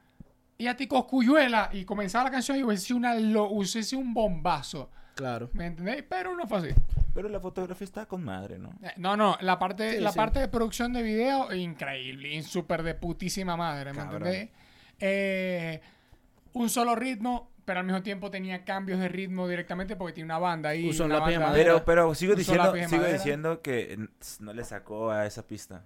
y 0.57 0.67
a 0.67 0.75
ti 0.75 0.87
Coscuyuela 0.87 1.69
y 1.71 1.85
comenzaba 1.85 2.25
la 2.25 2.31
canción 2.31 2.57
y 2.57 2.63
hubiese 2.63 2.85
sido, 2.87 2.97
una 2.97 3.15
lo- 3.15 3.49
hubiese 3.49 3.81
sido 3.81 4.01
un 4.01 4.13
bombazo. 4.13 4.89
Claro. 5.15 5.49
¿Me 5.53 5.67
entendéis? 5.67 6.03
Pero 6.09 6.35
no 6.35 6.45
fue 6.45 6.57
así. 6.57 6.67
Pero 7.13 7.29
la 7.29 7.39
fotografía 7.39 7.85
está 7.85 8.05
con 8.05 8.21
madre, 8.25 8.59
¿no? 8.59 8.71
Eh, 8.83 8.91
No, 8.97 9.15
no, 9.15 9.37
la 9.39 9.57
parte, 9.57 9.93
Sí, 9.93 9.99
la 10.01 10.11
sí. 10.11 10.17
parte 10.17 10.39
de 10.39 10.49
producción 10.49 10.91
de 10.91 11.01
video, 11.01 11.53
increíble, 11.55 12.43
súper 12.43 12.83
de 12.83 12.93
putísima 12.93 13.55
madre, 13.55 13.93
¿me 13.93 14.01
entendéis? 14.01 14.49
Eh, 14.99 15.81
un 16.53 16.69
solo 16.69 16.95
ritmo, 16.95 17.51
pero 17.65 17.79
al 17.79 17.85
mismo 17.85 18.01
tiempo 18.03 18.31
tenía 18.31 18.63
cambios 18.63 18.99
de 18.99 19.07
ritmo 19.09 19.47
directamente 19.47 19.95
porque 19.95 20.13
tiene 20.13 20.25
una 20.25 20.39
banda 20.39 20.69
ahí. 20.69 20.87
Usó 20.89 21.05
una 21.05 21.19
lápiz 21.19 21.31
de 21.31 21.37
banda- 21.37 21.49
madera. 21.51 21.71
Pero, 21.73 21.85
pero 21.85 22.15
sigo 22.15 22.35
diciendo, 22.35 22.63
lápiz 22.65 22.81
de 22.81 22.87
sigo 22.87 23.01
madera. 23.01 23.17
diciendo 23.17 23.61
que 23.61 23.97
no 24.39 24.53
le 24.53 24.63
sacó 24.63 25.11
a 25.11 25.25
esa 25.25 25.45
pista. 25.47 25.83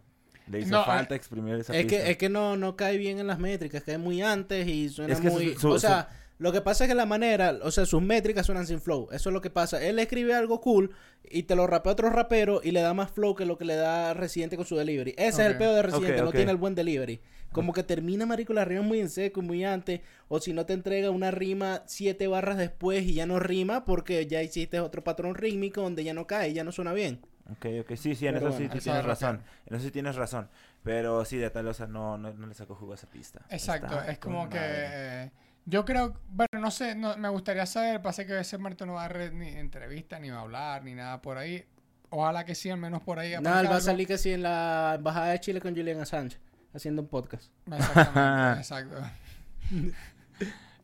Le 0.48 0.60
hizo 0.62 0.72
No, 0.72 0.84
falta 0.84 1.16
exprimir 1.16 1.56
esa 1.56 1.74
Es 1.76 1.86
pista. 1.86 2.04
que, 2.04 2.12
es 2.12 2.18
que 2.18 2.30
no, 2.30 2.58
no 2.58 2.76
cae 2.76 2.98
bien 2.98 3.20
en 3.20 3.28
las 3.28 3.38
métricas, 3.40 3.84
cae 3.84 3.98
muy 4.00 4.22
antes 4.22 4.68
y 4.68 4.90
suena 4.90 5.14
Es 5.14 5.22
que 5.22 5.30
muy... 5.30 5.54
su- 5.54 5.60
su- 5.60 5.70
o 5.70 5.80
sea, 5.80 6.10
lo 6.40 6.52
que 6.52 6.62
pasa 6.62 6.86
es 6.86 6.88
que 6.90 6.96
la 6.96 7.06
manera, 7.06 7.56
o 7.62 7.70
sea, 7.70 7.86
sus 7.86 8.02
métricas 8.02 8.46
suenan 8.46 8.66
sin 8.66 8.80
flow. 8.82 9.10
Eso 9.12 9.30
es 9.30 9.34
lo 9.34 9.42
que 9.42 9.50
pasa. 9.52 9.84
Él 9.84 10.00
escribe 10.00 10.34
algo 10.34 10.60
cool 10.62 10.92
y 11.24 11.44
te 11.44 11.56
lo 11.56 11.68
rapea 11.68 11.92
otro 11.94 12.10
rapero 12.10 12.62
y 12.64 12.72
le 12.72 12.82
da 12.82 12.94
más 12.96 13.12
flow 13.12 13.36
que 13.36 13.46
lo 13.46 13.58
que 13.58 13.66
le 13.66 13.76
da 13.76 14.14
Residente 14.16 14.56
con 14.56 14.66
su 14.66 14.76
delivery. 14.76 15.14
Ese 15.18 15.44
es 15.44 15.52
el 15.52 15.58
peor 15.58 15.76
de 15.76 15.82
Residente, 15.84 16.22
no 16.24 16.32
tiene 16.32 16.52
el 16.52 16.58
buen 16.58 16.74
delivery. 16.76 17.20
Como 17.52 17.74
que 17.74 17.84
termina, 17.84 18.26
marico, 18.26 18.54
la 18.54 18.66
rima 18.66 18.82
muy 18.84 19.00
en 19.00 19.10
seco 19.10 19.42
y 19.42 19.44
muy 19.44 19.64
antes. 19.66 20.02
O 20.28 20.40
si 20.40 20.54
no 20.54 20.66
te 20.66 20.74
entrega 20.74 21.10
una 21.10 21.32
rima 21.32 21.84
siete 21.88 22.28
barras 22.28 22.58
después 22.58 23.04
y 23.04 23.14
ya 23.16 23.26
no 23.26 23.40
rima 23.40 23.86
porque 23.86 24.28
ya 24.28 24.44
hiciste 24.44 24.80
otro 24.80 25.04
patrón 25.04 25.36
rítmico 25.36 25.82
donde 25.82 26.04
ya 26.04 26.14
no 26.14 26.28
cae, 26.28 26.54
ya 26.54 26.64
no 26.64 26.72
suena 26.72 26.94
bien. 26.94 27.22
Ok, 27.52 27.66
ok, 27.82 27.96
sí, 27.96 28.14
sí, 28.14 28.28
en 28.28 28.36
Pero 28.36 28.50
eso 28.50 28.52
sí 28.52 28.64
bueno, 28.64 28.70
tú 28.70 28.78
eso 28.78 28.84
tienes 28.84 29.02
es 29.02 29.06
razón. 29.06 29.44
En 29.66 29.76
eso 29.76 29.86
sí 29.86 29.92
tienes 29.92 30.16
razón. 30.16 30.50
Pero 30.84 31.26
sí, 31.26 31.38
de 31.38 31.50
tal, 31.50 31.68
o 31.68 31.74
sea, 31.74 31.88
no, 31.88 32.18
no, 32.18 32.32
no 32.34 32.48
le 32.48 32.54
sacó 32.54 32.76
jugo 32.76 32.92
a 32.92 32.96
esa 32.96 33.08
pista. 33.10 33.42
Exacto, 33.50 34.00
Está 34.00 34.12
es 34.12 34.20
como 34.20 34.48
que... 34.50 34.60
madre. 34.60 35.24
eh, 35.26 35.32
yo 35.66 35.86
creo, 35.86 36.16
bueno, 36.30 36.60
no 36.60 36.72
sé, 36.72 36.96
no, 36.96 37.18
me 37.18 37.30
gustaría 37.30 37.66
saber, 37.66 38.02
pasa 38.02 38.26
que 38.26 38.40
ese 38.40 38.58
Marto 38.58 38.86
no 38.86 38.94
va 38.94 39.06
a 39.06 39.10
dar 39.10 39.34
ni 39.34 39.50
entrevista, 39.50 40.20
ni 40.20 40.30
va 40.30 40.38
a 40.38 40.42
hablar, 40.42 40.84
ni 40.84 40.96
nada 40.96 41.22
por 41.22 41.38
ahí. 41.38 41.64
Ojalá 42.12 42.44
que 42.46 42.56
sí, 42.56 42.70
al 42.70 42.80
menos 42.80 43.02
por 43.04 43.20
ahí. 43.20 43.34
Nada, 43.42 43.62
él 43.62 43.72
va 43.72 43.76
a 43.78 43.82
salir 43.82 44.08
que 44.08 44.18
sí 44.18 44.32
en 44.32 44.44
la 44.44 44.94
embajada 44.96 45.28
de 45.28 45.40
Chile 45.40 45.62
con 45.62 45.76
Julian 45.76 46.00
Assange 46.00 46.38
haciendo 46.74 47.02
un 47.02 47.08
podcast. 47.08 47.52
Exactamente, 47.72 48.60
exacto. 48.62 48.96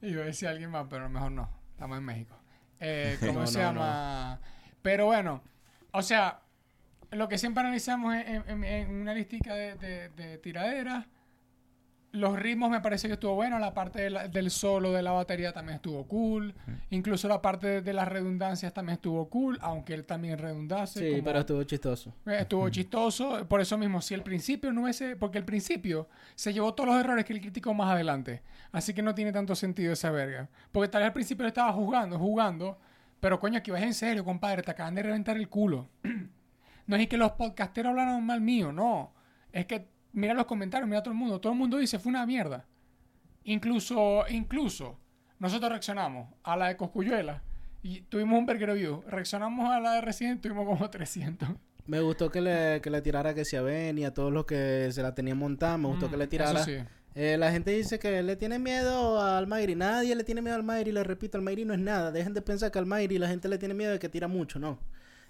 Iba 0.01 0.21
a 0.21 0.25
decir 0.25 0.47
alguien 0.47 0.69
más, 0.71 0.86
pero 0.89 1.09
mejor 1.09 1.31
no. 1.31 1.49
Estamos 1.71 1.97
en 1.97 2.03
México. 2.03 2.36
Eh, 2.79 3.17
¿Cómo 3.25 3.39
No, 3.41 3.47
se 3.47 3.59
no, 3.59 3.63
llama? 3.65 4.39
Pero 4.81 5.05
bueno, 5.07 5.41
o 5.91 6.01
sea, 6.01 6.41
lo 7.11 7.27
que 7.27 7.38
siempre 7.38 7.61
analizamos 7.61 8.13
en, 8.15 8.43
en- 8.47 8.63
en 8.63 8.95
una 8.95 9.13
listica 9.13 9.53
de, 9.55 9.75
de, 9.75 10.09
de 10.09 10.38
tiraderas, 10.38 11.05
los 12.16 12.39
ritmos 12.39 12.70
me 12.70 12.82
parece 12.82 13.07
que 13.07 13.13
estuvo 13.13 13.36
bueno, 13.36 13.59
la 13.59 13.74
parte 13.74 14.01
de 14.01 14.09
la- 14.09 14.28
del 14.28 14.49
solo 14.49 14.91
de 14.91 15.01
la 15.01 15.11
batería 15.11 15.53
también 15.53 15.76
estuvo 15.76 16.07
cool, 16.07 16.53
incluso 16.89 17.28
la 17.28 17.41
parte 17.41 17.68
de, 17.68 17.82
de 17.82 17.93
las 17.93 18.07
redundancias 18.07 18.74
también 18.74 18.95
estuvo 18.95 19.30
cool, 19.30 19.57
aunque 19.61 19.93
él 19.93 20.05
también 20.05 20.38
redundase. 20.38 20.99
Sí, 20.99 21.11
como- 21.11 21.24
pero 21.24 21.39
estuvo 21.39 21.63
chistoso. 21.63 22.13
eh, 22.26 22.38
Estuvo 22.41 22.70
chistoso, 22.70 23.45
por 23.47 23.61
eso 23.61 23.78
mismo, 23.78 24.01
si 24.01 24.13
el 24.13 24.24
principio 24.24 24.72
no 24.74 24.84
hubiese, 24.84 25.16
porque 25.16 25.38
el 25.38 25.45
principio 25.45 26.07
se 26.36 26.53
llevó 26.53 26.74
todos 26.74 26.89
los 26.89 26.99
errores 26.99 27.26
que 27.26 27.34
él 27.34 27.41
criticó 27.41 27.74
más 27.74 27.91
adelante, 27.91 28.41
así 28.72 28.93
que 28.93 29.01
no 29.01 29.13
tiene 29.13 29.32
tanto 29.32 29.55
sentido 29.55 29.93
esa 29.93 30.11
verga, 30.11 30.49
porque 30.72 30.88
tal 30.89 31.01
vez 31.01 31.07
al 31.07 31.13
principio 31.13 31.43
le 31.43 31.49
estaba 31.49 31.72
jugando, 31.74 32.18
jugando, 32.18 32.80
Pero 33.22 33.39
coño, 33.39 33.57
aquí 33.57 33.72
vas 33.72 33.82
en 33.82 33.93
serio, 33.95 34.24
compadre, 34.24 34.61
te 34.61 34.70
acaban 34.72 34.93
de 34.93 35.01
reventar 35.01 35.36
el 35.38 35.47
culo. 35.49 35.89
no 36.88 36.95
es 36.95 37.07
que 37.07 37.18
los 37.18 37.32
podcasteros 37.32 37.89
hablaron 37.91 38.24
mal 38.26 38.41
mío, 38.41 38.72
no. 38.72 39.13
Es 39.51 39.66
que 39.66 39.88
mira 40.16 40.34
los 40.34 40.45
comentarios, 40.45 40.89
mira 40.89 41.03
todo 41.03 41.11
el 41.13 41.20
mundo. 41.20 41.39
Todo 41.39 41.53
el 41.53 41.59
mundo 41.59 41.78
dice, 41.78 41.99
fue 41.99 42.09
una 42.09 42.26
mierda. 42.26 42.66
Incluso, 43.43 44.26
incluso, 44.30 44.97
nosotros 45.39 45.70
reaccionamos 45.70 46.30
a 46.43 46.57
la 46.57 46.70
de 46.70 46.78
Coscuyuela 46.78 47.43
y 47.84 48.01
tuvimos 48.01 48.39
un 48.39 48.45
burger 48.47 48.70
review. 48.70 49.03
Reaccionamos 49.07 49.70
a 49.70 49.80
la 49.80 49.93
de 49.93 50.01
Resident, 50.01 50.41
tuvimos 50.41 50.66
como 50.66 50.89
300. 50.89 51.49
Me 51.86 51.99
gustó 52.01 52.32
que 52.32 52.41
le, 52.41 52.82
que 52.82 52.89
le 52.89 53.01
tirara 53.03 53.36
que 53.36 53.45
si 53.45 53.55
a 53.55 53.61
Ben 53.61 53.97
y 53.99 54.05
a 54.05 54.13
todos 54.13 54.34
los 54.34 54.45
que 54.45 54.89
se 54.91 55.03
la 55.03 55.13
tenían 55.13 55.38
montada. 55.38 55.78
Me 55.78 55.88
gustó 55.88 56.07
Mm, 56.07 56.11
que 56.11 56.18
le 56.18 56.24
eso 56.24 56.30
tirara. 56.32 56.63
sí. 56.63 56.78
Eh, 57.13 57.38
la 57.38 57.49
gente 57.51 57.72
dice 57.72 57.97
que 57.99 58.22
le 58.24 58.36
tiene 58.36 58.57
miedo 58.59 59.22
al 59.22 59.45
Mayri. 59.47 59.76
Nadie 59.76 60.16
le 60.16 60.24
tiene 60.24 60.41
miedo 60.41 60.55
al 60.55 60.63
Mayri. 60.63 60.91
Le 60.91 61.03
repito, 61.03 61.38
al 61.38 61.43
Mayri 61.43 61.63
no 61.63 61.74
es 61.76 61.80
nada. 61.80 62.11
Dejen 62.11 62.34
de 62.34 62.41
pensar 62.41 62.72
que 62.72 62.80
al 62.80 62.86
Mayri 62.88 63.20
la 63.20 63.28
gente 63.30 63.47
le 63.47 63.57
tiene 63.59 63.74
miedo 63.76 63.91
de 63.91 63.99
que 63.99 64.09
tira 64.09 64.28
mucho, 64.28 64.57
no. 64.59 64.80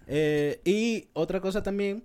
Eh, 0.07 0.61
y 0.63 1.09
otra 1.13 1.41
cosa 1.41 1.61
también. 1.61 2.03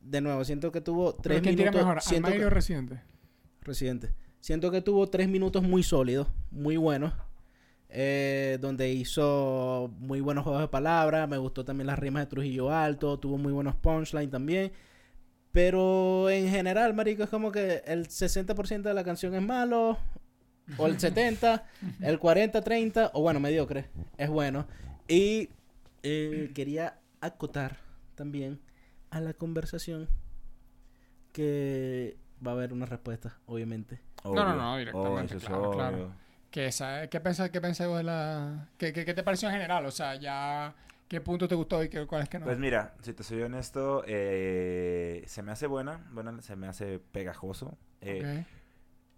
De 0.00 0.20
nuevo, 0.20 0.44
siento 0.44 0.72
que 0.72 0.80
tuvo 0.80 1.16
¿Pero 1.16 1.40
tres 1.40 1.42
tira 1.42 1.52
minutos. 1.70 1.80
mejor, 1.86 2.00
siento 2.02 2.30
que- 2.32 2.44
o 2.44 2.50
Residente? 2.50 3.00
Residente. 3.62 4.14
Siento 4.40 4.70
que 4.70 4.80
tuvo 4.80 5.06
tres 5.08 5.28
minutos 5.28 5.62
muy 5.62 5.82
sólidos, 5.82 6.28
muy 6.50 6.76
buenos. 6.76 7.12
eh, 7.92 8.58
donde 8.60 8.92
hizo 8.92 9.92
muy 9.98 10.20
buenos 10.20 10.44
juegos 10.44 10.62
de 10.62 10.68
palabras. 10.68 11.28
Me 11.28 11.38
gustó 11.38 11.64
también 11.64 11.88
las 11.88 11.98
rimas 11.98 12.22
de 12.22 12.26
Trujillo 12.28 12.70
Alto. 12.72 13.18
Tuvo 13.18 13.36
muy 13.36 13.52
buenos 13.52 13.74
punchlines 13.74 14.30
también. 14.30 14.70
Pero 15.50 16.30
en 16.30 16.48
general, 16.48 16.94
marico, 16.94 17.24
es 17.24 17.28
como 17.30 17.50
que 17.50 17.82
el 17.86 18.06
60% 18.08 18.88
de 18.88 18.94
la 18.94 19.02
canción 19.02 19.34
es 19.34 19.42
malo. 19.42 19.98
O 20.78 20.86
el 20.86 20.98
70%, 20.98 21.62
el 22.00 22.20
40%, 22.20 22.62
30%, 22.62 23.10
o 23.12 23.22
bueno, 23.22 23.40
mediocre. 23.40 23.90
Es 24.16 24.28
bueno. 24.30 24.68
Y 25.08 25.48
eh, 26.04 26.52
quería 26.54 26.96
acotar 27.20 27.78
también 28.14 28.60
a 29.10 29.20
la 29.20 29.34
conversación 29.34 30.08
que 31.32 32.16
va 32.44 32.52
a 32.52 32.54
haber 32.54 32.72
una 32.72 32.86
respuesta, 32.86 33.38
obviamente. 33.46 34.00
No, 34.24 34.34
no, 34.34 34.54
no, 34.56 34.76
directamente, 34.76 35.34
Oh, 35.34 35.36
eso 35.36 35.36
es 35.36 35.44
claro, 35.44 35.70
claro. 35.72 35.96
obvio. 35.96 36.12
¿Qué, 36.50 36.66
esa- 36.66 37.06
qué 37.08 37.20
pensás 37.20 37.50
qué 37.50 37.60
pensás 37.60 37.86
vos 37.86 37.98
de 37.98 38.04
la... 38.04 38.68
¿Qué, 38.76 38.92
qué, 38.92 39.04
qué 39.04 39.14
te 39.14 39.22
pareció 39.22 39.48
en 39.48 39.54
general? 39.54 39.86
O 39.86 39.90
sea, 39.90 40.16
ya... 40.16 40.74
¿Qué 41.06 41.20
punto 41.20 41.48
te 41.48 41.54
gustó 41.56 41.82
y 41.82 41.88
qué, 41.88 42.06
cuál 42.06 42.22
es 42.22 42.28
que 42.28 42.38
no? 42.38 42.44
Pues 42.46 42.58
mira, 42.58 42.94
si 43.02 43.12
te 43.12 43.24
soy 43.24 43.42
honesto, 43.42 44.04
eh, 44.06 45.24
se 45.26 45.42
me 45.42 45.50
hace 45.50 45.66
buena, 45.66 46.06
buena, 46.12 46.40
se 46.40 46.54
me 46.54 46.68
hace 46.68 47.00
pegajoso. 47.00 47.76
Eh. 48.00 48.44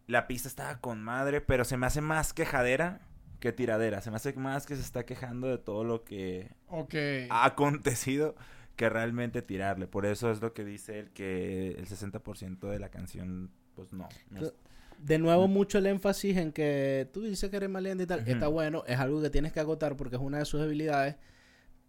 La 0.06 0.26
pista 0.26 0.48
estaba 0.48 0.80
con 0.80 1.02
madre, 1.02 1.42
pero 1.42 1.64
se 1.66 1.76
me 1.76 1.84
hace 1.86 2.00
más 2.00 2.32
quejadera 2.32 3.00
que 3.40 3.52
tiradera. 3.52 4.00
Se 4.00 4.10
me 4.10 4.16
hace 4.16 4.32
más 4.32 4.64
que 4.66 4.74
se 4.76 4.80
está 4.82 5.04
quejando 5.04 5.48
de 5.48 5.58
todo 5.58 5.84
lo 5.84 6.02
que 6.02 6.50
Ok. 6.68 6.94
ha 7.30 7.44
acontecido 7.44 8.36
que 8.76 8.88
realmente 8.88 9.42
tirarle. 9.42 9.86
Por 9.86 10.06
eso 10.06 10.30
es 10.30 10.40
lo 10.40 10.52
que 10.54 10.64
dice 10.64 10.98
él, 11.00 11.10
que 11.10 11.72
el 11.72 11.86
60% 11.86 12.68
de 12.68 12.78
la 12.78 12.88
canción, 12.90 13.50
pues 13.74 13.92
no. 13.92 14.08
no 14.30 14.40
es- 14.46 14.54
De 14.98 15.18
nuevo, 15.18 15.48
mucho 15.48 15.78
el 15.78 15.86
énfasis 15.86 16.36
en 16.36 16.52
que 16.52 17.08
tú 17.12 17.22
dices 17.22 17.50
que 17.50 17.56
eres 17.56 17.68
maleante 17.70 18.04
y 18.04 18.06
tal. 18.06 18.20
Está 18.28 18.46
bueno, 18.48 18.84
es 18.86 18.98
algo 18.98 19.20
que 19.20 19.30
tienes 19.30 19.52
que 19.52 19.58
agotar 19.60 19.96
porque 19.96 20.16
es 20.16 20.22
una 20.22 20.38
de 20.38 20.44
sus 20.44 20.60
debilidades. 20.60 21.16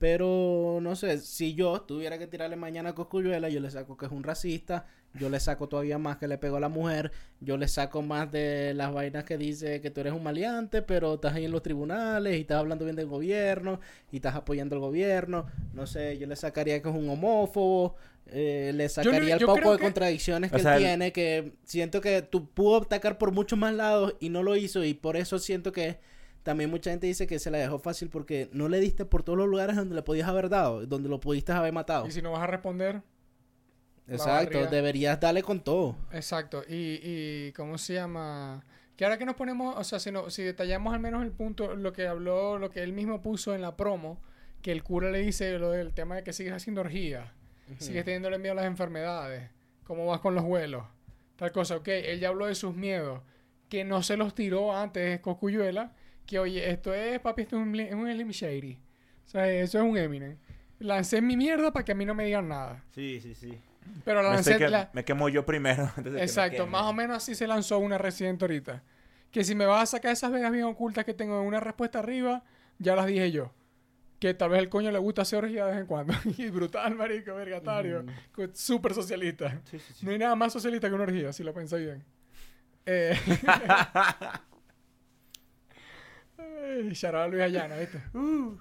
Pero 0.08 0.80
no 0.82 0.98
sé, 0.98 1.18
si 1.20 1.54
yo 1.56 1.80
tuviera 1.80 2.18
que 2.20 2.28
tirarle 2.28 2.58
mañana 2.58 2.90
a 2.90 2.94
Coscuyuela, 2.94 3.48
yo 3.48 3.62
le 3.62 3.72
saco 3.72 3.96
que 3.96 4.06
es 4.06 4.12
un 4.12 4.22
racista, 4.22 4.86
yo 5.14 5.30
le 5.30 5.40
saco 5.40 5.70
todavía 5.70 5.98
más 5.98 6.18
que 6.18 6.28
le 6.28 6.38
pegó 6.38 6.58
a 6.58 6.60
la 6.60 6.68
mujer, 6.68 7.14
yo 7.40 7.56
le 7.56 7.70
saco 7.70 8.02
más 8.02 8.30
de 8.30 8.74
las 8.74 8.94
vainas 8.94 9.24
que 9.24 9.38
dice 9.38 9.80
que 9.80 9.92
tú 9.92 10.02
eres 10.02 10.12
un 10.12 10.22
maleante, 10.22 10.82
pero 10.82 11.14
estás 11.14 11.36
ahí 11.36 11.46
en 11.46 11.52
los 11.52 11.64
tribunales 11.64 12.36
y 12.36 12.42
estás 12.42 12.58
hablando 12.58 12.84
bien 12.84 12.98
del 12.98 13.06
gobierno 13.08 13.80
y 14.12 14.18
estás 14.18 14.36
apoyando 14.36 14.76
al 14.76 14.82
gobierno. 14.82 15.46
No 15.74 15.88
sé, 15.88 16.18
yo 16.18 16.28
le 16.28 16.36
sacaría 16.36 16.82
que 16.82 16.90
es 16.90 16.96
un 16.96 17.08
homófobo, 17.10 17.96
eh, 18.28 18.74
le 18.76 18.90
sacaría 18.90 19.36
el 19.36 19.40
yo 19.40 19.48
poco 19.48 19.72
de 19.72 19.78
que- 19.78 19.84
contradicciones 19.86 20.52
O 20.52 20.58
que 20.58 20.64
sea, 20.64 20.76
él 20.76 20.82
el- 20.84 20.88
tiene, 20.90 21.12
que 21.14 21.54
siento 21.64 22.02
que 22.02 22.22
tú 22.24 22.50
pudo 22.50 22.82
atacar 22.82 23.18
por 23.18 23.32
muchos 23.32 23.58
más 23.58 23.74
lados 23.74 24.16
y 24.20 24.28
no 24.28 24.44
lo 24.44 24.58
hizo 24.58 24.84
y 24.84 24.96
por 24.96 25.16
eso 25.16 25.40
siento 25.40 25.72
que 25.72 25.98
también 26.44 26.70
mucha 26.70 26.92
gente 26.92 27.08
dice 27.08 27.26
que 27.26 27.40
se 27.40 27.50
la 27.50 27.58
dejó 27.58 27.80
fácil 27.80 28.10
porque 28.10 28.50
no 28.52 28.70
le 28.70 28.80
diste 28.80 29.06
por 29.06 29.24
todos 29.24 29.38
los 29.38 29.48
lugares 29.48 29.76
donde 29.76 29.96
le 29.96 30.04
podías 30.04 30.28
haber 30.28 30.50
dado, 30.50 30.86
donde 30.86 31.10
lo 31.10 31.20
pudiste 31.20 31.52
haber 31.52 31.74
matado. 31.74 32.06
Y 32.06 32.12
si 32.12 32.22
no 32.22 32.32
vas 32.32 32.42
a 32.44 32.48
responder, 32.48 33.02
Exacto, 34.08 34.66
deberías 34.68 35.20
darle 35.20 35.42
con 35.44 35.62
todo. 35.62 35.96
exacto. 36.12 36.64
Y, 36.68 37.00
y 37.02 37.52
¿cómo 37.54 37.78
se 37.78 37.94
llama? 37.94 38.64
Que 38.98 39.06
ahora 39.06 39.18
que 39.18 39.26
nos 39.26 39.36
ponemos, 39.36 39.76
o 39.78 39.84
sea, 39.84 40.00
si, 40.00 40.12
no, 40.12 40.30
si 40.30 40.44
detallamos 40.44 40.94
al 40.94 41.00
menos 41.00 41.24
el 41.24 41.32
punto, 41.32 41.76
lo 41.76 41.94
que 41.94 42.08
habló, 42.08 42.60
lo 42.60 42.70
que 42.70 42.84
él 42.84 42.94
mismo 42.94 43.22
puso 43.22 43.56
en 43.56 43.62
la 43.62 43.76
promo, 43.78 44.22
que 44.62 44.72
el 44.72 44.84
cura 44.84 45.10
le 45.10 45.20
dice 45.20 45.58
lo 45.58 45.72
del 45.72 45.94
tema 45.94 46.16
de 46.16 46.24
que 46.24 46.34
sigues 46.34 46.54
haciendo 46.54 46.82
orgías, 46.82 47.28
sigues 47.80 48.06
teniéndole 48.06 48.38
miedo 48.38 48.52
a 48.54 48.56
las 48.58 48.66
enfermedades, 48.66 49.50
cómo 49.84 50.06
vas 50.06 50.20
con 50.20 50.36
los 50.36 50.44
vuelos, 50.44 50.84
tal 51.38 51.52
cosa, 51.52 51.78
ok, 51.78 51.88
él 51.88 52.20
ya 52.20 52.28
habló 52.28 52.46
de 52.46 52.56
sus 52.56 52.76
miedos, 52.76 53.22
que 53.68 53.84
no 53.84 54.04
se 54.04 54.16
los 54.16 54.36
tiró 54.36 54.76
antes 54.78 55.20
Cocuyuela, 55.22 55.96
que 56.26 56.40
oye, 56.40 56.70
esto 56.70 56.94
es, 56.94 57.20
papi, 57.20 57.44
esto 57.44 57.58
es 57.58 57.62
un, 57.64 57.76
Li- 57.76 57.92
un 57.94 58.12
Slim 58.12 58.30
Shady, 58.30 58.74
o 59.26 59.30
sea, 59.30 59.48
eso 59.52 59.78
es 59.80 59.84
un 59.84 59.98
Eminem. 59.98 60.38
Lancé 60.80 61.22
mi 61.22 61.38
mierda 61.38 61.72
para 61.72 61.86
que 61.86 61.92
a 61.94 61.96
mí 61.96 62.06
no 62.06 62.14
me 62.16 62.26
digan 62.26 62.48
nada. 62.50 62.84
Sí, 62.92 63.20
sí, 63.22 63.34
sí. 63.36 63.58
Pero 64.06 64.22
la 64.22 64.30
Me, 64.30 64.36
lancé, 64.36 64.58
que- 64.58 64.70
la- 64.70 64.90
me 64.94 65.04
quemo 65.06 65.30
yo 65.30 65.46
primero. 65.46 65.84
antes 65.98 66.04
de 66.06 66.10
que 66.12 66.16
me 66.18 66.24
Exacto, 66.24 66.58
queme. 66.58 66.72
más 66.72 66.84
o 66.84 66.94
menos 66.94 67.18
así 67.18 67.36
se 67.36 67.48
lanzó 67.48 67.80
una 67.80 67.98
Resident 67.98 68.42
ahorita. 68.42 68.84
Que 69.32 69.44
si 69.44 69.56
me 69.56 69.66
vas 69.66 69.84
a 69.84 69.86
sacar 69.98 70.12
esas 70.12 70.32
vegas 70.32 70.52
bien 70.52 70.66
ocultas 70.66 71.06
que 71.06 71.14
tengo 71.14 71.40
en 71.42 71.48
una 71.48 71.60
respuesta 71.60 72.00
arriba, 72.00 72.44
ya 72.80 72.96
las 72.96 73.06
dije 73.08 73.32
yo. 73.32 73.52
Que 74.20 74.34
tal 74.34 74.52
vez 74.52 74.60
el 74.60 74.70
coño 74.70 74.92
le 74.92 75.00
gusta 75.00 75.24
hacer 75.24 75.44
orgía 75.44 75.66
de 75.66 75.72
vez 75.72 75.82
en 75.82 75.88
cuando. 75.88 76.14
y 76.38 76.50
brutal, 76.50 76.96
marico, 76.96 77.34
vergatario. 77.36 78.06
co- 78.32 78.48
Súper 78.54 78.94
socialista. 78.94 79.60
Sí, 79.66 79.80
sí, 79.80 79.94
sí. 79.96 80.06
No 80.06 80.12
hay 80.12 80.18
nada 80.20 80.36
más 80.36 80.54
socialista 80.54 80.88
que 80.88 80.94
una 80.96 81.04
orgía, 81.04 81.34
si 81.34 81.44
lo 81.44 81.54
pensé 81.54 81.78
bien. 81.78 82.04
Eh... 82.86 83.18
Ay, 86.64 86.94
shout 86.94 87.16
out 87.16 87.24
a 87.24 87.28
Luis 87.28 87.44
Ayana, 87.44 87.76
¿viste? 87.78 88.02
Uh. 88.14 88.58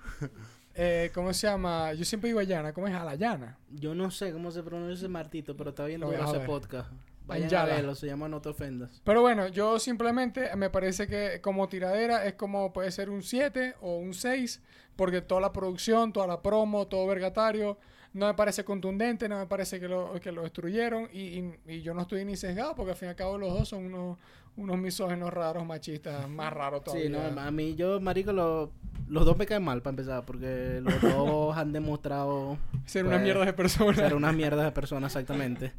Eh, 0.74 1.10
¿Cómo 1.12 1.32
se 1.34 1.46
llama? 1.46 1.92
Yo 1.92 2.04
siempre 2.04 2.28
digo 2.28 2.40
Ayana. 2.40 2.72
¿Cómo 2.72 2.88
es? 2.88 2.94
Alayana. 2.94 3.58
Yo 3.70 3.94
no 3.94 4.10
sé 4.10 4.32
cómo 4.32 4.50
se 4.50 4.62
pronuncia 4.62 4.94
ese 4.94 5.08
martito, 5.08 5.54
pero 5.56 5.70
está 5.70 5.84
a 5.84 5.88
duro 5.88 6.12
ese 6.12 6.40
podcast. 6.40 6.90
Vayan 7.26 7.44
a 7.44 7.46
Anyala. 7.46 7.74
verlo, 7.74 7.94
se 7.94 8.06
llama 8.06 8.28
No 8.28 8.40
te 8.40 8.48
ofendas. 8.48 9.00
Pero 9.04 9.20
bueno, 9.20 9.48
yo 9.48 9.78
simplemente 9.78 10.54
me 10.56 10.70
parece 10.70 11.06
que 11.06 11.40
como 11.42 11.68
tiradera 11.68 12.24
es 12.24 12.34
como 12.34 12.72
puede 12.72 12.90
ser 12.90 13.10
un 13.10 13.22
7 13.22 13.76
o 13.82 13.98
un 13.98 14.14
6, 14.14 14.62
porque 14.96 15.20
toda 15.20 15.40
la 15.42 15.52
producción, 15.52 16.12
toda 16.12 16.26
la 16.26 16.40
promo, 16.42 16.88
todo 16.88 17.06
vergatario, 17.06 17.78
no 18.14 18.26
me 18.26 18.34
parece 18.34 18.64
contundente, 18.64 19.28
no 19.28 19.38
me 19.38 19.46
parece 19.46 19.80
que 19.80 19.88
lo, 19.88 20.12
que 20.20 20.32
lo 20.32 20.42
destruyeron 20.42 21.08
y, 21.12 21.20
y- 21.20 21.54
y 21.66 21.82
yo 21.82 21.94
no 21.94 22.02
estoy 22.02 22.24
ni 22.24 22.36
sesgado 22.36 22.74
porque 22.74 22.90
al 22.92 22.96
fin 22.96 23.06
y 23.06 23.10
al 23.10 23.16
cabo 23.16 23.38
los 23.38 23.52
dos 23.52 23.68
son 23.68 23.86
unos, 23.86 24.18
unos 24.56 24.76
misógenos 24.78 25.32
raros, 25.32 25.64
machistas, 25.64 26.28
más 26.28 26.52
raros 26.52 26.84
todavía. 26.84 27.06
Sí, 27.06 27.10
no, 27.34 27.40
a 27.40 27.50
mí 27.50 27.74
yo, 27.74 28.00
marico, 28.00 28.32
lo- 28.32 28.70
los 29.08 29.24
dos 29.24 29.36
me 29.36 29.46
caen 29.46 29.62
mal 29.64 29.80
para 29.82 29.92
empezar, 29.92 30.24
porque 30.24 30.80
los 30.82 31.00
dos 31.00 31.56
han 31.56 31.72
demostrado 31.72 32.58
Ser 32.86 33.04
pues, 33.06 33.20
mierda 33.22 33.44
de 33.46 33.52
personas. 33.52 33.96
ser 33.96 34.14
unas 34.14 34.34
mierdas 34.34 34.64
de 34.64 34.72
personas 34.72 35.12
exactamente. 35.14 35.72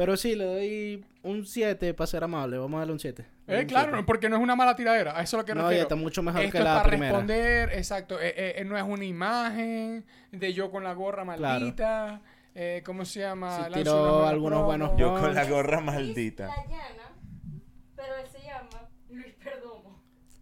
Pero 0.00 0.16
sí, 0.16 0.34
le 0.34 0.44
doy 0.46 1.04
un 1.24 1.44
7 1.44 1.92
para 1.92 2.06
ser 2.06 2.24
amable. 2.24 2.56
Vamos 2.56 2.76
a 2.76 2.78
darle 2.78 2.94
un 2.94 2.98
7. 3.00 3.22
Eh, 3.48 3.66
claro, 3.66 3.94
no, 3.96 4.06
porque 4.06 4.30
no 4.30 4.36
es 4.36 4.42
una 4.42 4.56
mala 4.56 4.74
tiradera, 4.74 5.10
a 5.18 5.22
eso 5.22 5.36
es 5.36 5.42
lo 5.42 5.44
que 5.44 5.54
No, 5.54 5.60
refiero. 5.64 5.76
ya 5.76 5.82
está 5.82 5.94
mucho 5.94 6.22
mejor 6.22 6.40
Esto 6.40 6.52
que 6.52 6.58
es 6.58 6.64
la 6.64 6.74
para 6.76 6.88
primera. 6.88 7.12
responder, 7.12 7.68
exacto. 7.74 8.18
eh, 8.18 8.28
eh, 8.34 8.54
eh, 8.56 8.64
no 8.64 8.78
es 8.78 8.82
una 8.82 9.04
imagen 9.04 10.06
de 10.32 10.54
yo 10.54 10.70
con 10.70 10.84
la 10.84 10.94
gorra 10.94 11.24
Claro. 11.24 11.38
maldita. 11.42 12.22
eh, 12.54 12.82
¿Cómo 12.86 13.04
se 13.04 13.20
llama? 13.20 13.66
Sí, 13.66 13.72
tiró 13.74 14.26
algunos 14.26 14.60
promo. 14.60 14.64
buenos 14.68 14.96
Yo 14.96 15.20
con 15.20 15.34
la 15.34 15.44
gorra 15.44 15.80
maldita. 15.82 16.46
La 16.46 16.64
llana, 16.64 17.12
pero 17.94 18.16
él 18.16 18.26
se 18.32 18.38
llama 18.38 18.88
Luis 19.10 19.34
Perdomo. 19.34 20.00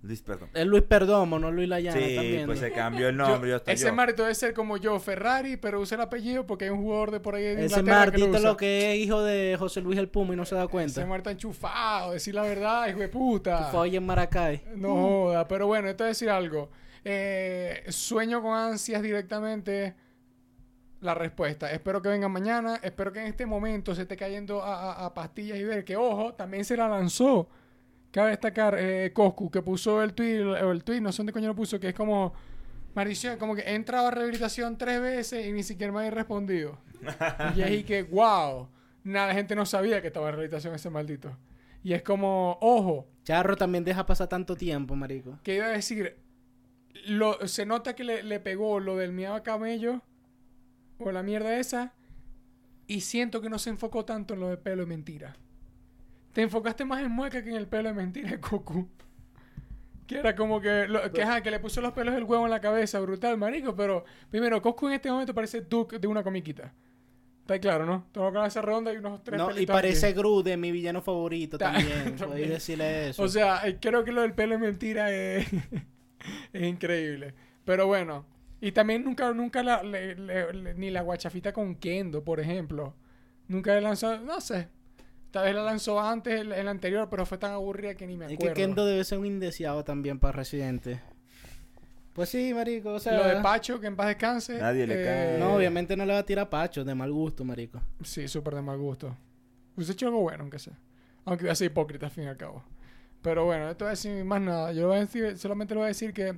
Luis, 0.09 0.23
perdón. 0.23 0.49
Es 0.55 0.67
Luis 0.67 0.83
Perdomo, 0.83 1.39
no 1.39 1.53
Luis 1.53 1.69
Layana 1.69 1.97
Sí, 2.01 2.15
también. 2.17 2.47
pues 2.47 2.61
¿no? 2.61 2.67
se 2.67 2.73
cambió 2.73 3.09
el 3.09 3.17
nombre. 3.17 3.51
Yo, 3.51 3.61
ese 3.67 3.87
yo. 3.87 3.93
Marito 3.95 4.23
debe 4.23 4.35
ser 4.35 4.55
como 4.55 4.77
yo, 4.79 4.99
Ferrari, 4.99 5.57
pero 5.57 5.81
usa 5.81 5.95
el 5.97 6.01
apellido 6.01 6.47
porque 6.47 6.65
hay 6.65 6.71
un 6.71 6.83
jugador 6.83 7.11
de 7.13 7.21
por 7.21 7.35
ahí 7.35 7.43
de 7.45 7.67
Ese 7.67 7.81
Inglaterra 7.81 8.11
que 8.11 8.19
lo 8.19 8.25
Martito 8.27 8.39
usa. 8.41 8.51
lo 8.51 8.57
que 8.57 8.93
es 8.93 8.99
hijo 8.99 9.23
de 9.23 9.57
José 9.59 9.81
Luis 9.83 9.99
el 9.99 10.09
Puma 10.09 10.35
y 10.35 10.37
no 10.37 10.45
se 10.45 10.55
da 10.57 10.63
Ese 10.63 10.71
cuenta. 10.71 11.07
Marta 11.07 11.31
enchufado, 11.31 12.13
decir 12.13 12.35
la 12.35 12.43
verdad, 12.43 12.89
hijo 12.89 12.99
de 12.99 13.09
puta. 13.09 13.65
Fue 13.71 13.81
hoy 13.81 13.97
en 13.97 14.05
Maracay. 14.07 14.63
No 14.75 14.95
joda, 14.95 15.47
pero 15.47 15.67
bueno, 15.67 15.89
esto 15.89 16.05
es 16.05 16.11
decir 16.19 16.31
algo. 16.31 16.71
Eh, 17.05 17.85
sueño 17.89 18.43
con 18.43 18.55
ansias 18.57 19.03
directamente 19.03 19.95
la 21.01 21.15
respuesta. 21.15 21.71
Espero 21.71 22.03
que 22.03 22.09
venga 22.09 22.29
mañana. 22.29 22.81
Espero 22.83 23.13
que 23.13 23.21
en 23.21 23.27
este 23.27 23.47
momento 23.47 23.95
se 23.95 24.03
esté 24.03 24.17
cayendo 24.17 24.63
a, 24.63 24.93
a- 24.93 25.07
a 25.07 25.15
pastillas 25.15 25.59
y 25.59 25.65
ver 25.65 25.85
que, 25.85 25.97
ojo, 25.97 26.35
también 26.35 26.65
se 26.65 26.77
la 26.77 26.89
lanzó. 26.89 27.49
Cabe 28.11 28.31
destacar, 28.31 28.77
eh, 28.79 29.13
Coscu, 29.13 29.51
que 29.51 29.63
puso 29.63 30.03
el 30.03 30.15
tweet, 30.15 30.43
o 30.43 30.73
el 30.73 30.83
tweet, 30.83 31.01
no 31.01 31.13
sé 31.13 31.19
dónde 31.19 31.33
coño 31.33 31.49
lo 31.49 31.55
puso, 31.55 31.79
que 31.79 31.89
es 31.89 31.95
como, 31.95 32.33
maldición, 32.95 33.39
como 33.39 33.55
que 33.55 33.63
he 33.63 33.75
entrado 33.75 34.09
a 34.09 34.11
rehabilitación 34.11 34.79
tres 34.79 35.01
veces 35.01 35.47
y 35.47 35.53
ni 35.53 35.63
siquiera 35.63 35.93
me 35.93 36.01
había 36.01 36.11
respondido. 36.11 36.79
y 37.57 37.61
es 37.61 37.67
ahí 37.67 37.85
que, 37.85 38.03
wow, 38.03 38.69
nada, 39.05 39.29
la 39.29 39.35
gente 39.35 39.55
no 39.55 39.67
sabía 39.67 40.01
que 40.01 40.09
estaba 40.09 40.29
en 40.29 40.33
rehabilitación 40.33 40.75
ese 40.75 40.91
maldito. 40.91 41.37
Y 41.85 41.93
es 41.93 42.03
como, 42.03 42.59
ojo, 42.61 43.07
Charro 43.25 43.57
también 43.57 43.85
deja 43.85 44.05
pasar 44.07 44.29
tanto 44.29 44.57
tiempo, 44.57 44.97
marico. 44.97 45.39
que 45.43 45.57
iba 45.57 45.67
a 45.67 45.71
decir, 45.71 46.17
lo, 47.07 47.47
se 47.47 47.67
nota 47.67 47.95
que 47.95 48.05
le, 48.05 48.23
le 48.23 48.41
pegó 48.41 48.81
lo 48.81 48.97
del 48.97 49.13
miado 49.13 49.37
a 49.37 49.43
camello 49.43 50.03
o 50.99 51.13
la 51.13 51.23
mierda 51.23 51.59
esa 51.59 51.95
y 52.87 53.03
siento 53.03 53.41
que 53.41 53.51
no 53.51 53.59
se 53.59 53.71
enfocó 53.71 54.05
tanto 54.05 54.35
en 54.35 54.41
lo 54.41 54.49
de 54.49 54.57
pelo 54.57 54.83
de 54.83 54.87
mentira. 54.87 55.37
Te 56.39 56.43
enfocaste 56.43 56.85
más 56.85 57.03
en 57.03 57.11
mueca 57.11 57.43
que 57.43 57.51
en 57.51 57.57
el 57.57 57.67
pelo 57.67 57.89
de 57.89 57.95
mentira 57.97 58.31
de 58.31 58.37
Goku. 58.37 58.87
Que 60.07 60.19
era 60.21 60.37
como 60.37 60.61
que, 60.61 60.87
lo- 60.87 61.11
que, 61.11 61.25
ajá, 61.25 61.43
que 61.43 61.51
le 61.51 61.59
puso 61.59 61.81
los 61.81 61.93
pelos 61.95 62.15
del 62.15 62.23
huevo 62.23 62.45
en 62.45 62.51
la 62.53 62.61
cabeza, 62.61 63.01
brutal, 63.01 63.37
marico. 63.37 63.75
Pero 63.75 64.05
primero, 64.31 64.61
Goku 64.61 64.87
en 64.87 64.95
este 64.95 65.11
momento 65.11 65.35
parece 65.35 65.63
Duke 65.63 65.99
de 65.99 66.07
una 66.07 66.23
comiquita. 66.23 66.73
Está 67.41 67.59
claro, 67.59 67.85
¿no? 67.87 68.07
Tengo 68.13 68.29
la 68.29 68.33
cabeza 68.35 68.63
redonda 68.63 68.93
y 68.95 68.99
unos 68.99 69.25
tres 69.25 69.37
No, 69.37 69.47
y 69.51 69.55
pelitos 69.55 69.75
aquí. 69.75 69.83
parece 69.83 70.13
Gru 70.13 70.45
de 70.45 70.57
mi 70.57 70.71
villano 70.71 71.03
favorito 71.03 71.59
Ta- 71.59 71.73
también. 71.73 72.15
Podéis 72.17 72.51
decirle 72.51 73.09
eso. 73.09 73.21
O 73.25 73.27
sea, 73.27 73.67
eh, 73.67 73.79
creo 73.81 74.05
que 74.05 74.13
lo 74.13 74.21
del 74.23 74.33
pelo 74.35 74.53
de 74.53 74.59
mentira 74.61 75.11
es, 75.13 75.49
es 76.53 76.63
increíble. 76.63 77.35
Pero 77.65 77.89
bueno. 77.89 78.25
Y 78.61 78.71
también 78.71 79.03
nunca, 79.03 79.33
nunca 79.33 79.65
la, 79.65 79.83
le- 79.83 80.15
le- 80.15 80.53
le- 80.53 80.75
ni 80.75 80.91
la 80.91 81.03
guachafita 81.03 81.53
con 81.53 81.75
Kendo, 81.75 82.23
por 82.23 82.39
ejemplo. 82.39 82.95
Nunca 83.49 83.75
le 83.75 83.81
lanzó, 83.81 84.19
no 84.21 84.41
sé. 84.41 84.69
Tal 85.31 85.45
vez 85.45 85.55
la 85.55 85.63
lanzó 85.63 86.01
antes, 86.01 86.41
el, 86.41 86.53
el 86.53 86.69
anterior, 86.69 87.09
pero 87.11 87.27
fue 87.27 87.37
tan 87.39 87.53
aburrida 87.53 87.95
que 87.95 88.07
ni 88.07 88.17
me 88.17 88.27
es 88.27 88.33
acuerdo. 88.33 88.55
que 88.55 88.61
Kendo 88.63 88.87
debe 88.87 89.05
ser 89.05 89.19
un 89.19 89.27
indeseado 89.27 89.85
también 89.85 90.19
para 90.19 90.33
Residente. 90.33 91.01
Pues 92.15 92.31
sí, 92.31 92.53
marico, 92.55 92.95
o 92.95 92.99
sea... 92.99 93.13
Lo 93.13 93.29
de 93.29 93.37
Pacho, 93.43 93.79
que 93.79 93.87
en 93.87 93.95
paz 93.95 94.09
descanse. 94.09 94.57
eh, 94.57 94.61
Nadie 94.61 94.87
le 94.87 95.05
cae. 95.05 95.39
No, 95.39 95.55
obviamente 95.55 95.97
no 95.97 96.05
le 96.05 96.15
va 96.15 96.19
a 96.21 96.27
tirar 96.27 96.49
pacho, 96.49 96.83
de 96.85 96.95
mal 96.95 97.13
gusto, 97.13 97.45
marico. 97.45 97.81
Sí, 98.03 98.27
súper 98.27 98.55
de 98.57 98.63
mal 98.63 98.77
gusto. 98.79 99.15
Hubiese 99.77 99.93
hecho 99.93 100.07
algo 100.07 100.23
bueno, 100.23 100.43
aunque 100.43 100.59
sea. 100.59 100.77
Aunque 101.25 101.45
voy 101.45 101.53
a 101.53 101.55
ser 101.55 101.67
hipócrita 101.71 102.07
al 102.07 102.13
fin 102.13 102.25
y 102.25 102.27
al 102.27 102.37
cabo. 102.37 102.65
Pero 103.23 103.45
bueno, 103.45 103.71
esto 103.71 103.85
voy 103.85 103.91
a 103.91 103.91
decir 103.91 104.25
más 104.25 104.41
nada. 104.41 104.73
Yo 104.73 104.81
le 104.81 104.87
voy 104.87 104.97
a 104.97 105.01
decir, 105.01 105.39
solamente 105.39 105.75
le 105.75 105.79
voy 105.79 105.85
a 105.85 105.89
decir 105.89 106.13
que 106.13 106.37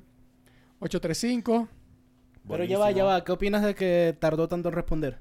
835, 0.80 1.68
Pero 2.48 2.64
ya 2.64 2.78
va, 2.78 2.90
ya 2.90 3.04
va. 3.04 3.24
¿Qué 3.24 3.32
opinas 3.32 3.62
de 3.62 3.74
que 3.74 4.14
tardó 4.18 4.48
tanto 4.48 4.68
en 4.68 4.74
responder? 4.74 5.18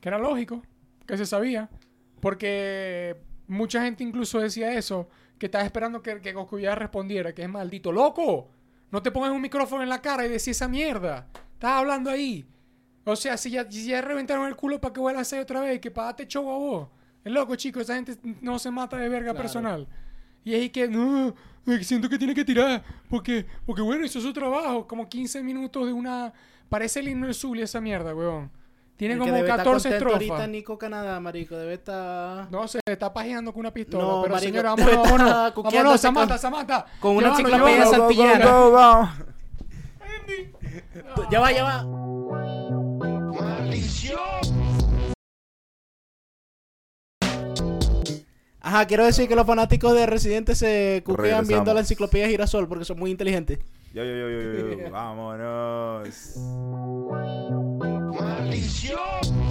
que 0.00 0.08
era 0.08 0.18
lógico, 0.18 0.62
que 1.06 1.18
se 1.18 1.26
sabía. 1.26 1.68
Porque 2.20 3.16
mucha 3.48 3.82
gente 3.82 4.04
incluso 4.04 4.38
decía 4.38 4.72
eso, 4.74 5.08
que 5.38 5.46
estaba 5.46 5.64
esperando 5.64 6.02
que, 6.02 6.20
que 6.20 6.32
Goku 6.32 6.58
ya 6.58 6.74
respondiera, 6.74 7.34
que 7.34 7.42
es 7.42 7.48
maldito 7.48 7.92
loco. 7.92 8.48
No 8.90 9.02
te 9.02 9.10
pongas 9.10 9.30
un 9.32 9.40
micrófono 9.40 9.82
en 9.82 9.88
la 9.88 10.00
cara 10.02 10.26
y 10.26 10.28
decís 10.28 10.48
esa 10.48 10.68
mierda. 10.68 11.28
Estás 11.54 11.72
hablando 11.72 12.10
ahí. 12.10 12.46
O 13.04 13.16
sea, 13.16 13.36
si 13.36 13.50
ya, 13.50 13.70
si 13.70 13.86
ya 13.86 14.00
reventaron 14.02 14.46
el 14.46 14.56
culo 14.56 14.80
para 14.80 14.92
que 14.92 15.00
vuelva 15.00 15.20
a 15.20 15.22
hacer 15.22 15.40
otra 15.40 15.60
vez, 15.60 15.80
que 15.80 15.90
pagate 15.90 16.26
show 16.26 16.50
a 16.50 16.56
vos. 16.58 16.88
Es 17.24 17.32
loco, 17.32 17.54
chicos, 17.56 17.82
esa 17.82 17.94
gente 17.94 18.16
no 18.40 18.58
se 18.58 18.70
mata 18.70 18.96
de 18.96 19.08
verga 19.08 19.30
Claro. 19.32 19.38
personal. 19.38 19.88
Y 20.44 20.54
ahí 20.54 20.70
que, 20.70 20.88
no, 20.88 21.34
siento 21.82 22.08
que 22.08 22.18
tiene 22.18 22.34
que 22.34 22.44
tirar, 22.44 22.82
porque, 23.08 23.46
porque 23.66 23.82
bueno, 23.82 24.04
hizo 24.04 24.20
su 24.20 24.32
trabajo. 24.32 24.86
Como 24.86 25.08
15 25.08 25.42
minutos 25.42 25.86
de 25.86 25.92
una... 25.92 26.32
Parece 26.68 27.00
el 27.00 27.08
himno 27.08 27.26
del 27.26 27.34
Zulia 27.34 27.64
esa 27.64 27.80
mierda, 27.80 28.14
weón. 28.14 28.50
Tiene 29.00 29.14
El 29.14 29.20
que 29.20 29.24
como 29.24 29.34
debe 29.36 29.48
estar 29.48 29.64
14 29.64 29.88
contento 29.88 29.96
estrofas. 30.12 30.30
ahorita 30.30 30.46
Nico 30.52 30.76
Canadá, 30.78 31.18
marico. 31.20 31.56
Debe 31.56 31.72
estar... 31.72 32.50
No 32.50 32.68
se 32.68 32.80
está 32.86 33.10
pajeando 33.14 33.50
con 33.50 33.60
una 33.60 33.72
pistola. 33.72 34.04
No, 34.04 34.20
pero 34.20 34.34
marico, 34.34 34.52
señora, 34.52 34.74
debe 34.76 34.90
vámonos, 34.94 35.06
estar 35.08 35.18
vámonos. 35.32 35.52
cuqueándose 35.54 35.78
Vámonos, 35.78 36.00
Samantha, 36.02 36.34
con- 36.34 36.38
Samantha. 36.42 36.86
con 37.00 37.16
una 37.16 37.26
Llévalo, 37.38 37.38
enciclopedia 37.48 37.84
llévalo. 37.84 37.96
santillana. 38.04 38.44
Go, 38.44 38.70
go, 38.70 38.76
go. 41.16 41.30
Ya 41.30 41.40
va, 41.40 41.50
ya 41.52 41.64
va. 41.64 41.86
Ajá, 48.62 48.86
quiero 48.86 49.04
decir 49.06 49.26
que 49.26 49.34
los 49.34 49.46
fanáticos 49.46 49.94
de 49.94 50.04
Residente 50.06 50.54
se 50.54 51.02
cuquean 51.04 51.46
viendo 51.46 51.72
la 51.72 51.80
enciclopedia 51.80 52.28
Girasol 52.28 52.68
porque 52.68 52.84
son 52.84 52.98
muy 52.98 53.10
inteligentes. 53.10 53.58
Yo, 53.94 54.04
yo, 54.04 54.14
yo, 54.14 54.28
yo, 54.30 54.40
yo, 54.52 54.82
yo. 54.84 54.90
Vámonos. 54.92 56.36
Maldición. 58.50 59.49